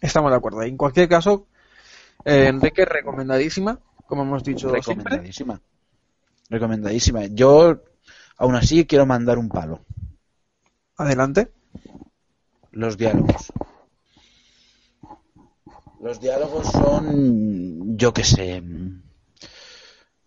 Estamos 0.00 0.30
de 0.30 0.36
acuerdo. 0.36 0.62
En 0.62 0.76
cualquier 0.76 1.08
caso, 1.08 1.46
eh, 2.24 2.46
Enrique, 2.48 2.84
recomendadísima, 2.84 3.78
como 4.06 4.22
hemos 4.22 4.44
dicho 4.44 4.68
siempre. 4.68 5.04
Recomendadísima. 5.04 5.60
Recomendadísima. 6.48 7.26
Yo, 7.26 7.82
aún 8.36 8.56
así, 8.56 8.86
quiero 8.86 9.06
mandar 9.06 9.38
un 9.38 9.48
palo. 9.48 9.80
Adelante. 10.96 11.52
Los 12.72 12.96
diálogos. 12.96 13.52
Los 16.00 16.20
diálogos 16.20 16.66
son, 16.68 17.96
yo 17.96 18.12
qué 18.12 18.24
sé. 18.24 18.62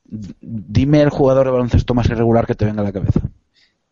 Dime 0.05 1.01
el 1.01 1.09
jugador 1.09 1.45
de 1.45 1.51
baloncesto 1.51 1.93
más 1.93 2.07
irregular 2.07 2.45
que 2.45 2.53
te 2.53 2.65
venga 2.65 2.81
a 2.81 2.85
la 2.85 2.91
cabeza. 2.91 3.21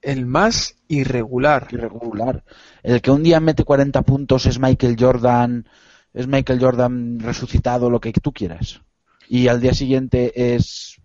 El 0.01 0.25
más 0.25 0.75
irregular. 0.87 1.67
Irregular. 1.71 2.43
El 2.83 3.01
que 3.01 3.11
un 3.11 3.23
día 3.23 3.39
mete 3.39 3.63
40 3.63 4.01
puntos 4.01 4.45
es 4.45 4.59
Michael 4.59 4.95
Jordan, 4.99 5.67
es 6.13 6.27
Michael 6.27 6.59
Jordan 6.59 7.19
resucitado, 7.19 7.89
lo 7.89 7.99
que 7.99 8.11
tú 8.13 8.33
quieras. 8.33 8.81
Y 9.27 9.47
al 9.47 9.61
día 9.61 9.73
siguiente 9.73 10.55
es 10.55 10.99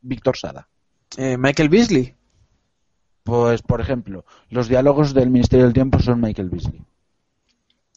Víctor 0.00 0.36
Sada. 0.36 0.68
Eh, 1.16 1.36
Michael 1.36 1.68
Beasley. 1.68 2.14
Pues, 3.22 3.62
por 3.62 3.80
ejemplo, 3.80 4.24
los 4.50 4.68
diálogos 4.68 5.14
del 5.14 5.30
Ministerio 5.30 5.64
del 5.64 5.74
Tiempo 5.74 5.98
son 5.98 6.20
Michael 6.20 6.50
Beasley. 6.50 6.84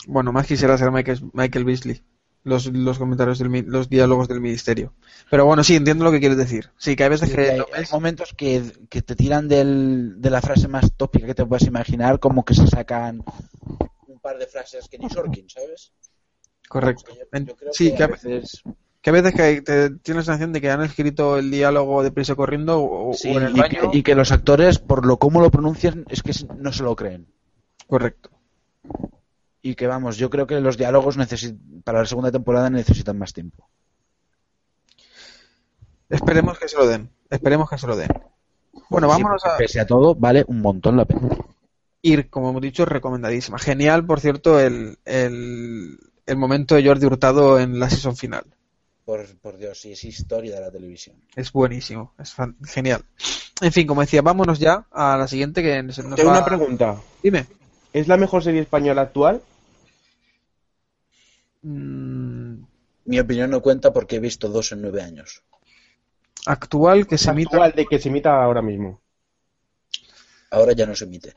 Bueno, 0.08 0.32
más 0.32 0.48
quisiera 0.48 0.78
ser 0.78 0.92
Michael, 0.92 1.30
Michael 1.34 1.66
Beasley. 1.66 2.02
Los, 2.48 2.66
los 2.68 2.98
comentarios, 2.98 3.40
del, 3.40 3.66
los 3.68 3.90
diálogos 3.90 4.28
del 4.28 4.40
ministerio. 4.42 4.94
Pero 5.30 5.46
bueno, 5.46 5.64
sí, 5.64 5.76
entiendo 5.76 6.06
lo 6.06 6.12
que 6.12 6.20
quieres 6.20 6.38
decir. 6.38 6.70
Sí, 6.78 6.96
que 6.96 7.04
hay 7.04 7.10
veces 7.10 7.30
Sí, 7.30 7.36
que 7.36 7.52
hay, 7.74 7.84
momentos 7.92 8.34
que, 8.34 8.64
que 8.90 9.02
te 9.02 9.16
tiran 9.16 9.48
del, 9.48 10.22
de 10.22 10.30
la 10.30 10.42
frase 10.42 10.68
más 10.68 10.92
tópica 10.96 11.26
que 11.28 11.36
te 11.36 11.46
puedas 11.46 11.64
imaginar, 11.68 12.20
como 12.20 12.46
que 12.46 12.54
se 12.54 12.66
sacan 12.68 13.22
un 14.08 14.20
par 14.20 14.38
de 14.38 14.48
frases 14.48 14.88
que 14.88 14.98
ni 14.98 15.10
Sorkin, 15.10 15.50
¿sabes? 15.50 15.92
Correcto. 16.70 17.12
Yo- 17.14 17.24
En- 17.34 17.46
yo 17.48 17.56
creo 17.56 17.74
sí, 17.74 17.92
que 17.92 17.98
que 17.98 18.04
a 18.04 18.08
veces... 18.08 18.62
que 19.02 19.10
a 19.10 19.14
veces 19.14 19.34
que 19.34 19.62
te, 19.62 19.90
tienes 19.90 20.26
la 20.28 20.34
sensación 20.34 20.54
de 20.54 20.62
que 20.62 20.70
han 20.72 20.82
escrito 20.84 21.38
el 21.38 21.52
diálogo 21.52 22.02
de 22.04 22.12
prisa 22.12 22.36
corriendo 22.36 22.80
o, 22.82 23.14
en 23.24 23.44
el 23.44 23.58
y, 23.58 23.60
baño. 23.60 23.92
que, 23.92 23.98
y 23.98 24.04
que 24.04 24.16
los 24.16 24.32
actores, 24.32 24.80
por 24.80 25.06
lo 25.06 25.18
cómo 25.18 25.42
lo 25.42 25.52
pronuncian, 25.52 26.06
es 26.10 26.24
que 26.24 26.32
no 26.58 26.72
se 26.72 26.84
lo 26.84 26.96
creen. 26.96 27.28
Correcto. 27.88 28.30
Y 29.70 29.76
que 29.76 29.86
vamos, 29.86 30.16
yo 30.16 30.30
creo 30.30 30.48
que 30.48 30.62
los 30.62 30.78
diálogos 30.78 31.18
para 31.84 32.00
la 32.00 32.06
segunda 32.06 32.32
temporada 32.32 32.70
necesitan 32.70 33.18
más 33.18 33.34
tiempo. 33.34 33.68
Esperemos 36.10 36.58
que 36.58 36.70
se 36.70 36.78
lo 36.78 36.88
den. 36.88 37.10
Esperemos 37.30 37.70
que 37.70 37.78
se 37.78 37.86
lo 37.86 37.98
den. 37.98 38.08
Bueno, 38.90 39.08
Sí, 39.08 39.22
vámonos 39.22 39.46
a 39.46 39.58
Pese 39.58 39.82
a 39.82 39.86
todo, 39.86 40.16
vale 40.16 40.46
un 40.48 40.62
montón 40.62 40.96
la 40.96 41.04
pena. 41.04 41.28
ir, 42.02 42.30
como 42.30 42.52
hemos 42.52 42.62
dicho, 42.62 42.86
recomendadísima. 42.86 43.60
Genial, 43.60 44.06
por 44.06 44.22
cierto, 44.22 44.58
el, 44.58 44.98
el, 45.04 46.00
el 46.26 46.38
momento 46.38 46.76
de 46.76 46.86
Jordi 46.86 47.06
Hurtado 47.06 47.60
en 47.60 47.78
la 47.78 47.90
season 47.90 48.16
final. 48.16 48.46
Por, 49.04 49.26
por 49.40 49.58
Dios, 49.58 49.82
sí, 49.82 49.92
es 49.92 50.04
historia 50.06 50.56
de 50.56 50.62
la 50.62 50.72
televisión. 50.72 51.18
Es 51.36 51.52
buenísimo, 51.52 52.14
es 52.20 52.34
fan- 52.34 52.56
genial. 52.64 53.04
En 53.62 53.74
fin, 53.74 53.86
como 53.86 54.00
decía, 54.00 54.22
vámonos 54.22 54.60
ya 54.60 54.86
a 54.92 55.18
la 55.18 55.28
siguiente 55.28 55.62
que 55.62 55.84
nos 55.84 55.98
Tengo 55.98 56.16
va- 56.32 56.38
una 56.38 56.46
pregunta. 56.46 56.96
Dime. 57.22 57.46
¿Es 57.92 58.08
la 58.08 58.16
mejor 58.16 58.44
serie 58.44 58.62
española 58.62 59.02
actual? 59.02 59.42
Mm, 61.62 62.64
Mi 63.06 63.20
opinión 63.20 63.50
no 63.50 63.62
cuenta 63.62 63.92
porque 63.94 64.18
he 64.18 64.20
visto 64.20 64.50
dos 64.50 64.72
en 64.72 64.82
nueve 64.82 65.02
años. 65.02 65.44
actual 66.46 67.08
que 67.08 67.18
se 67.18 67.30
emita. 67.30 67.50
Actual 67.58 67.74
de 67.74 67.86
que 67.86 68.00
se 68.00 68.10
emita 68.10 68.42
ahora 68.42 68.62
mismo. 68.62 69.02
Ahora 70.52 70.72
ya 70.74 70.86
no 70.86 70.96
se 70.96 71.04
emite. 71.06 71.34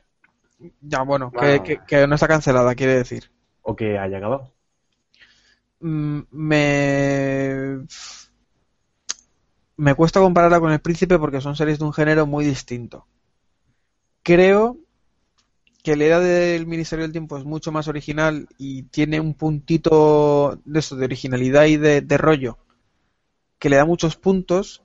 Ya, 0.79 1.01
bueno, 1.01 1.31
Ah. 1.35 1.39
que, 1.41 1.63
que- 1.63 1.79
que 1.85 2.07
no 2.07 2.15
está 2.15 2.27
cancelada, 2.27 2.75
quiere 2.75 2.95
decir. 2.95 3.29
O 3.63 3.75
que 3.75 3.97
haya 3.97 4.17
acabado. 4.17 4.53
Mm, 5.81 6.21
Me. 6.31 7.85
Me 9.77 9.95
cuesta 9.95 10.19
compararla 10.19 10.59
con 10.59 10.71
El 10.71 10.79
Príncipe 10.79 11.17
porque 11.17 11.41
son 11.41 11.55
series 11.55 11.79
de 11.79 11.85
un 11.85 11.93
género 11.93 12.25
muy 12.27 12.45
distinto. 12.45 13.07
Creo 14.23 14.77
que 15.83 15.95
la 15.95 16.05
idea 16.05 16.19
del 16.19 16.67
Ministerio 16.67 17.03
del 17.03 17.11
Tiempo 17.11 17.37
es 17.37 17.43
mucho 17.43 17.71
más 17.71 17.87
original 17.87 18.47
y 18.57 18.83
tiene 18.83 19.19
un 19.19 19.33
puntito 19.33 20.59
de 20.63 20.79
eso, 20.79 20.95
de 20.95 21.05
originalidad 21.05 21.65
y 21.65 21.77
de, 21.77 22.17
rollo, 22.17 22.57
que 23.57 23.69
le 23.69 23.77
da 23.77 23.85
muchos 23.85 24.15
puntos, 24.15 24.83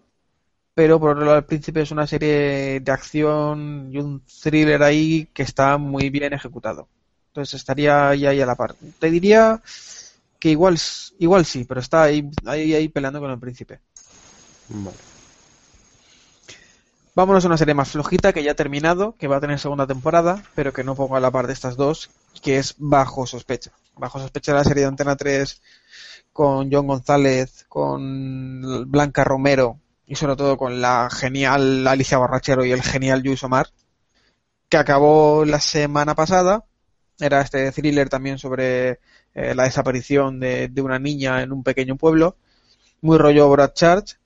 pero 0.74 0.98
por 0.98 1.12
otro 1.12 1.24
lado 1.24 1.38
El 1.38 1.44
Príncipe 1.44 1.82
es 1.82 1.90
una 1.90 2.06
serie 2.06 2.80
de 2.80 2.92
acción 2.92 3.90
y 3.92 3.98
un 3.98 4.22
thriller 4.42 4.82
ahí 4.82 5.28
que 5.34 5.42
está 5.42 5.76
muy 5.76 6.10
bien 6.10 6.32
ejecutado. 6.32 6.88
Entonces 7.28 7.60
estaría 7.60 8.08
ahí, 8.08 8.26
ahí 8.26 8.40
a 8.40 8.46
la 8.46 8.56
par. 8.56 8.74
Te 8.98 9.10
diría 9.10 9.60
que 10.38 10.50
igual, 10.50 10.78
igual 11.18 11.44
sí, 11.44 11.64
pero 11.64 11.80
está 11.80 12.04
ahí, 12.04 12.30
ahí, 12.46 12.74
ahí 12.74 12.88
peleando 12.88 13.20
con 13.20 13.30
El 13.30 13.38
Príncipe. 13.38 13.80
Vámonos 17.16 17.46
a 17.46 17.48
una 17.48 17.56
serie 17.56 17.72
más 17.72 17.88
flojita 17.88 18.34
que 18.34 18.42
ya 18.42 18.50
ha 18.50 18.56
terminado, 18.56 19.14
que 19.18 19.26
va 19.26 19.38
a 19.38 19.40
tener 19.40 19.58
segunda 19.58 19.86
temporada, 19.86 20.42
pero 20.54 20.74
que 20.74 20.84
no 20.84 20.94
pongo 20.94 21.16
a 21.16 21.20
la 21.20 21.30
par 21.30 21.46
de 21.46 21.54
estas 21.54 21.74
dos, 21.74 22.10
que 22.42 22.58
es 22.58 22.74
Bajo 22.76 23.26
Sospecha. 23.26 23.72
Bajo 23.96 24.20
Sospecha 24.20 24.52
la 24.52 24.64
serie 24.64 24.82
de 24.82 24.88
Antena 24.88 25.16
3 25.16 25.62
con 26.30 26.70
John 26.70 26.86
González, 26.86 27.64
con 27.70 28.90
Blanca 28.90 29.24
Romero 29.24 29.80
y 30.06 30.16
sobre 30.16 30.36
todo 30.36 30.58
con 30.58 30.82
la 30.82 31.08
genial 31.10 31.86
Alicia 31.86 32.18
Borrachero 32.18 32.66
y 32.66 32.72
el 32.72 32.82
genial 32.82 33.22
Luis 33.24 33.42
Omar, 33.42 33.68
que 34.68 34.76
acabó 34.76 35.46
la 35.46 35.58
semana 35.60 36.14
pasada. 36.14 36.66
Era 37.18 37.40
este 37.40 37.72
thriller 37.72 38.10
también 38.10 38.36
sobre 38.36 39.00
eh, 39.34 39.54
la 39.54 39.62
desaparición 39.62 40.38
de, 40.38 40.70
una 40.82 40.98
niña 40.98 41.42
en 41.42 41.50
un 41.52 41.62
pequeño 41.62 41.96
pueblo. 41.96 42.36
Muy 43.00 43.16
rollo 43.16 43.48
Brad 43.48 43.72
Church. 43.72 44.18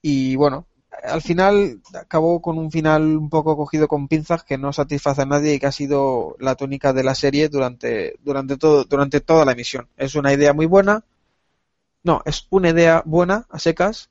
Y 0.00 0.36
bueno, 0.36 0.66
al 1.02 1.22
final 1.22 1.80
acabó 1.94 2.40
con 2.40 2.58
un 2.58 2.70
final 2.70 3.16
un 3.16 3.28
poco 3.28 3.56
cogido 3.56 3.88
con 3.88 4.08
pinzas 4.08 4.44
que 4.44 4.58
no 4.58 4.72
satisface 4.72 5.22
a 5.22 5.26
nadie 5.26 5.54
y 5.54 5.58
que 5.58 5.66
ha 5.66 5.72
sido 5.72 6.36
la 6.38 6.54
tónica 6.54 6.92
de 6.92 7.04
la 7.04 7.14
serie 7.14 7.48
durante, 7.48 8.16
durante, 8.22 8.56
todo, 8.56 8.84
durante 8.84 9.20
toda 9.20 9.44
la 9.44 9.52
emisión. 9.52 9.88
Es 9.96 10.14
una 10.14 10.32
idea 10.32 10.52
muy 10.52 10.66
buena. 10.66 11.04
No, 12.02 12.22
es 12.24 12.46
una 12.50 12.70
idea 12.70 13.02
buena, 13.04 13.46
a 13.50 13.58
secas, 13.58 14.10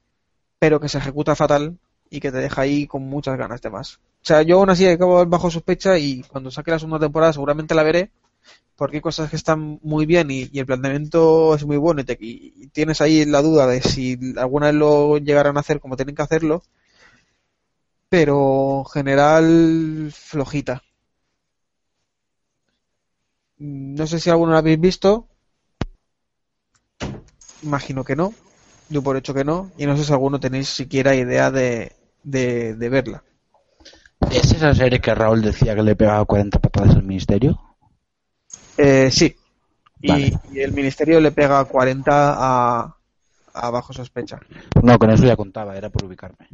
pero 0.60 0.80
que 0.80 0.90
se 0.90 1.00
ejecuta 1.00 1.36
fatal 1.36 1.78
y 2.10 2.20
que 2.20 2.32
te 2.32 2.38
deja 2.38 2.62
ahí 2.62 2.88
con 2.88 3.04
muchas 3.04 3.38
ganas 3.38 3.62
de 3.62 3.70
más. 3.70 3.96
O 3.96 4.26
sea, 4.26 4.42
yo 4.42 4.58
aún 4.58 4.70
así 4.70 4.88
acabo 4.88 5.26
bajo 5.26 5.50
sospecha 5.50 5.98
y 5.98 6.24
cuando 6.24 6.52
saque 6.52 6.72
la 6.72 6.80
segunda 6.80 7.00
temporada 7.00 7.34
seguramente 7.34 7.76
la 7.76 7.84
veré 7.84 8.12
porque 8.80 8.98
hay 8.98 9.02
cosas 9.02 9.30
que 9.30 9.36
están 9.36 9.78
muy 9.84 10.06
bien 10.06 10.32
y, 10.32 10.50
el 10.58 10.66
planteamiento 10.66 11.54
es 11.54 11.66
muy 11.66 11.76
bueno 11.76 12.00
y, 12.02 12.06
te- 12.06 12.18
tienes 12.72 13.02
ahí 13.02 13.26
la 13.26 13.42
duda 13.42 13.68
de 13.68 13.82
si 13.82 14.18
alguna 14.38 14.68
vez 14.68 14.76
lo 14.76 15.18
llegarán 15.18 15.58
a 15.58 15.60
hacer 15.60 15.82
como 15.82 15.98
tienen 15.98 16.16
que 16.16 16.22
hacerlo, 16.22 16.64
pero 18.08 18.80
en 18.80 18.86
general 18.86 20.12
flojita. 20.14 20.82
No 23.58 24.08
sé 24.08 24.22
si 24.22 24.30
alguno 24.30 24.54
lo 24.54 24.58
habéis 24.60 24.80
visto. 24.80 25.28
Imagino 27.62 28.06
que 28.06 28.16
no. 28.16 28.34
Yo 28.90 29.04
por 29.04 29.18
hecho 29.18 29.34
que 29.34 29.44
no. 29.44 29.72
Y 29.78 29.86
no 29.88 29.98
sé 29.98 30.06
si 30.06 30.14
alguno 30.14 30.40
tenéis 30.40 30.70
siquiera 30.70 31.16
idea 31.16 31.52
de, 31.52 31.92
de, 32.24 32.76
de 32.76 32.90
verla. 32.90 33.24
¿Es 34.32 34.54
esa 34.54 34.74
serie 34.74 35.02
que 35.02 35.14
Raúl 35.14 35.42
decía 35.42 35.76
que 35.76 35.84
le 35.84 35.98
pegaba 35.98 36.24
40 36.24 36.60
patadas 36.60 36.96
al 36.96 37.04
ministerio? 37.04 37.69
Eh, 38.82 39.12
sí. 39.12 39.36
Y, 40.02 40.34
el 40.58 40.72
ministerio 40.72 41.20
le 41.20 41.34
pega 41.34 41.66
40 41.66 42.12
a, 42.14 42.96
a 43.54 43.70
bajo 43.70 43.92
sospecha. 43.92 44.40
No, 44.82 44.98
con 44.98 45.10
eso 45.10 45.26
ya 45.26 45.36
contaba, 45.36 45.76
era 45.76 45.90
por 45.90 46.06
ubicarme. 46.06 46.48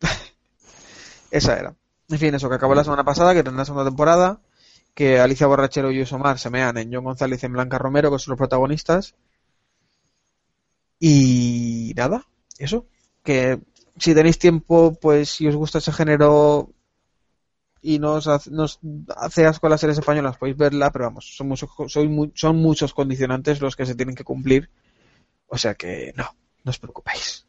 Esa 1.32 1.58
era. 1.58 1.74
En 2.08 2.18
fin, 2.20 2.32
eso 2.34 2.48
que 2.48 2.54
acabó 2.54 2.76
la 2.76 2.84
semana 2.84 3.02
pasada, 3.02 3.34
que 3.34 3.42
tendrá 3.42 3.64
segunda 3.64 3.90
temporada, 3.90 4.38
que 4.94 5.18
Alicia 5.18 5.48
Borrachero 5.48 5.90
y 5.90 6.00
Usomar 6.02 6.38
se 6.38 6.50
mean 6.50 6.78
en 6.78 6.92
John 6.92 7.04
González 7.04 7.42
y 7.42 7.46
en 7.46 7.54
Blanca 7.54 7.78
Romero, 7.78 8.12
que 8.12 8.20
son 8.20 8.32
los 8.32 8.38
protagonistas. 8.38 9.16
Y 11.00 11.94
nada, 11.96 12.28
eso. 12.58 12.86
Que 13.24 13.58
si 13.98 14.14
tenéis 14.14 14.38
tiempo, 14.38 14.96
pues 15.00 15.30
si 15.30 15.48
os 15.48 15.56
gusta 15.56 15.78
ese 15.78 15.90
género 15.90 16.70
y 17.82 17.98
nos, 17.98 18.26
hace- 18.28 18.50
nos 18.50 18.78
hace 19.16 19.46
asco 19.46 19.68
las 19.68 19.80
series 19.80 19.98
españolas, 19.98 20.38
podéis 20.38 20.56
verla, 20.56 20.90
pero 20.92 21.06
vamos, 21.06 21.36
son 21.36 21.48
muchos, 21.48 21.70
soy 21.88 22.08
mu- 22.08 22.30
son 22.34 22.56
muchos 22.56 22.94
condicionantes 22.94 23.60
los 23.60 23.76
que 23.76 23.86
se 23.86 23.94
tienen 23.96 24.14
que 24.14 24.24
cumplir. 24.24 24.70
O 25.48 25.58
sea 25.58 25.74
que 25.74 26.12
no, 26.16 26.24
no 26.64 26.70
os 26.70 26.78
preocupéis. 26.78 27.46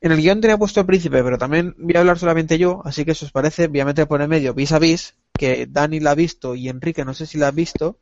En 0.00 0.12
el 0.12 0.20
guion 0.20 0.40
tenía 0.40 0.58
puesto 0.58 0.80
el 0.80 0.86
príncipe, 0.86 1.22
pero 1.24 1.38
también 1.38 1.74
voy 1.78 1.94
a 1.96 2.00
hablar 2.00 2.18
solamente 2.18 2.58
yo, 2.58 2.82
así 2.84 3.04
que 3.04 3.14
si 3.14 3.24
os 3.26 3.32
parece, 3.32 3.68
voy 3.68 3.80
a 3.80 3.84
meter 3.84 4.08
por 4.08 4.22
el 4.22 4.28
medio 4.28 4.54
vis 4.54 4.72
a 4.72 4.78
vis, 4.80 5.14
que 5.32 5.66
Dani 5.68 6.00
la 6.00 6.12
ha 6.12 6.14
visto 6.16 6.54
y 6.56 6.68
Enrique 6.68 7.04
no 7.04 7.14
sé 7.14 7.26
si 7.26 7.38
la 7.38 7.48
ha 7.48 7.52
visto. 7.52 7.98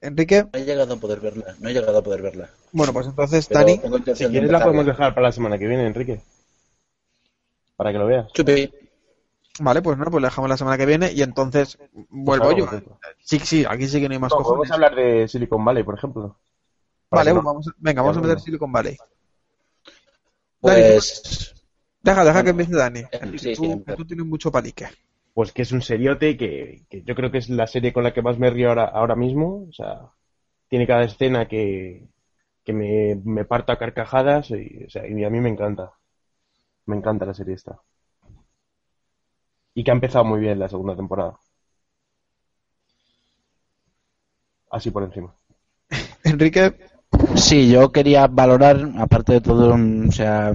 Enrique, 0.00 0.44
No 0.52 0.58
he 0.58 0.64
llegado 0.64 0.94
a 0.94 0.96
poder 0.96 1.20
verla, 1.20 1.54
no 1.60 1.68
he 1.68 1.74
llegado 1.74 1.98
a 1.98 2.02
poder 2.02 2.22
verla. 2.22 2.48
bueno, 2.72 2.92
pues 2.92 3.06
entonces 3.06 3.48
Pero 3.48 3.60
Dani, 3.60 3.80
Si 4.14 4.26
quieres 4.26 4.50
la 4.50 4.62
podemos 4.62 4.86
dejar 4.86 5.14
para 5.14 5.26
la 5.28 5.32
semana 5.32 5.58
que 5.58 5.66
viene, 5.66 5.86
Enrique. 5.86 6.20
Para 7.76 7.92
que 7.92 7.98
lo 7.98 8.06
veas. 8.06 8.32
Chupi. 8.32 8.70
vale, 9.60 9.82
pues 9.82 9.98
no, 9.98 10.04
pues 10.06 10.22
la 10.22 10.28
dejamos 10.28 10.50
la 10.50 10.56
semana 10.56 10.78
que 10.78 10.86
viene 10.86 11.12
y 11.12 11.22
entonces 11.22 11.78
vuelvo 12.10 12.46
Pues 12.46 12.56
yo. 12.56 12.66
Sí, 13.20 13.38
sí, 13.40 13.64
aquí 13.68 13.86
sí 13.86 14.00
que 14.00 14.08
no 14.08 14.14
hay 14.14 14.20
más 14.20 14.32
No, 14.32 14.38
cojones. 14.38 14.70
podemos 14.70 14.70
hablar 14.72 14.94
de 14.94 15.28
Silicon 15.28 15.64
Valley, 15.64 15.82
por 15.82 15.96
ejemplo. 15.96 16.38
Vale, 17.10 17.32
pues 17.32 17.44
no- 17.44 17.48
vamos, 17.50 17.68
a- 17.68 17.74
venga, 17.78 18.02
vamos 18.02 18.16
a 18.16 18.20
meter. 18.20 18.40
Silicon 18.40 18.72
Valley. 18.72 18.96
Dani, 20.62 20.82
Pues 20.82 21.54
Deja, 22.02 22.24
deja 22.24 22.44
que 22.44 22.50
empiece 22.50 22.76
Dani. 22.76 23.02
sí, 23.38 23.54
tú, 23.54 23.84
sí, 23.86 24.04
tienes 24.06 24.26
mucho 24.26 24.50
palique. 24.52 24.86
Pues 25.34 25.52
que 25.52 25.62
es 25.62 25.72
un 25.72 25.82
seriote 25.82 26.36
que, 26.36 26.84
que 26.88 27.02
yo 27.02 27.14
creo 27.14 27.30
que 27.30 27.38
es 27.38 27.48
la 27.50 27.66
serie 27.66 27.92
con 27.92 28.04
la 28.04 28.14
que 28.14 28.22
más 28.22 28.38
me 28.38 28.48
río 28.50 28.68
ahora, 28.68 28.84
ahora 28.84 29.16
mismo. 29.16 29.66
O 29.68 29.72
sea, 29.72 30.00
tiene 30.68 30.86
cada 30.86 31.04
escena 31.04 31.46
que, 31.48 32.08
que 32.64 32.72
me, 32.72 33.20
me 33.24 33.44
parto 33.44 33.72
a 33.72 33.78
carcajadas 33.78 34.50
y, 34.50 34.84
o 34.86 34.90
sea, 34.90 35.06
y 35.06 35.24
a 35.24 35.30
mí 35.30 35.40
me 35.40 35.48
encanta. 35.50 35.92
Me 36.86 36.96
encanta 36.96 37.26
la 37.26 37.34
serie 37.34 37.54
esta. 37.54 37.80
Y 39.74 39.84
que 39.84 39.92
ha 39.92 39.94
empezado 39.94 40.24
muy 40.24 40.40
bien 40.40 40.58
la 40.58 40.68
segunda 40.68 40.96
temporada. 40.96 41.38
Así 44.70 44.90
por 44.92 45.02
encima. 45.02 45.34
Enrique, 46.24 46.74
Sí, 47.36 47.70
yo 47.70 47.92
quería 47.92 48.26
valorar, 48.28 48.76
aparte 48.98 49.34
de 49.34 49.42
todo, 49.42 49.74
o 49.74 50.12
sea, 50.12 50.54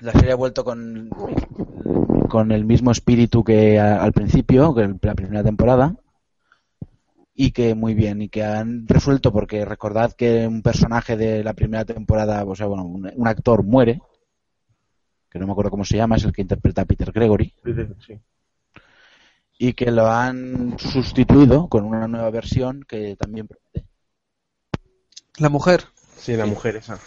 la 0.00 0.12
serie 0.12 0.32
ha 0.32 0.36
vuelto 0.36 0.64
con, 0.64 1.10
con 2.28 2.52
el 2.52 2.64
mismo 2.64 2.90
espíritu 2.90 3.42
que 3.44 3.78
a- 3.80 4.02
al 4.02 4.12
principio, 4.12 4.74
que 4.74 4.94
la 5.02 5.14
primera 5.14 5.42
temporada, 5.42 5.94
y 7.34 7.50
que 7.52 7.74
muy 7.74 7.94
bien, 7.94 8.22
y 8.22 8.28
que 8.28 8.42
han 8.44 8.86
resuelto, 8.88 9.32
porque 9.32 9.64
recordad 9.64 10.12
que 10.12 10.46
un 10.46 10.62
personaje 10.62 11.16
de 11.16 11.44
la 11.44 11.52
primera 11.54 11.84
temporada, 11.84 12.44
o 12.44 12.54
sea, 12.56 12.66
bueno, 12.66 12.84
un, 12.84 13.10
un 13.14 13.28
actor 13.28 13.62
muere, 13.62 14.00
que 15.36 15.40
no 15.40 15.46
me 15.46 15.52
acuerdo 15.52 15.70
cómo 15.70 15.84
se 15.84 15.96
llama, 15.96 16.16
es 16.16 16.24
el 16.24 16.32
que 16.32 16.42
interpreta 16.42 16.82
a 16.82 16.84
Peter 16.86 17.12
Gregory, 17.12 17.52
Sí. 18.06 18.18
y 19.58 19.72
que 19.74 19.90
lo 19.90 20.06
han 20.10 20.78
sustituido 20.78 21.68
con 21.68 21.84
una 21.84 22.08
nueva 22.08 22.30
versión 22.30 22.84
que 22.88 23.16
también 23.16 23.46
promete. 23.46 23.86
la 25.38 25.48
mujer. 25.50 25.84
Sí, 26.16 26.34
la 26.34 26.46
mujer 26.46 26.76
esa. 26.76 26.98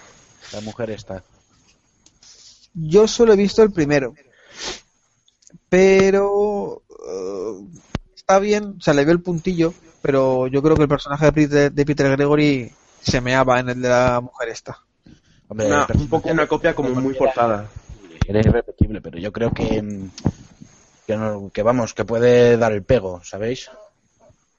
La 0.53 0.61
mujer 0.61 0.91
está. 0.91 1.23
Yo 2.75 3.07
solo 3.07 3.33
he 3.33 3.35
visto 3.35 3.63
el 3.63 3.71
primero. 3.71 4.13
Pero. 5.67 6.83
eh, 6.89 7.65
está 8.15 8.37
bien, 8.39 8.75
o 8.77 8.81
sea, 8.81 8.93
le 8.93 9.03
veo 9.05 9.13
el 9.13 9.21
puntillo, 9.21 9.73
pero 10.01 10.45
yo 10.47 10.61
creo 10.61 10.75
que 10.75 10.83
el 10.83 10.87
personaje 10.87 11.25
de 11.25 11.31
Peter, 11.31 11.71
de 11.71 11.85
Peter 11.85 12.11
Gregory 12.11 12.71
se 13.01 13.21
meaba 13.21 13.59
en 13.59 13.69
el 13.69 13.81
de 13.81 13.89
la 13.89 14.21
mujer 14.21 14.49
esta. 14.49 14.77
Hombre, 15.47 15.65
Una- 15.67 15.87
un 15.95 16.07
poco 16.07 16.29
una 16.29 16.45
copia 16.47 16.75
como 16.75 16.89
muy 17.01 17.15
forzada. 17.15 17.67
Era 18.29 18.39
irrepetible, 18.41 19.01
pero 19.01 19.17
yo 19.17 19.31
creo 19.33 19.51
que, 19.51 19.83
que, 21.07 21.17
no- 21.17 21.49
que 21.51 21.63
vamos, 21.63 21.95
que 21.95 22.05
puede 22.05 22.57
dar 22.57 22.71
el 22.73 22.83
pego, 22.83 23.21
¿sabéis? 23.23 23.71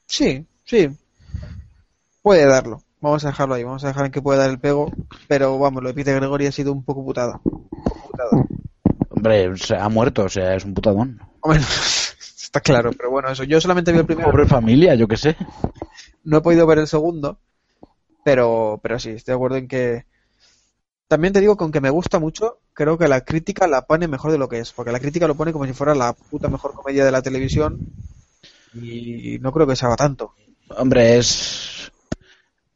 Sí, 0.06 0.44
sí. 0.64 0.90
Puede 2.22 2.46
darlo. 2.46 2.82
Vamos 3.00 3.24
a 3.24 3.28
dejarlo 3.28 3.54
ahí, 3.54 3.62
vamos 3.62 3.84
a 3.84 3.88
dejar 3.88 4.06
en 4.06 4.12
que 4.12 4.20
puede 4.20 4.40
dar 4.40 4.50
el 4.50 4.58
pego, 4.58 4.90
pero 5.28 5.56
vamos, 5.58 5.82
lo 5.84 5.88
de 5.88 5.94
Peter 5.94 6.16
Gregory 6.16 6.46
ha 6.46 6.52
sido 6.52 6.72
un 6.72 6.84
poco 6.84 7.04
putada. 7.04 7.40
Un 7.44 7.60
poco 7.84 8.08
putada. 8.08 8.44
Hombre, 9.10 9.56
se 9.56 9.76
ha 9.76 9.88
muerto, 9.88 10.24
o 10.24 10.28
sea, 10.28 10.56
es 10.56 10.64
un 10.64 10.74
putadón. 10.74 11.20
Hombre, 11.40 11.60
está 12.42 12.60
claro, 12.60 12.90
pero 12.90 13.10
bueno, 13.10 13.30
eso. 13.30 13.44
Yo 13.44 13.60
solamente 13.60 13.92
vi 13.92 13.98
el 14.00 14.06
primero. 14.06 14.30
Pobre 14.32 14.46
familia, 14.46 14.96
yo 14.96 15.06
qué 15.06 15.16
sé. 15.16 15.36
No 16.24 16.38
he 16.38 16.40
podido 16.42 16.66
ver 16.66 16.78
el 16.78 16.88
segundo, 16.88 17.38
pero, 18.24 18.80
pero 18.82 18.98
sí, 18.98 19.10
estoy 19.10 19.32
de 19.32 19.36
acuerdo 19.36 19.56
en 19.58 19.68
que. 19.68 20.04
También 21.10 21.32
te 21.34 21.40
digo 21.40 21.56
que 21.70 21.80
me 21.82 21.90
gusta 21.90 22.20
mucho, 22.20 22.60
creo 22.72 22.96
que 22.96 23.08
la 23.08 23.22
crítica 23.22 23.66
la 23.66 23.82
pone 23.82 24.06
mejor 24.08 24.30
de 24.32 24.38
lo 24.38 24.48
que 24.48 24.60
es, 24.60 24.72
porque 24.72 24.92
la 24.92 25.00
crítica 25.00 25.26
lo 25.26 25.36
pone 25.36 25.52
como 25.52 25.66
si 25.66 25.72
fuera 25.72 25.94
la 25.94 26.12
puta 26.14 26.48
mejor 26.48 26.72
comedia 26.72 27.04
de 27.04 27.10
la 27.10 27.20
televisión 27.20 27.80
y 28.72 29.38
no 29.40 29.52
creo 29.52 29.66
que 29.66 29.76
se 29.76 29.86
haga 29.86 29.96
tanto. 29.96 30.34
Hombre, 30.70 31.18
es 31.18 31.92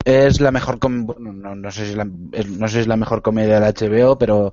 es 0.05 0.41
la 0.41 0.53
mejor 0.53 0.79
com- 0.79 1.07
bueno, 1.07 1.33
no, 1.33 1.55
no 1.55 1.71
sé 1.73 1.87
si 1.89 1.95
la, 1.95 2.09
es- 2.33 2.49
no 2.49 2.69
sé 2.69 2.75
si 2.75 2.81
es 2.83 2.87
la 2.89 2.97
mejor 2.97 3.23
comedia 3.23 3.55
de 3.57 3.61
la 3.61 3.69
HBO, 3.69 4.19
pero 4.19 4.53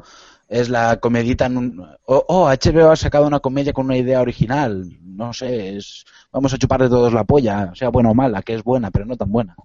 es 0.50 0.70
la 0.70 1.00
comedita 1.00 1.46
en 1.48 1.58
un 1.58 1.80
oh, 2.06 2.26
oh, 2.28 2.48
HBO 2.50 2.92
ha 2.92 2.96
sacado 2.96 3.28
una 3.28 3.40
comedia 3.42 3.74
con 3.74 3.86
una 3.86 3.98
idea 3.98 4.22
original. 4.22 4.88
No 5.04 5.34
sé, 5.34 5.78
es 5.78 6.06
vamos 6.32 6.54
a 6.54 6.58
chuparle 6.58 6.90
todos 6.90 7.14
la 7.14 7.24
polla, 7.26 7.72
sea 7.76 7.90
buena 7.90 8.12
o 8.12 8.16
mala, 8.16 8.42
que 8.44 8.56
es 8.56 8.64
buena, 8.64 8.92
pero 8.92 9.06
no 9.06 9.18
tan 9.18 9.32
buena. 9.32 9.56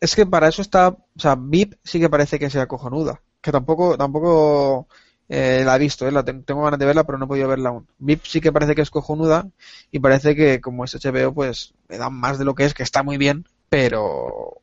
Es 0.00 0.14
que 0.14 0.26
para 0.26 0.48
eso 0.48 0.62
está, 0.62 0.88
o 0.88 0.98
sea, 1.16 1.34
VIP 1.36 1.76
sí 1.82 1.98
que 2.00 2.08
parece 2.10 2.38
que 2.38 2.50
sea 2.50 2.66
cojonuda, 2.68 3.20
que 3.40 3.50
tampoco, 3.52 3.96
tampoco 3.98 4.88
eh, 5.28 5.62
la 5.64 5.76
he 5.76 5.78
visto, 5.78 6.06
eh, 6.06 6.12
la 6.12 6.24
ten- 6.24 6.44
tengo 6.44 6.62
ganas 6.62 6.78
de 6.78 6.86
verla, 6.86 7.04
pero 7.04 7.18
no 7.18 7.24
he 7.24 7.28
podido 7.28 7.48
verla 7.48 7.70
aún. 7.70 7.86
VIP 7.98 8.22
sí 8.28 8.40
que 8.40 8.52
parece 8.52 8.74
que 8.74 8.82
es 8.82 8.90
cojonuda 8.90 9.48
y 9.90 9.98
parece 9.98 10.36
que 10.36 10.60
como 10.60 10.84
es 10.84 10.94
HBO, 10.94 11.34
pues 11.34 11.74
le 11.88 11.98
dan 11.98 12.14
más 12.14 12.38
de 12.38 12.44
lo 12.44 12.54
que 12.54 12.64
es, 12.64 12.74
que 12.74 12.84
está 12.84 13.02
muy 13.02 13.16
bien, 13.18 13.44
pero, 13.68 14.60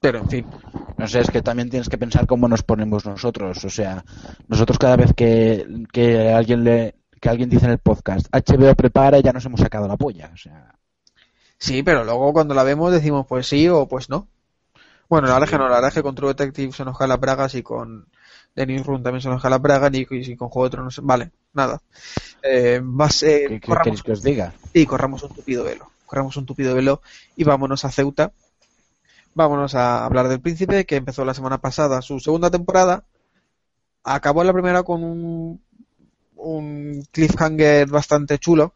pero 0.00 0.18
en 0.18 0.28
fin. 0.28 0.46
No 0.98 1.06
sé, 1.08 1.20
es 1.20 1.30
que 1.30 1.42
también 1.42 1.68
tienes 1.70 1.88
que 1.88 1.98
pensar 1.98 2.26
cómo 2.26 2.48
nos 2.48 2.62
ponemos 2.62 3.04
nosotros. 3.06 3.64
O 3.64 3.70
sea, 3.70 4.04
nosotros 4.48 4.78
cada 4.78 4.96
vez 4.96 5.12
que, 5.14 5.66
que 5.92 6.30
alguien 6.32 6.64
le 6.64 6.94
que 7.20 7.30
alguien 7.30 7.48
dice 7.48 7.64
en 7.64 7.72
el 7.72 7.78
podcast 7.78 8.26
HBO 8.30 8.74
prepara 8.74 9.20
ya 9.20 9.32
nos 9.32 9.44
hemos 9.46 9.60
sacado 9.60 9.88
la 9.88 9.96
polla. 9.96 10.30
O 10.32 10.36
sea, 10.36 10.75
Sí, 11.58 11.82
pero 11.82 12.04
luego 12.04 12.32
cuando 12.32 12.54
la 12.54 12.62
vemos 12.64 12.92
decimos 12.92 13.26
pues 13.26 13.46
sí 13.48 13.68
o 13.68 13.86
pues 13.86 14.08
no. 14.10 14.28
Bueno, 15.08 15.28
la 15.28 15.34
verdad 15.34 15.48
es 15.48 15.52
que 15.52 15.58
no, 15.58 15.68
la 15.68 15.76
verdad 15.76 15.88
es 15.88 15.94
que 15.94 16.02
con 16.02 16.14
True 16.14 16.30
Detective 16.30 16.72
se 16.72 16.84
nos 16.84 16.98
cae 16.98 17.08
las 17.08 17.20
bragas 17.20 17.54
y 17.54 17.62
con 17.62 18.08
The 18.54 18.66
Newsroom 18.66 19.02
también 19.02 19.22
se 19.22 19.28
nos 19.28 19.42
cae 19.42 19.50
las 19.52 19.62
bragas 19.62 19.92
y, 19.94 20.06
y 20.10 20.36
con 20.36 20.48
Juego 20.48 20.66
de 20.66 20.70
Tronos, 20.70 21.00
vale, 21.02 21.32
nada. 21.54 21.80
Eh, 22.42 22.82
a 23.00 23.10
ser, 23.10 23.48
¿qué, 23.50 23.60
corramos- 23.60 24.02
que 24.02 24.12
os 24.12 24.22
diga? 24.22 24.54
y 24.74 24.86
corramos 24.86 25.22
un 25.24 25.34
tupido 25.34 25.64
velo. 25.64 25.90
Corramos 26.06 26.36
un 26.36 26.46
tupido 26.46 26.74
velo 26.74 27.02
y 27.36 27.44
vámonos 27.44 27.84
a 27.84 27.90
Ceuta. 27.92 28.32
Vámonos 29.34 29.74
a 29.74 30.04
hablar 30.04 30.28
del 30.28 30.40
príncipe 30.40 30.84
que 30.86 30.96
empezó 30.96 31.24
la 31.24 31.34
semana 31.34 31.58
pasada 31.58 32.02
su 32.02 32.18
segunda 32.20 32.50
temporada. 32.50 33.04
Acabó 34.04 34.44
la 34.44 34.52
primera 34.52 34.82
con 34.82 35.02
un, 35.04 35.60
un 36.36 37.02
cliffhanger 37.12 37.88
bastante 37.88 38.38
chulo. 38.38 38.74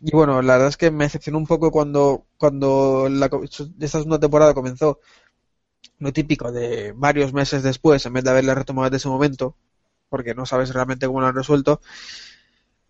Y 0.00 0.10
bueno, 0.12 0.40
la 0.42 0.54
verdad 0.54 0.68
es 0.68 0.76
que 0.76 0.90
me 0.90 1.04
decepcionó 1.04 1.38
un 1.38 1.46
poco 1.46 1.70
cuando, 1.70 2.26
cuando 2.38 3.08
esta 3.08 3.98
segunda 3.98 4.18
temporada 4.18 4.54
comenzó. 4.54 5.00
Lo 5.98 6.12
típico 6.12 6.50
de 6.50 6.92
varios 6.92 7.32
meses 7.34 7.62
después, 7.62 8.04
en 8.06 8.14
vez 8.14 8.24
de 8.24 8.30
haberla 8.30 8.54
retomado 8.54 8.86
desde 8.86 8.96
ese 8.98 9.08
momento, 9.08 9.56
porque 10.08 10.34
no 10.34 10.46
sabes 10.46 10.72
realmente 10.72 11.06
cómo 11.06 11.20
lo 11.20 11.26
han 11.26 11.34
resuelto. 11.34 11.80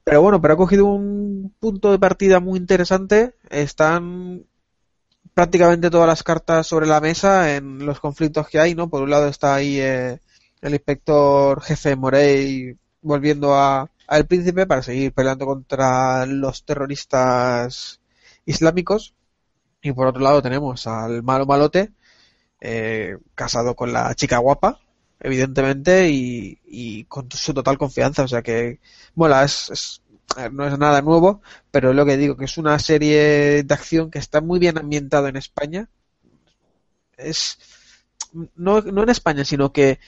Pero 0.04 0.22
bueno, 0.22 0.40
pero 0.40 0.54
ha 0.54 0.56
cogido 0.56 0.86
un 0.86 1.54
punto 1.58 1.90
de 1.92 1.98
partida 1.98 2.40
muy 2.40 2.58
interesante. 2.58 3.34
Están 3.50 4.44
prácticamente 5.34 5.90
todas 5.90 6.06
las 6.06 6.22
cartas 6.22 6.66
sobre 6.66 6.86
la 6.86 7.00
mesa 7.00 7.56
en 7.56 7.84
los 7.86 8.00
conflictos 8.00 8.48
que 8.48 8.61
hay, 8.61 8.74
¿no? 8.74 8.88
Por 8.88 9.02
un 9.02 9.11
lado 9.11 9.28
está 9.28 9.54
ahí 9.54 9.80
eh, 9.80 10.20
el 10.61 10.74
inspector 10.74 11.61
jefe 11.62 11.96
Morey 11.96 12.76
volviendo 13.02 13.54
a, 13.54 13.90
a 14.11 14.18
El 14.18 14.26
Príncipe 14.26 14.66
para 14.66 14.82
seguir 14.82 15.12
peleando 15.14 15.46
contra 15.46 16.26
los 16.26 16.64
terroristas 16.66 18.00
islámicos. 18.46 19.14
Y 19.82 19.92
por 19.92 20.06
otro 20.08 20.22
lado 20.22 20.42
tenemos 20.42 20.86
al 20.86 21.22
malo 21.22 21.46
malote, 21.46 21.92
eh, 22.61 23.16
casado 23.34 23.74
con 23.76 23.92
la 23.92 24.14
chica 24.14 24.38
guapa, 24.38 24.80
evidentemente, 25.20 26.11
y, 26.11 26.58
y 26.66 27.04
con 27.04 27.30
su 27.32 27.54
total 27.54 27.78
confianza. 27.78 28.24
O 28.24 28.28
sea 28.28 28.42
que, 28.42 28.80
mola, 29.14 29.44
es, 29.44 29.70
es- 29.70 30.02
ver, 30.36 30.52
no 30.52 30.66
es 30.66 30.78
nada 30.78 31.02
nuevo, 31.02 31.42
pero 31.70 31.92
lo 31.94 32.06
que 32.06 32.16
digo, 32.16 32.36
que 32.36 32.46
es 32.46 32.58
una 32.58 32.78
serie 32.78 33.64
de 33.64 33.74
acción 33.74 34.11
que 34.11 34.18
está 34.20 34.40
muy 34.42 34.58
bien 34.61 34.78
ambientada 34.78 35.28
en 35.30 35.36
España. 35.36 35.88
Es, 37.16 37.58
no, 38.56 38.80
no 38.80 39.02
en 39.02 39.08
España, 39.11 39.44
sino 39.44 39.72
que 39.72 39.98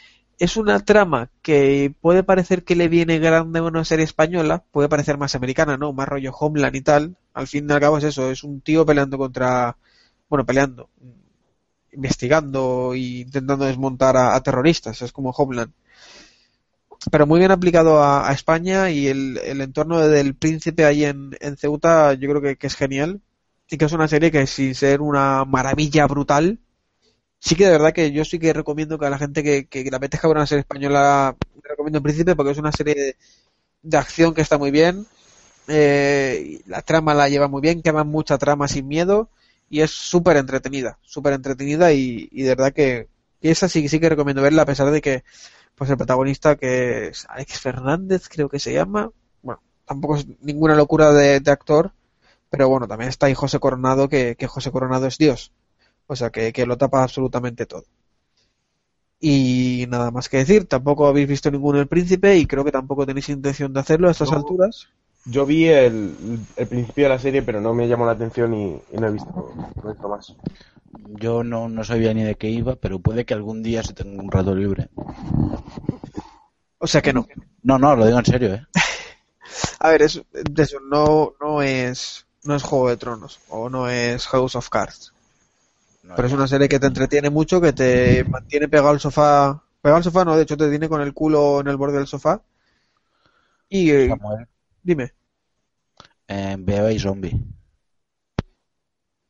es 0.43 0.57
una 0.57 0.80
trama 0.80 1.30
que 1.40 1.95
puede 2.01 2.24
parecer 2.24 2.64
que 2.64 2.74
le 2.74 2.88
viene 2.88 3.20
grande 3.20 3.61
a 3.61 3.62
una 3.62 3.84
serie 3.84 4.05
española, 4.05 4.64
puede 4.72 4.88
parecer 4.88 5.16
más 5.16 5.36
americana, 5.36 5.76
¿no? 5.76 5.93
Más 5.93 6.09
rollo 6.09 6.32
Homeland 6.32 6.74
y 6.74 6.80
tal. 6.80 7.16
Al 7.32 7.47
fin 7.47 7.70
y 7.70 7.72
al 7.72 7.78
cabo 7.78 7.99
es 7.99 8.05
eso, 8.05 8.28
es 8.28 8.43
un 8.43 8.61
tío 8.61 8.84
peleando 8.84 9.18
contra, 9.18 9.76
bueno, 10.28 10.45
peleando, 10.45 10.90
investigando 11.93 12.93
e 12.93 13.20
intentando 13.20 13.66
desmontar 13.66 14.16
a, 14.16 14.40
terroristas, 14.43 15.01
es 15.03 15.12
como 15.12 15.30
Homeland. 15.30 15.72
Pero 17.12 17.24
muy 17.24 17.38
bien 17.38 17.53
aplicado 17.53 18.03
a, 18.03 18.32
España 18.32 18.90
y 18.90 19.07
el, 19.07 19.38
entorno 19.61 20.01
del 20.01 20.34
príncipe 20.34 20.84
ahí 20.84 21.05
en, 21.05 21.36
Ceuta 21.57 22.14
yo 22.14 22.28
creo 22.28 22.57
que 22.59 22.66
es 22.66 22.74
genial 22.74 23.20
y 23.70 23.78
que 23.78 23.84
es 23.84 23.93
una 23.93 24.09
serie 24.09 24.32
que 24.32 24.49
sin 24.49 24.74
ser 24.74 25.03
una 25.03 25.45
maravilla 25.45 26.09
brutal, 26.09 26.59
sí 27.43 27.57
que 27.57 27.64
de 27.64 27.72
verdad 27.72 27.93
que 27.93 28.12
yo 28.12 28.24
sí 28.24 28.38
que 28.38 28.53
recomiendo 28.53 28.99
que 28.99 29.07
a 29.07 29.11
la 29.11 29.18
gente 29.18 29.43
que, 29.43 29.66
que 29.66 29.82
le 29.82 29.97
apetezca 29.97 30.28
ver 30.28 30.36
una 30.36 30.47
serie 30.47 30.61
española, 30.61 31.36
recomiendo 31.64 31.99
El 31.99 32.05
Príncipe 32.05 32.36
porque 32.36 32.53
es 32.53 32.59
una 32.59 32.70
serie 32.70 33.16
de, 33.82 33.97
acción 33.99 34.32
que 34.32 34.43
está 34.43 34.59
muy 34.59 34.70
bien, 34.70 35.07
eh, 35.66 36.61
la 36.66 36.82
trama 36.82 37.14
la 37.14 37.28
lleva 37.28 37.49
muy 37.49 37.61
bien, 37.61 37.82
quema 37.82 38.05
mucha 38.05 38.38
trama 38.38 38.68
sin 38.68 38.86
miedo 38.86 39.28
y 39.68 39.80
es 39.80 39.90
súper 39.90 40.36
entretenida, 40.36 40.99
súper 41.03 41.32
entretenida 41.32 41.93
y, 41.93 42.28
de 42.28 42.49
verdad 42.51 42.72
que 42.72 43.09
y 43.40 43.51
esa 43.51 43.68
sí, 43.68 43.88
sí 43.88 43.99
que 43.99 44.09
recomiendo 44.09 44.43
verla 44.43 44.62
a 44.62 44.66
pesar 44.66 44.93
de 44.93 45.01
que 45.03 45.24
pues 45.74 45.90
el 45.90 45.97
protagonista 45.97 46.55
que 46.57 47.09
es 47.09 47.26
Alex 47.28 47.59
Fernández 47.59 48.28
creo 48.28 48.49
que 48.49 48.61
se 48.61 48.72
llama, 48.72 49.11
bueno, 49.43 49.61
tampoco 49.84 50.16
es 50.16 50.26
ninguna 50.43 50.76
locura 50.76 51.12
de, 51.12 51.40
de 51.40 51.51
actor, 51.51 51.93
pero 52.51 52.68
bueno, 52.68 52.86
también 52.86 53.09
está 53.09 53.26
ahí 53.26 53.34
José 53.34 53.59
Coronado 53.59 54.09
que, 54.09 54.36
que 54.36 54.47
José 54.47 54.70
Coronado 54.70 55.09
es 55.09 55.18
Dios. 55.18 55.53
O 56.13 56.17
sea, 56.17 56.31
que, 56.31 56.53
que 56.53 56.67
lo 56.67 56.79
tapa 56.79 57.03
absolutamente 57.03 57.67
todo. 57.67 57.85
Y 59.21 59.87
nada 59.89 60.11
más 60.11 60.29
que 60.29 60.37
decir, 60.39 60.67
tampoco 60.69 61.07
habéis 61.07 61.27
visto 61.29 61.51
ninguno 61.51 61.81
El 61.81 61.89
Príncipe 61.89 62.37
y 62.37 62.47
creo 62.47 62.63
que 62.65 62.73
tampoco 62.73 63.07
tenéis 63.07 63.31
intención 63.31 63.73
de 63.73 63.81
hacerlo 63.81 64.09
a 64.09 64.11
estas 64.11 64.31
No. 64.31 64.37
alturas. 64.37 64.89
Yo 65.25 65.47
vi 65.47 65.67
el, 65.69 66.17
el 66.57 66.67
principio 66.69 67.05
de 67.05 67.11
la 67.11 67.19
serie, 67.19 67.43
pero 67.43 67.61
no 67.61 67.75
me 67.75 67.87
llamó 67.89 68.07
la 68.07 68.13
atención 68.13 68.53
y, 68.55 68.81
y 68.93 68.99
no 68.99 69.07
he 69.07 69.13
visto, 69.13 69.31
no 69.83 69.91
he 69.91 69.93
visto 69.93 70.09
más. 70.09 70.35
Yo 71.23 71.45
no, 71.45 71.69
no 71.69 71.85
sabía 71.85 72.15
ni 72.15 72.23
de 72.25 72.37
qué 72.37 72.49
iba, 72.49 72.77
pero 72.77 72.99
puede 72.99 73.27
que 73.27 73.35
algún 73.35 73.63
día 73.63 73.83
se 73.83 73.93
tenga 73.93 74.23
un 74.23 74.31
rato 74.31 74.55
libre. 74.55 74.89
O 76.79 76.87
sea 76.87 77.01
que 77.01 77.15
no. 77.15 77.27
No, 77.63 77.79
no, 77.79 77.97
lo 77.97 78.05
digo 78.07 78.19
en 78.19 78.25
serio, 78.27 78.55
¿eh? 78.55 78.67
A 79.81 79.91
ver, 79.91 80.03
es, 80.03 80.23
eso 80.57 80.81
no, 80.81 81.35
no 81.41 81.63
es 81.63 82.27
no 82.45 82.55
es 82.57 82.63
Juego 82.63 82.89
de 82.89 82.97
Tronos 82.97 83.41
o 83.49 83.69
no 83.71 83.89
es 83.89 84.27
House 84.29 84.57
of 84.57 84.69
Cards. 84.69 85.13
Pero 86.14 86.28
es 86.28 86.34
una 86.34 86.46
serie 86.48 86.68
que 86.68 86.78
te 86.78 86.86
entretiene 86.86 87.30
mucho, 87.30 87.61
que 87.61 87.72
te 87.72 88.24
mantiene 88.24 88.68
pegado 88.68 88.90
al 88.90 89.00
sofá. 89.00 89.62
Pegado 89.80 89.96
al 89.98 90.05
sofá, 90.05 90.24
no, 90.24 90.36
de 90.36 90.42
hecho 90.42 90.57
te 90.57 90.70
tiene 90.70 90.88
con 90.88 91.00
el 91.00 91.14
culo 91.14 91.61
en 91.61 91.68
el 91.68 91.76
borde 91.76 91.98
del 91.98 92.07
sofá. 92.07 92.42
Y 93.68 93.90
eh, 93.90 94.18
dime, 94.82 95.14
eh, 96.28 96.57
veo 96.59 96.86
ahí 96.86 96.98
zombie. 96.98 97.32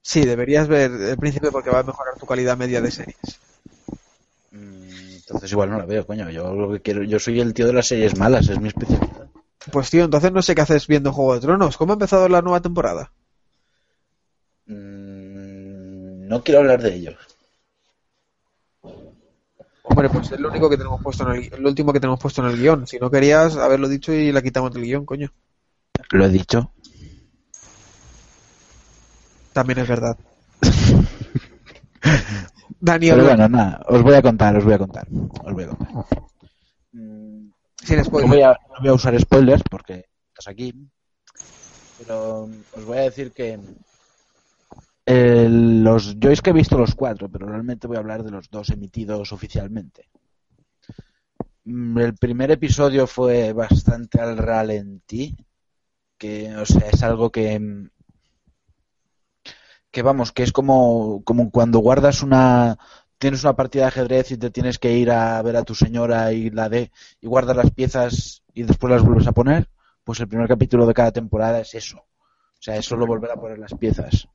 sí, 0.03 0.25
deberías 0.25 0.69
ver 0.69 0.91
El 0.93 1.19
Príncipe 1.19 1.51
porque 1.51 1.71
va 1.71 1.81
a 1.81 1.83
mejorar 1.85 2.17
tu 2.19 2.27
calidad 2.27 2.57
media 2.57 2.81
de 2.81 2.91
series. 2.93 3.41
Mm, 4.53 5.15
Entonces 5.17 5.51
igual 5.51 5.71
no 5.71 5.79
la 5.79 5.87
veo, 5.87 6.07
coño. 6.07 6.31
Yo 6.31 6.55
lo 6.55 6.71
que 6.73 6.81
quiero, 6.81 7.03
yo 7.03 7.19
soy 7.19 7.41
el 7.41 7.55
tío 7.55 7.67
de 7.67 7.73
las 7.73 7.89
series 7.89 8.17
malas, 8.17 8.49
es 8.49 8.61
mi 8.61 8.69
especialidad. 8.69 9.29
Pues 9.73 9.91
tío, 9.91 10.05
entonces 10.05 10.31
no 10.31 10.41
sé 10.41 10.55
qué 10.55 10.61
haces 10.61 10.87
viendo 10.87 11.13
Juego 11.13 11.35
de 11.35 11.41
Tronos. 11.41 11.77
¿Cómo 11.77 11.93
ha 11.93 11.97
empezado 11.97 12.29
la 12.29 12.43
nueva 12.43 12.61
temporada? 12.63 13.13
Mm, 14.69 15.12
No 16.33 16.43
quiero 16.43 16.61
hablar 16.61 16.81
de 16.81 16.95
ello. 16.95 17.13
Hombre, 19.83 20.09
pues 20.09 20.33
es 20.33 20.41
lo 20.41 20.49
único 20.49 20.71
que 20.71 20.79
tenemos 20.79 21.03
puesto 21.03 21.31
en 21.31 21.37
el, 21.37 21.63
lo 21.63 21.69
último 21.69 21.93
que 21.93 22.01
tenemos 22.01 22.19
puesto 22.19 22.43
en 22.43 22.51
el 22.51 22.57
guion. 22.57 22.87
Si 22.87 22.99
no 22.99 23.11
querías 23.11 23.55
haberlo 23.59 23.87
dicho 23.87 24.15
y 24.15 24.33
la 24.33 24.41
quitamos 24.41 24.73
del 24.73 24.85
guion, 24.85 25.05
coño. 25.05 25.31
Lo 26.13 26.25
he 26.25 26.31
dicho. 26.31 26.73
También 29.53 29.81
es 29.81 29.89
verdad. 29.89 30.17
Daniel, 32.81 33.17
Pero 33.17 33.27
bueno, 33.29 33.49
nada, 33.51 33.83
os 33.87 34.03
voy 34.03 34.15
a 34.15 34.23
contar, 34.23 34.57
os 34.57 34.65
voy 34.65 34.73
a 34.73 34.79
contar. 34.79 35.07
Os 35.45 35.53
voy 35.53 35.65
a 35.65 35.69
contar. 35.69 36.07
sin 36.93 37.97
No 37.99 38.05
spoiler. 38.05 38.31
voy, 38.31 38.41
a, 38.41 38.53
no 38.53 38.81
voy 38.81 38.89
a 38.89 38.95
usar 38.95 39.21
spoilers 39.21 39.63
porque 39.71 40.07
estás 40.29 40.49
aquí. 40.49 40.73
Pero 41.99 42.49
os 42.75 42.85
voy 42.87 42.97
a 42.97 43.03
decir 43.03 43.33
que 43.33 43.61
eh, 45.13 45.49
los 45.51 46.19
yo 46.19 46.31
es 46.31 46.41
que 46.43 46.51
he 46.51 46.53
visto 46.53 46.79
los 46.79 46.95
cuatro, 46.95 47.29
pero 47.31 47.47
realmente 47.47 47.87
voy 47.87 47.97
a 47.97 48.01
hablar 48.01 48.23
de 48.23 48.31
los 48.31 48.51
dos 48.51 48.71
emitidos 48.71 49.33
oficialmente. 49.33 50.09
Mm, 51.65 51.99
El 51.99 52.15
primer 52.15 52.51
episodio 52.51 53.07
fue 53.07 53.53
bastante 53.53 54.21
al 54.21 54.37
ralentí, 54.37 55.37
que 56.19 56.55
o 56.57 56.67
sea 56.67 56.89
es 56.91 57.03
algo 57.05 57.31
que 57.33 57.59
mm, 57.61 57.89
que 59.91 60.03
vamos 60.03 60.33
que 60.33 60.43
es 60.43 60.53
como 60.53 61.23
como 61.25 61.51
cuando 61.51 61.79
guardas 61.79 62.23
una 62.23 62.79
tienes 63.19 63.45
una 63.45 63.57
partida 63.57 63.85
de 63.85 63.89
ajedrez 63.89 64.31
y 64.33 64.39
te 64.39 64.51
tienes 64.51 64.79
que 64.79 64.93
ir 64.93 65.11
a 65.11 65.41
ver 65.43 65.57
a 65.57 65.63
tu 65.65 65.75
señora 65.75 66.33
y 66.33 66.51
la 66.51 66.69
de 66.69 66.91
y 67.21 67.27
guardas 67.27 67.57
las 67.57 67.71
piezas 67.71 68.43
y 68.55 68.65
después 68.65 68.91
las 68.93 69.03
vuelves 69.03 69.27
a 69.27 69.33
poner, 69.33 69.69
pues 70.05 70.21
el 70.21 70.29
primer 70.29 70.49
capítulo 70.49 70.87
de 70.87 70.95
cada 70.95 71.13
temporada 71.13 71.61
es 71.61 71.75
eso. 71.75 71.99
O 71.99 72.63
sea, 72.65 72.77
es 72.77 72.87
solo 72.87 73.07
volver 73.07 73.31
a 73.33 73.37
poner 73.37 73.59
las 73.59 73.75
piezas. 73.75 74.29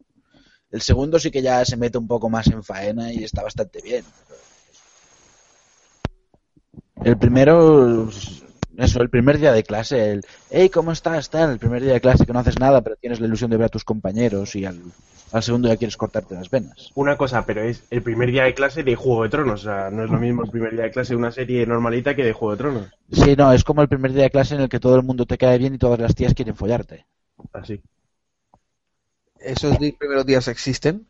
El 0.71 0.81
segundo 0.81 1.17
sí 1.19 1.31
que 1.31 1.41
ya 1.41 1.63
se 1.65 1.77
mete 1.77 1.97
un 1.97 2.07
poco 2.07 2.29
más 2.29 2.47
en 2.47 2.63
faena 2.63 3.11
y 3.13 3.23
está 3.23 3.43
bastante 3.43 3.81
bien. 3.81 4.03
El 7.03 7.17
primero, 7.17 8.09
eso, 8.77 9.01
el 9.01 9.09
primer 9.09 9.37
día 9.37 9.53
de 9.53 9.63
clase, 9.63 10.11
el, 10.11 10.25
hey, 10.49 10.69
¿cómo 10.69 10.91
estás? 10.91 11.29
Tal, 11.29 11.51
el 11.51 11.59
primer 11.59 11.81
día 11.81 11.93
de 11.93 12.01
clase 12.01 12.25
que 12.25 12.33
no 12.33 12.39
haces 12.39 12.59
nada, 12.59 12.81
pero 12.81 12.95
tienes 12.95 13.19
la 13.19 13.27
ilusión 13.27 13.49
de 13.49 13.57
ver 13.57 13.67
a 13.67 13.69
tus 13.69 13.85
compañeros 13.85 14.55
y 14.55 14.65
al, 14.65 14.81
al 15.31 15.43
segundo 15.43 15.67
ya 15.67 15.77
quieres 15.77 15.95
cortarte 15.95 16.35
las 16.35 16.49
venas. 16.49 16.91
Una 16.95 17.17
cosa, 17.17 17.45
pero 17.45 17.61
es 17.61 17.83
el 17.91 18.01
primer 18.01 18.31
día 18.31 18.43
de 18.43 18.53
clase 18.53 18.83
de 18.83 18.95
Juego 18.95 19.23
de 19.23 19.29
Tronos. 19.29 19.61
O 19.61 19.63
sea, 19.63 19.89
no 19.89 20.03
es 20.03 20.09
lo 20.09 20.19
mismo 20.19 20.43
el 20.43 20.49
primer 20.49 20.73
día 20.73 20.83
de 20.83 20.91
clase 20.91 21.13
de 21.13 21.17
una 21.17 21.31
serie 21.31 21.65
normalita 21.65 22.15
que 22.15 22.23
de 22.23 22.33
Juego 22.33 22.51
de 22.51 22.57
Tronos. 22.57 22.87
Sí, 23.11 23.35
no, 23.37 23.53
es 23.53 23.63
como 23.63 23.81
el 23.81 23.87
primer 23.87 24.11
día 24.13 24.23
de 24.23 24.31
clase 24.31 24.55
en 24.55 24.61
el 24.61 24.69
que 24.69 24.79
todo 24.79 24.95
el 24.95 25.03
mundo 25.03 25.25
te 25.25 25.37
cae 25.37 25.57
bien 25.57 25.75
y 25.75 25.77
todas 25.77 25.99
las 25.99 26.15
tías 26.15 26.33
quieren 26.33 26.55
follarte. 26.55 27.05
Así. 27.53 27.81
¿Esos 29.39 29.77
primeros 29.77 30.25
días 30.25 30.47
existen? 30.47 31.05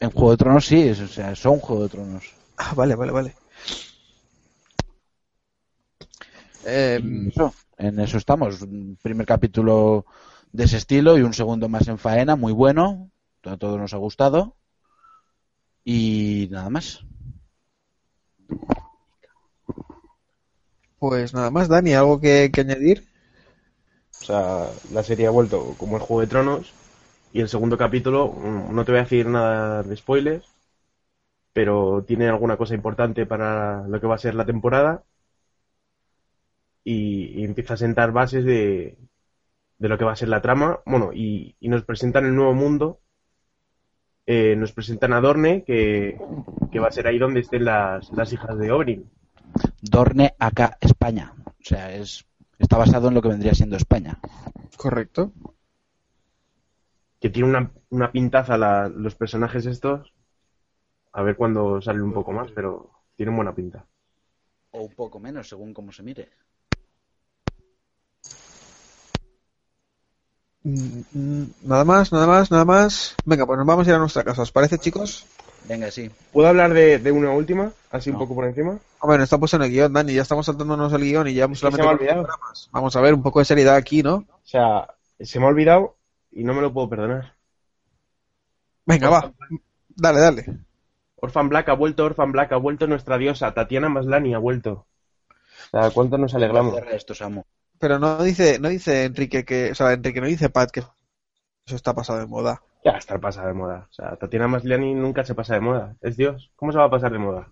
En 0.00 0.10
Juego 0.10 0.30
de 0.30 0.36
Tronos 0.36 0.66
sí, 0.66 0.80
es- 0.82 1.00
o 1.00 1.08
sea, 1.08 1.34
son 1.34 1.58
Juego 1.58 1.82
de 1.84 1.88
Tronos. 1.88 2.32
Ah, 2.56 2.74
vale, 2.74 2.94
vale, 2.94 3.12
vale. 3.12 3.34
Eh, 6.66 7.00
eso, 7.28 7.52
en 7.78 7.98
eso 8.00 8.16
estamos. 8.18 8.62
Un 8.62 8.98
primer 9.02 9.26
capítulo 9.26 10.06
de 10.52 10.64
ese 10.64 10.76
estilo 10.78 11.18
y 11.18 11.22
un 11.22 11.34
segundo 11.34 11.68
más 11.68 11.86
en 11.88 11.98
faena, 11.98 12.36
muy 12.36 12.52
bueno. 12.52 13.10
A 13.44 13.56
todos 13.56 13.78
nos 13.78 13.92
ha 13.94 13.98
gustado. 13.98 14.56
Y 15.84 16.48
nada 16.50 16.68
más. 16.68 17.04
pues 20.98 21.32
nada 21.34 21.50
más, 21.50 21.68
Dani, 21.68 21.94
¿algo 21.94 22.20
que, 22.20 22.50
que 22.52 22.62
añadir? 22.62 23.04
O 24.24 24.26
sea, 24.26 24.70
la 24.90 25.02
serie 25.02 25.26
ha 25.26 25.30
vuelto 25.30 25.74
como 25.76 25.96
el 25.96 26.02
Juego 26.02 26.22
de 26.22 26.26
Tronos. 26.28 26.72
Y 27.34 27.40
el 27.40 27.48
segundo 27.48 27.76
capítulo, 27.76 28.32
mm, 28.32 28.74
no 28.74 28.84
te 28.84 28.92
voy 28.92 29.00
a 29.00 29.02
decir 29.02 29.26
nada 29.26 29.82
de 29.82 29.96
spoilers, 29.96 30.46
pero 31.52 32.04
tiene 32.06 32.28
alguna 32.28 32.56
cosa 32.56 32.74
importante 32.74 33.26
para 33.26 33.86
lo 33.88 34.00
que 34.00 34.06
va 34.06 34.14
a 34.16 34.18
ser 34.18 34.34
la 34.34 34.46
temporada. 34.46 35.04
Y, 36.84 37.44
empieza 37.44 37.74
a 37.74 37.76
sentar 37.76 38.12
bases 38.12 38.44
de, 38.44 38.96
de 39.78 39.88
lo 39.88 39.98
que 39.98 40.04
va 40.04 40.12
a 40.12 40.16
ser 40.16 40.28
la 40.28 40.42
trama. 40.42 40.80
Bueno, 40.86 41.10
y, 41.12 41.56
y 41.60 41.68
nos 41.68 41.84
presentan 41.84 42.24
el 42.24 42.34
nuevo 42.34 42.54
mundo. 42.54 43.00
Eh, 44.26 44.56
nos 44.56 44.72
presentan 44.72 45.12
a 45.12 45.20
Dorne, 45.20 45.64
que, 45.64 46.18
que 46.72 46.80
va 46.80 46.88
a 46.88 46.92
ser 46.92 47.06
ahí 47.06 47.18
donde 47.18 47.40
estén 47.40 47.64
las, 47.66 48.10
las 48.12 48.32
hijas 48.32 48.58
de 48.58 48.72
Oberyn. 48.72 49.10
Dorne 49.82 50.34
acá 50.38 50.78
España. 50.80 51.34
O 51.46 51.64
sea, 51.66 51.94
es 51.94 52.26
está 52.58 52.76
basado 52.78 53.08
en 53.08 53.14
lo 53.14 53.22
que 53.22 53.28
vendría 53.28 53.54
siendo 53.54 53.76
España. 53.76 54.18
Correcto. 54.76 55.32
que 57.20 57.30
tiene 57.30 57.48
una, 57.48 57.70
una 57.88 58.12
pintaza 58.12 58.58
la- 58.58 58.88
los 58.88 59.14
personajes 59.14 59.64
estos. 59.64 60.12
A 61.12 61.22
ver 61.22 61.36
cuándo 61.36 61.80
sale 61.80 62.02
un 62.02 62.12
poco 62.12 62.32
más, 62.32 62.50
pero 62.50 62.90
tienen 63.16 63.34
buena 63.34 63.54
pinta. 63.54 63.86
O 64.72 64.82
un 64.82 64.92
poco 64.94 65.18
menos, 65.18 65.48
según 65.48 65.72
cómo 65.72 65.90
se 65.90 66.02
mire. 66.02 66.28
Mm, 70.62 71.44
Nada 71.64 71.84
más, 71.84 72.12
nada 72.12 72.26
más, 72.26 72.50
nada 72.50 72.64
más. 72.64 73.14
Venga, 73.24 73.46
pues 73.46 73.58
nos 73.58 73.66
vamos 73.66 73.86
a 73.86 73.90
ir 73.90 73.96
a 73.96 73.98
nuestra 73.98 74.24
casa. 74.24 74.42
¿Os 74.42 74.52
parece, 74.52 74.78
chicos? 74.78 75.26
Venga, 75.68 75.90
sí. 75.90 76.10
¿Puedo 76.32 76.48
hablar 76.48 76.72
de, 76.74 76.98
de 76.98 77.12
una 77.12 77.30
última? 77.30 77.72
Así 77.90 78.10
un 78.10 78.18
poco 78.18 78.34
por 78.34 78.44
encima. 78.44 78.78
Hombre, 79.04 79.18
no 79.18 79.24
está 79.24 79.36
puesto 79.36 79.58
en 79.58 79.64
el 79.64 79.70
guion, 79.70 79.92
Dani. 79.92 80.14
Ya 80.14 80.22
estamos 80.22 80.46
saltándonos 80.46 80.90
el 80.94 81.02
guion 81.02 81.28
y 81.28 81.34
ya 81.34 81.44
Es 81.44 81.58
solamente 81.58 81.82
se 81.82 81.86
me 81.86 81.90
ha 81.90 81.94
olvidado. 81.94 82.26
Vamos 82.72 82.96
a 82.96 83.02
ver, 83.02 83.12
un 83.12 83.22
poco 83.22 83.38
de 83.38 83.44
seriedad 83.44 83.76
aquí, 83.76 84.02
¿no? 84.02 84.14
O 84.14 84.40
sea, 84.44 84.94
se 85.20 85.38
me 85.38 85.44
ha 85.44 85.48
olvidado 85.50 85.98
y 86.32 86.42
no 86.42 86.54
me 86.54 86.62
lo 86.62 86.72
puedo 86.72 86.88
perdonar. 86.88 87.34
Venga, 88.86 89.10
va. 89.10 89.30
Dale, 89.90 90.20
dale. 90.20 90.58
Orphan 91.16 91.50
Black 91.50 91.68
ha 91.68 91.74
vuelto, 91.74 92.06
Orphan 92.06 92.32
Black 92.32 92.52
ha 92.52 92.56
vuelto 92.56 92.86
nuestra 92.86 93.18
diosa. 93.18 93.52
Tatiana 93.52 93.90
Maslany 93.90 94.32
ha 94.32 94.38
vuelto. 94.38 94.86
O 95.66 95.78
sea, 95.82 95.90
¿cuánto 95.90 96.16
nos 96.16 96.34
alegramos? 96.34 96.72
Cierra 96.72 96.92
esto, 96.92 97.14
Samu. 97.14 97.42
Pero 97.78 97.98
no 97.98 98.22
dice, 98.22 98.58
no 98.58 98.70
dice 98.70 99.04
Enrique 99.04 99.44
que, 99.44 99.72
o 99.72 99.74
sea, 99.74 99.92
Enrique 99.92 100.22
no 100.22 100.28
dice 100.28 100.48
Pat 100.48 100.70
que 100.70 100.80
eso 100.80 101.76
está 101.76 101.92
pasado 101.92 102.20
de 102.20 102.26
moda. 102.26 102.62
Ya 102.82 102.92
está 102.92 103.18
pasada 103.18 103.48
de 103.48 103.52
moda. 103.52 103.86
O 103.90 103.92
sea, 103.92 104.16
Tatiana 104.16 104.48
Maslany 104.48 104.94
nunca 104.94 105.24
se 105.24 105.34
pasa 105.34 105.52
de 105.52 105.60
moda. 105.60 105.94
Es 106.00 106.16
Dios. 106.16 106.52
¿Cómo 106.56 106.72
se 106.72 106.78
va 106.78 106.86
a 106.86 106.90
pasar 106.90 107.12
de 107.12 107.18
moda? 107.18 107.50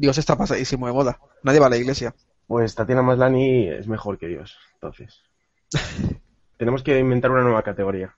Dios 0.00 0.16
está 0.16 0.34
pasadísimo 0.36 0.86
de 0.86 0.94
moda. 0.94 1.20
Nadie 1.42 1.60
va 1.60 1.66
a 1.66 1.70
la 1.70 1.76
iglesia. 1.76 2.14
Pues 2.46 2.74
Tatiana 2.74 3.02
Maslany 3.02 3.68
es 3.68 3.86
mejor 3.86 4.18
que 4.18 4.28
Dios. 4.28 4.56
Entonces, 4.74 5.20
tenemos 6.56 6.82
que 6.82 6.98
inventar 6.98 7.30
una 7.30 7.42
nueva 7.42 7.62
categoría. 7.62 8.16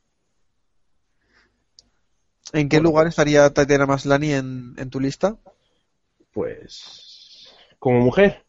¿En 2.53 2.69
qué 2.69 2.81
lugar 2.81 3.07
estaría 3.09 3.51
Tatiana 3.53 3.87
Maslany 3.87 4.33
en, 4.33 4.75
en 4.77 4.91
tu 4.91 5.01
lista? 5.01 5.37
Pues, 6.33 7.53
como 7.81 8.01
mujer, 8.01 8.45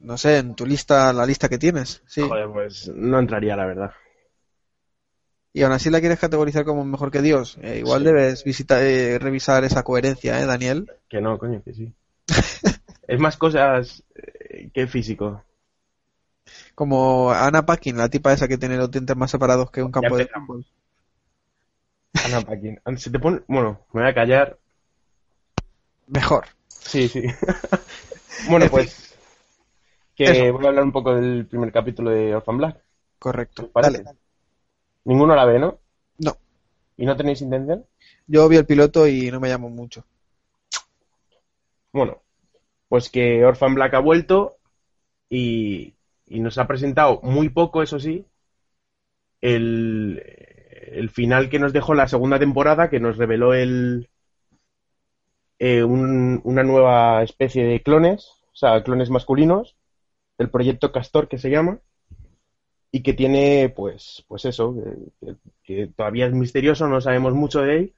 No 0.00 0.16
sé, 0.16 0.38
en 0.38 0.54
tu 0.54 0.64
lista, 0.66 1.12
la 1.12 1.26
lista 1.26 1.48
que 1.48 1.58
tienes. 1.58 2.02
Sí. 2.06 2.22
joder, 2.22 2.48
pues 2.50 2.88
no 2.94 3.18
entraría, 3.18 3.56
la 3.56 3.66
verdad. 3.66 3.90
Y 5.52 5.62
aún 5.62 5.72
así 5.72 5.90
la 5.90 6.00
quieres 6.00 6.18
categorizar 6.18 6.64
como 6.64 6.84
mejor 6.84 7.10
que 7.10 7.22
Dios. 7.22 7.58
Eh, 7.62 7.78
igual 7.78 8.00
Sí. 8.00 8.06
debes 8.06 8.44
visitar, 8.44 8.82
eh, 8.82 9.18
revisar 9.18 9.64
esa 9.64 9.82
coherencia, 9.82 10.40
¿eh, 10.40 10.46
Daniel? 10.46 10.90
Que 11.08 11.20
no, 11.20 11.38
coño, 11.38 11.62
que 11.62 11.72
sí. 11.72 11.92
Es 13.06 13.20
más 13.20 13.36
cosas 13.36 14.02
eh, 14.14 14.70
que 14.72 14.86
físico. 14.86 15.42
Como 16.74 17.30
Anna 17.30 17.64
Paquin, 17.64 17.96
la 17.96 18.08
tipa 18.08 18.32
esa 18.32 18.48
que 18.48 18.58
tiene 18.58 18.76
los 18.76 18.90
dientes 18.90 19.16
más 19.16 19.30
separados 19.30 19.70
que 19.70 19.82
un 19.82 19.92
campo 19.92 20.16
de 20.16 20.26
fútbol. 20.26 20.66
Ana 22.24 22.40
Paquin. 22.40 22.80
Se 22.96 23.10
te 23.10 23.18
pone... 23.18 23.40
Bueno, 23.46 23.86
me 23.92 24.02
voy 24.02 24.10
a 24.10 24.14
callar. 24.14 24.58
Mejor. 26.06 26.46
Sí, 26.68 27.08
sí. 27.08 27.22
bueno, 28.48 28.66
En 28.66 28.70
pues... 28.70 29.14
Que 30.14 30.24
Eso. 30.24 30.52
voy 30.54 30.64
a 30.64 30.68
hablar 30.68 30.84
un 30.84 30.92
poco 30.92 31.14
del 31.14 31.46
primer 31.46 31.70
capítulo 31.70 32.10
de 32.10 32.34
Orphan 32.34 32.56
Black. 32.56 32.82
Correcto. 33.18 33.64
¿Os 33.64 33.68
parece? 33.68 34.02
Dale. 34.02 34.18
Ninguno 35.04 35.34
la 35.34 35.44
ve, 35.44 35.58
¿no? 35.58 35.78
No. 36.18 36.36
¿Y 36.96 37.04
no 37.04 37.16
tenéis 37.16 37.42
intención? 37.42 37.84
Yo 38.26 38.48
vi 38.48 38.56
el 38.56 38.64
piloto 38.64 39.06
y 39.06 39.30
no 39.30 39.40
me 39.40 39.48
llamó 39.48 39.68
mucho. 39.68 40.06
Bueno, 41.92 42.22
pues 42.88 43.10
que 43.10 43.44
Orphan 43.44 43.74
Black 43.74 43.94
ha 43.94 44.00
vuelto 44.00 44.58
y, 45.30 45.94
y 46.26 46.40
nos 46.40 46.58
ha 46.58 46.66
presentado 46.68 47.20
muy 47.22 47.48
poco, 47.50 47.82
eso 47.82 48.00
sí, 48.00 48.26
el, 49.40 50.22
el 50.92 51.10
final 51.10 51.48
que 51.50 51.58
nos 51.58 51.72
dejó 51.72 51.94
la 51.94 52.08
segunda 52.08 52.38
temporada, 52.38 52.88
que 52.90 53.00
nos 53.00 53.16
reveló 53.16 53.54
el, 53.54 54.08
eh, 55.58 55.82
un- 55.84 56.40
una 56.44 56.62
nueva 56.62 57.22
especie 57.22 57.64
de 57.64 57.82
clones, 57.82 58.28
o 58.52 58.56
sea, 58.56 58.82
clones 58.82 59.10
masculinos, 59.10 59.76
el 60.38 60.50
proyecto 60.50 60.92
Castor 60.92 61.28
que 61.28 61.38
se 61.38 61.50
llama, 61.50 61.80
y 62.90 63.02
que 63.02 63.12
tiene, 63.14 63.72
pues, 63.74 64.24
pues 64.28 64.44
eso, 64.44 64.74
que, 65.20 65.36
que- 65.64 65.86
todavía 65.88 66.26
es 66.26 66.32
misterioso, 66.32 66.88
no 66.88 67.00
sabemos 67.00 67.34
mucho 67.34 67.60
de 67.62 67.76
él, 67.76 67.94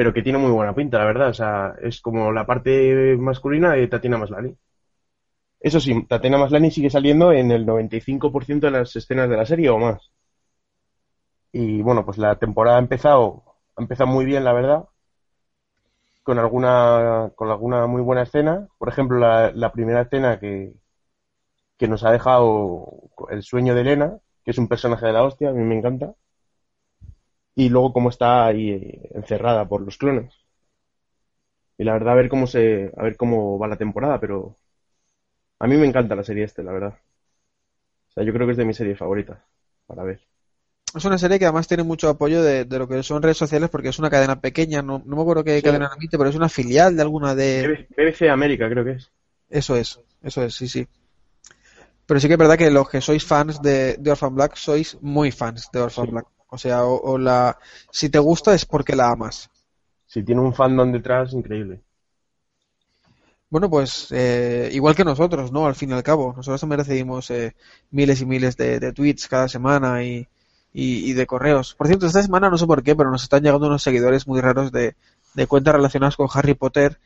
pero 0.00 0.14
que 0.14 0.22
tiene 0.22 0.38
muy 0.38 0.50
buena 0.50 0.74
pinta, 0.74 0.96
la 0.98 1.04
verdad. 1.04 1.28
O 1.28 1.34
sea, 1.34 1.74
es 1.82 2.00
como 2.00 2.32
la 2.32 2.46
parte 2.46 3.18
masculina 3.18 3.72
de 3.74 3.86
Tatiana 3.86 4.16
Maslany. 4.16 4.56
Eso 5.60 5.80
sí, 5.80 6.04
Tatiana 6.06 6.36
Maslany 6.38 6.70
sigue 6.70 6.90
saliendo 6.90 7.32
en 7.32 7.50
el 7.50 7.64
95% 7.64 8.66
de 8.66 8.72
las 8.72 8.94
escenas 8.96 9.30
de 9.30 9.36
la 9.38 9.46
serie 9.46 9.70
o 9.70 9.78
más. 9.78 10.10
Y 11.52 11.80
bueno, 11.82 12.04
pues 12.04 12.18
la 12.18 12.36
temporada 12.38 12.76
ha 12.78 12.80
empezado, 12.80 13.44
ha 13.76 13.82
empezado 13.82 14.10
muy 14.10 14.24
bien, 14.24 14.44
la 14.44 14.52
verdad. 14.52 14.84
Con 16.22 16.38
alguna, 16.38 17.30
con 17.36 17.50
alguna 17.50 17.86
muy 17.86 18.00
buena 18.02 18.22
escena. 18.22 18.68
Por 18.78 18.88
ejemplo, 18.88 19.18
la, 19.18 19.52
la 19.52 19.72
primera 19.72 20.02
escena 20.02 20.38
que, 20.40 20.72
que 21.78 21.88
nos 21.88 22.04
ha 22.04 22.12
dejado 22.12 22.86
el 23.30 23.42
sueño 23.42 23.74
de 23.74 23.80
Elena, 23.82 24.18
que 24.44 24.50
es 24.52 24.58
un 24.58 24.68
personaje 24.68 25.06
de 25.06 25.12
la 25.12 25.24
hostia, 25.24 25.50
a 25.50 25.52
mí 25.52 25.62
me 25.64 25.76
encanta. 25.78 26.14
Y 27.54 27.68
luego 27.68 27.92
cómo 27.92 28.08
está 28.08 28.46
ahí 28.46 28.70
eh, 28.70 29.10
encerrada 29.14 29.68
por 29.68 29.82
los 29.82 29.96
clones. 29.98 30.34
Y 31.78 31.82
la 31.84 31.94
verdad, 31.94 32.12
a 32.12 32.16
ver 32.16 32.28
cómo 32.28 32.46
se, 32.46 32.92
a 32.96 33.02
ver 33.02 33.16
cómo 33.16 33.58
va 33.58 33.66
la 33.66 33.76
temporada, 33.76 34.20
pero 34.20 34.56
a 35.60 35.68
mí 35.68 35.76
me 35.76 35.86
encanta 35.86 36.16
la 36.16 36.24
serie 36.24 36.42
este, 36.42 36.64
la 36.64 36.72
verdad. 36.72 36.98
O 38.10 38.12
sea, 38.12 38.24
yo 38.24 38.32
creo 38.32 38.46
que 38.46 38.52
es 38.52 38.58
de 38.58 38.64
mis 38.64 38.76
series 38.76 38.98
favoritas 38.98 39.38
para 39.86 40.04
ver. 40.04 40.20
Es 40.94 41.04
una 41.04 41.18
serie 41.18 41.38
que 41.38 41.44
además 41.46 41.66
tiene 41.66 41.82
mucho 41.82 42.08
apoyo 42.08 42.42
de, 42.44 42.64
de 42.64 42.78
lo 42.78 42.86
que 42.86 43.02
son 43.02 43.22
redes 43.22 43.36
sociales 43.36 43.70
porque 43.70 43.88
es 43.88 43.98
una 43.98 44.10
cadena 44.10 44.40
pequeña, 44.40 44.82
no, 44.82 45.02
no 45.04 45.16
me 45.16 45.22
acuerdo 45.22 45.42
qué 45.44 45.60
Sí. 45.60 45.62
cadena 45.62 45.90
emite, 45.96 46.16
pero 46.18 46.30
es 46.30 46.36
una 46.36 46.48
filial 46.48 46.94
de 46.96 47.02
alguna 47.02 47.34
de... 47.34 47.88
BBC 47.96 48.28
América, 48.28 48.68
creo 48.68 48.84
que 48.84 48.92
es. 48.92 49.10
Eso 49.50 49.76
es, 49.76 50.00
eso 50.22 50.42
es, 50.42 50.54
sí, 50.54 50.66
sí. 50.66 50.88
Pero 52.06 52.20
sí 52.20 52.26
que 52.26 52.34
es 52.34 52.38
verdad 52.38 52.58
que 52.58 52.70
los 52.70 52.88
que 52.90 53.00
sois 53.00 53.24
fans 53.24 53.62
de, 53.62 53.96
de 53.98 54.10
Orphan 54.10 54.34
Black 54.34 54.56
sois 54.56 54.98
muy 55.00 55.30
fans 55.30 55.70
de 55.72 55.80
Orphan 55.80 56.10
Black. 56.10 56.26
O 56.50 56.58
sea, 56.58 56.84
o, 56.84 57.00
o 57.12 57.18
la... 57.18 57.58
Si 57.90 58.08
te 58.10 58.18
gusta 58.18 58.54
es 58.54 58.64
porque 58.66 58.96
la 58.96 59.10
amas. 59.10 59.50
Si 60.06 60.22
tiene 60.22 60.42
un 60.42 60.52
fandom 60.52 60.92
detrás, 60.92 61.32
increíble. 61.32 61.80
Bueno, 63.48 63.68
pues 63.68 64.08
eh, 64.12 64.70
igual 64.72 64.94
que 64.94 65.04
nosotros, 65.04 65.50
¿no? 65.52 65.66
Al 65.66 65.74
fin 65.74 65.90
y 65.90 65.92
al 65.94 66.02
cabo, 66.04 66.32
nosotros 66.36 66.60
también 66.60 66.78
recibimos 66.80 67.30
eh, 67.30 67.54
miles 67.90 68.20
y 68.20 68.26
miles 68.26 68.56
de, 68.56 68.78
de 68.78 68.92
tweets 68.92 69.26
cada 69.28 69.48
semana 69.48 70.04
y, 70.04 70.28
y, 70.72 71.10
y 71.10 71.12
de 71.14 71.26
correos. 71.26 71.74
Por 71.74 71.88
cierto, 71.88 72.06
esta 72.06 72.22
semana 72.22 72.48
no 72.48 72.56
sé 72.58 72.66
por 72.66 72.82
qué, 72.84 72.94
pero 72.94 73.10
nos 73.10 73.24
están 73.24 73.42
llegando 73.42 73.66
unos 73.66 73.82
seguidores 73.82 74.28
muy 74.28 74.40
raros 74.40 74.70
de, 74.70 74.94
de 75.34 75.46
cuentas 75.48 75.74
relacionadas 75.74 76.16
con 76.16 76.28
Harry 76.32 76.54
Potter 76.54 76.98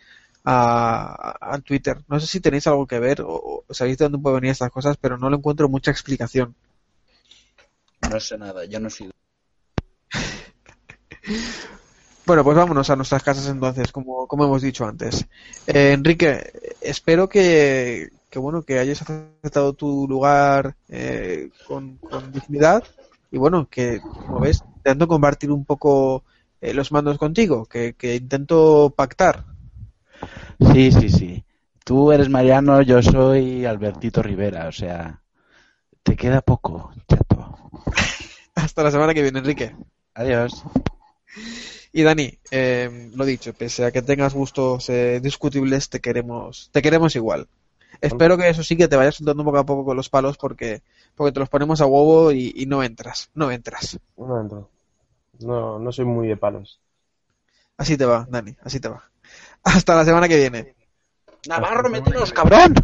a, 0.45 1.37
a- 1.51 1.55
a 1.55 1.59
Twitter. 1.61 2.03
No 2.09 2.21
sé 2.21 2.27
si 2.27 2.41
tenéis 2.41 2.67
algo 2.67 2.87
que 2.87 2.99
ver 3.01 3.23
o, 3.23 3.65
o 3.67 3.75
sabéis 3.75 3.97
de 3.99 4.05
dónde 4.07 4.19
pueden 4.19 4.41
venir 4.41 4.53
estas 4.53 4.71
cosas, 4.71 4.97
pero 4.99 5.17
no 5.19 5.31
le 5.31 5.37
encuentro 5.37 5.69
mucha 5.71 5.91
explicación. 5.91 6.55
No 8.11 8.21
sé 8.21 8.39
nada, 8.39 8.65
yo 8.67 8.79
no 8.79 8.89
soy. 8.89 9.11
Bueno, 12.27 12.43
pues 12.43 12.57
vámonos 12.57 12.89
a 12.89 12.97
nuestras 12.97 13.23
casas 13.23 13.49
entonces, 13.49 13.93
como, 13.93 14.27
como 14.27 14.45
hemos 14.45 14.63
dicho 14.63 14.87
antes. 14.87 15.27
Eh, 15.67 15.93
Enrique, 15.93 16.53
espero 16.81 17.29
que, 17.29 18.09
que 18.31 18.39
bueno 18.39 18.63
que 18.63 18.79
hayas 18.79 19.03
aceptado 19.03 19.75
tu 19.75 20.09
lugar 20.09 20.75
eh, 20.89 21.51
con, 21.69 21.99
con 21.99 22.33
dignidad 22.33 22.83
y 23.31 23.37
bueno 23.39 23.69
que 23.69 24.01
como 24.01 24.41
ves 24.41 24.65
intento 24.77 25.07
compartir 25.07 25.51
un 25.51 25.65
poco 25.65 26.25
eh, 26.61 26.73
los 26.73 26.93
mandos 26.93 27.19
contigo, 27.19 27.67
que, 27.67 27.93
que 27.95 28.17
intento 28.17 28.93
pactar. 28.97 29.45
Sí, 30.73 30.93
sí, 30.93 31.11
sí. 31.11 31.45
Tú 31.85 32.11
eres 32.11 32.31
Mariano, 32.31 32.81
yo 32.81 33.03
soy 33.03 33.67
Albertito 33.67 34.23
Rivera, 34.23 34.69
o 34.69 34.73
sea, 34.73 35.21
te 36.03 36.17
queda 36.17 36.41
poco, 36.41 36.91
chato. 37.07 37.71
Hasta 38.55 38.83
la 38.83 38.91
semana 38.91 39.13
que 39.13 39.21
viene, 39.23 39.41
Enrique. 39.41 39.77
Adiós. 40.15 40.65
Y 41.93 42.03
Dani, 42.03 42.39
eh, 42.51 43.11
lo 43.15 43.25
dicho, 43.25 43.53
pese 43.55 43.85
a 43.85 43.93
que 43.93 44.03
tengas 44.03 44.35
gustos 44.35 44.89
eh, 44.89 45.21
discutibles, 45.23 45.89
te 45.89 46.01
queremos, 46.01 46.71
te 46.73 46.83
queremos 46.83 47.15
igual. 47.17 47.49
Espero 48.01 48.37
que 48.37 48.49
eso 48.49 48.63
sí 48.63 48.77
que 48.77 48.89
te 48.89 48.97
vayas 48.97 49.15
soltando 49.15 49.45
poco 49.45 49.59
a 49.59 49.67
poco 49.67 49.85
con 49.85 49.97
los 49.97 50.09
palos 50.09 50.37
porque, 50.37 50.83
porque 51.15 51.33
te 51.33 51.41
los 51.41 51.49
ponemos 51.49 51.81
a 51.81 51.87
huevo 51.87 52.33
y, 52.33 52.53
y 52.57 52.67
no 52.67 52.83
entras, 52.83 53.31
no 53.35 53.51
entras. 53.51 53.99
No 54.17 54.41
entro. 54.41 54.69
No, 55.41 55.79
no 55.79 55.93
soy 55.93 56.05
muy 56.05 56.29
de 56.29 56.37
palos. 56.37 56.81
Así 57.77 57.97
te 57.97 58.05
va, 58.05 58.27
Dani, 58.29 58.57
así 58.63 58.81
te 58.81 58.89
va. 58.89 59.03
Hasta 59.63 59.95
la 59.95 60.05
semana 60.05 60.29
que 60.29 60.37
viene. 60.37 60.75
Navarro, 61.49 61.89
métenos, 61.91 62.33
cabrón. 62.33 62.75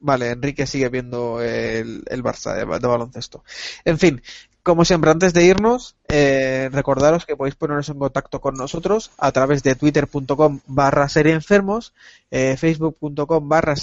Vale, 0.00 0.30
Enrique 0.30 0.66
sigue 0.66 0.88
viendo 0.88 1.40
el, 1.40 2.02
el 2.06 2.22
Barça 2.24 2.54
de, 2.54 2.66
de 2.66 2.86
baloncesto. 2.88 3.44
En 3.84 3.98
fin, 3.98 4.20
como 4.62 4.84
siempre, 4.84 5.10
antes 5.10 5.32
de 5.34 5.44
irnos, 5.44 5.96
eh, 6.08 6.68
recordaros 6.72 7.26
que 7.26 7.36
podéis 7.36 7.56
poneros 7.56 7.88
en 7.88 7.98
contacto 7.98 8.40
con 8.40 8.54
nosotros 8.54 9.10
a 9.18 9.32
través 9.32 9.62
de 9.62 9.74
twitter.com 9.74 10.60
barra 10.66 11.08
serieenfermos, 11.08 11.92
eh, 12.30 12.56
facebook.com 12.56 13.48
barra 13.48 13.74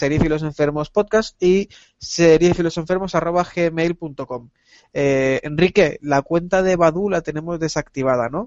podcast 0.94 1.42
y 1.44 1.70
seriefilosenfermos 1.98 3.14
arroba 3.14 3.46
gmail.com. 3.54 4.50
Eh, 4.94 5.42
Enrique, 5.44 6.00
la 6.02 6.22
cuenta 6.22 6.64
de 6.64 6.76
Badu 6.78 7.10
la 7.10 7.22
tenemos 7.22 7.60
desactivada, 7.60 8.30
¿no? 8.30 8.46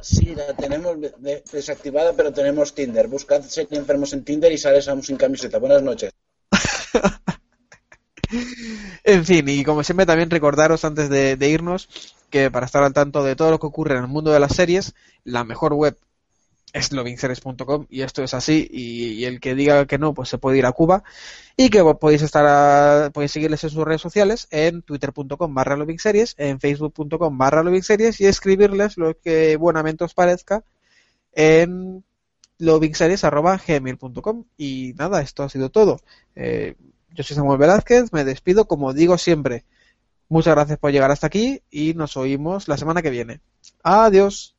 Sí, 0.00 0.34
la 0.36 0.54
tenemos 0.54 1.00
de- 1.00 1.14
de- 1.18 1.44
desactivada, 1.52 2.12
pero 2.12 2.32
tenemos 2.32 2.74
Tinder. 2.74 3.08
Buscad 3.08 3.42
Serie 3.42 3.78
Enfermos 3.78 4.12
en 4.12 4.24
Tinder 4.24 4.52
y 4.52 4.58
sales 4.58 4.86
aún 4.88 5.02
sin 5.02 5.16
camiseta. 5.16 5.58
Buenas 5.58 5.82
noches. 5.82 6.12
En 9.04 9.24
fin, 9.24 9.48
y 9.48 9.64
como 9.64 9.82
siempre 9.82 10.06
también 10.06 10.30
recordaros 10.30 10.84
antes 10.84 11.08
de, 11.08 11.36
irnos 11.48 11.88
que 12.30 12.50
para 12.50 12.66
estar 12.66 12.82
al 12.82 12.92
tanto 12.92 13.24
de 13.24 13.36
todo 13.36 13.50
lo 13.50 13.58
que 13.58 13.66
ocurre 13.66 13.96
en 13.96 14.02
el 14.02 14.08
mundo 14.08 14.30
de 14.30 14.40
las 14.40 14.54
series, 14.54 14.94
la 15.24 15.44
mejor 15.44 15.72
web 15.72 15.96
es 16.74 16.92
lovingseries.com 16.92 17.86
y 17.88 18.02
esto 18.02 18.22
es 18.22 18.34
así 18.34 18.68
y, 18.70 19.24
el 19.24 19.40
que 19.40 19.54
diga 19.54 19.86
que 19.86 19.96
no 19.96 20.12
pues 20.12 20.28
se 20.28 20.36
puede 20.36 20.58
ir 20.58 20.66
a 20.66 20.72
Cuba 20.72 21.02
y 21.56 21.70
que 21.70 21.82
podéis 21.98 22.20
estar 22.22 22.44
a- 22.46 23.10
podéis 23.10 23.32
seguirles 23.32 23.64
en 23.64 23.70
sus 23.70 23.84
redes 23.84 24.02
sociales 24.02 24.48
en 24.50 24.82
twitter.com 24.82 25.54
barra 25.54 25.78
en 26.36 26.60
facebook.com 26.60 27.38
barra 27.38 27.64
y 28.18 28.26
escribirles 28.26 28.98
lo 28.98 29.18
que 29.18 29.56
buenamente 29.56 30.04
os 30.04 30.12
parezca 30.12 30.62
en 31.32 32.04
lovingseries.gmail.com 32.58 34.44
y 34.56 34.92
nada, 34.96 35.22
esto 35.22 35.42
ha 35.44 35.48
sido 35.48 35.70
todo. 35.70 36.00
Eh, 36.34 36.74
yo 37.14 37.24
soy 37.24 37.36
Samuel 37.36 37.58
Velázquez, 37.58 38.12
me 38.12 38.24
despido 38.24 38.66
como 38.66 38.92
digo 38.92 39.18
siempre. 39.18 39.64
Muchas 40.28 40.54
gracias 40.54 40.78
por 40.78 40.92
llegar 40.92 41.10
hasta 41.10 41.26
aquí 41.26 41.62
y 41.70 41.94
nos 41.94 42.16
oímos 42.16 42.68
la 42.68 42.76
semana 42.76 43.02
que 43.02 43.10
viene. 43.10 43.40
Adiós. 43.82 44.54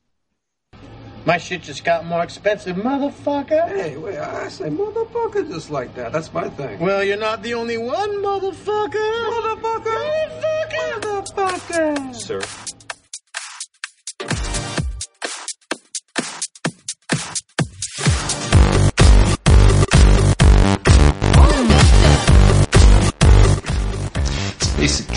My 1.25 1.37
shit 1.37 1.61
just 1.61 1.85
got 1.85 2.05
more 2.05 2.23
expensive, 2.23 2.75
motherfucker. 2.75 3.67
Hey, 3.67 3.97
wait, 3.97 4.17
I 4.17 4.49
say 4.49 4.69
motherfucker 4.69 5.47
just 5.47 5.69
like 5.69 5.93
that. 5.95 6.11
That's 6.11 6.33
my 6.33 6.49
thing. 6.49 6.79
Well, 6.79 7.03
you're 7.03 7.19
not 7.19 7.43
the 7.43 7.53
only 7.53 7.77
one, 7.77 8.21
motherfucker. 8.23 8.95
Motherfucker. 9.29 9.99
Motherfucker. 10.23 11.01
Motherfucker. 11.01 12.15
Sir. 12.15 12.41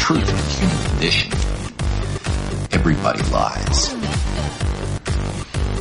Truth 0.03 0.29
of 0.33 0.59
human 0.59 0.77
condition. 0.89 1.33
Everybody 2.73 3.23
lies. 3.31 3.93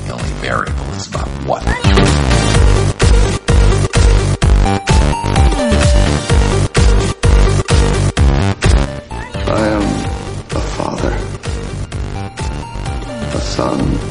The 0.06 0.12
only 0.12 0.34
variable 0.42 0.90
is 0.94 1.08
about 1.08 1.28
what. 1.48 1.64
I 9.48 9.60
am 9.70 9.86
a 10.52 10.62
father, 10.78 11.14
a 13.36 13.42
son, 13.42 14.11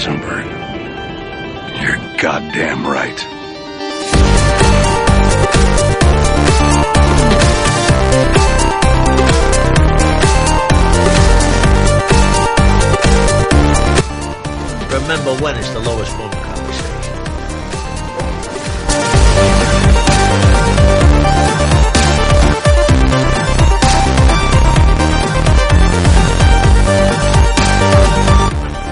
Heisenberg. 0.00 0.46
You're 1.82 2.16
goddamn 2.16 2.86
right. 2.86 3.20
Remember 14.90 15.42
when 15.42 15.56
is 15.56 15.70
the 15.74 15.80
lowest 15.80 16.16
form 16.16 16.39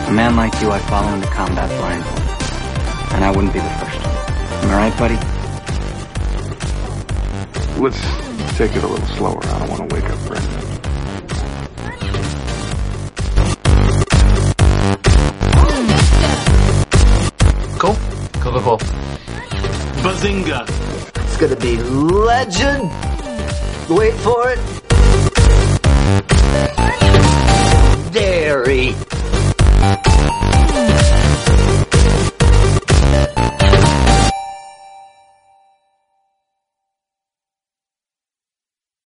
A 0.08 0.10
man 0.10 0.36
like 0.36 0.58
you 0.62 0.70
I 0.70 0.78
follow 0.78 1.12
into 1.12 1.26
combat 1.26 1.68
blindfold. 1.68 3.12
And 3.12 3.22
I 3.22 3.30
wouldn't 3.30 3.52
be 3.52 3.58
the 3.58 3.68
first. 3.68 4.00
Am 4.64 4.70
I 4.70 4.88
right, 4.88 4.96
buddy? 4.96 5.18
Let's 7.78 8.00
take 8.56 8.74
it 8.74 8.82
a 8.82 8.86
little 8.86 9.06
slower. 9.18 9.44
I 9.44 9.58
don't 9.58 9.68
want 9.68 9.90
to 9.90 9.94
wake 9.94 10.08
up 10.08 10.18
Brendan. 10.26 10.64
Cool? 17.78 17.96
Cool, 18.40 18.52
cool, 18.52 18.62
cool. 18.62 18.78
Bazinga! 20.00 20.64
It's 21.22 21.36
gonna 21.36 21.56
be 21.56 21.76
legend. 21.76 22.90
Wait 23.90 24.14
for 24.14 24.48
it. 24.48 24.87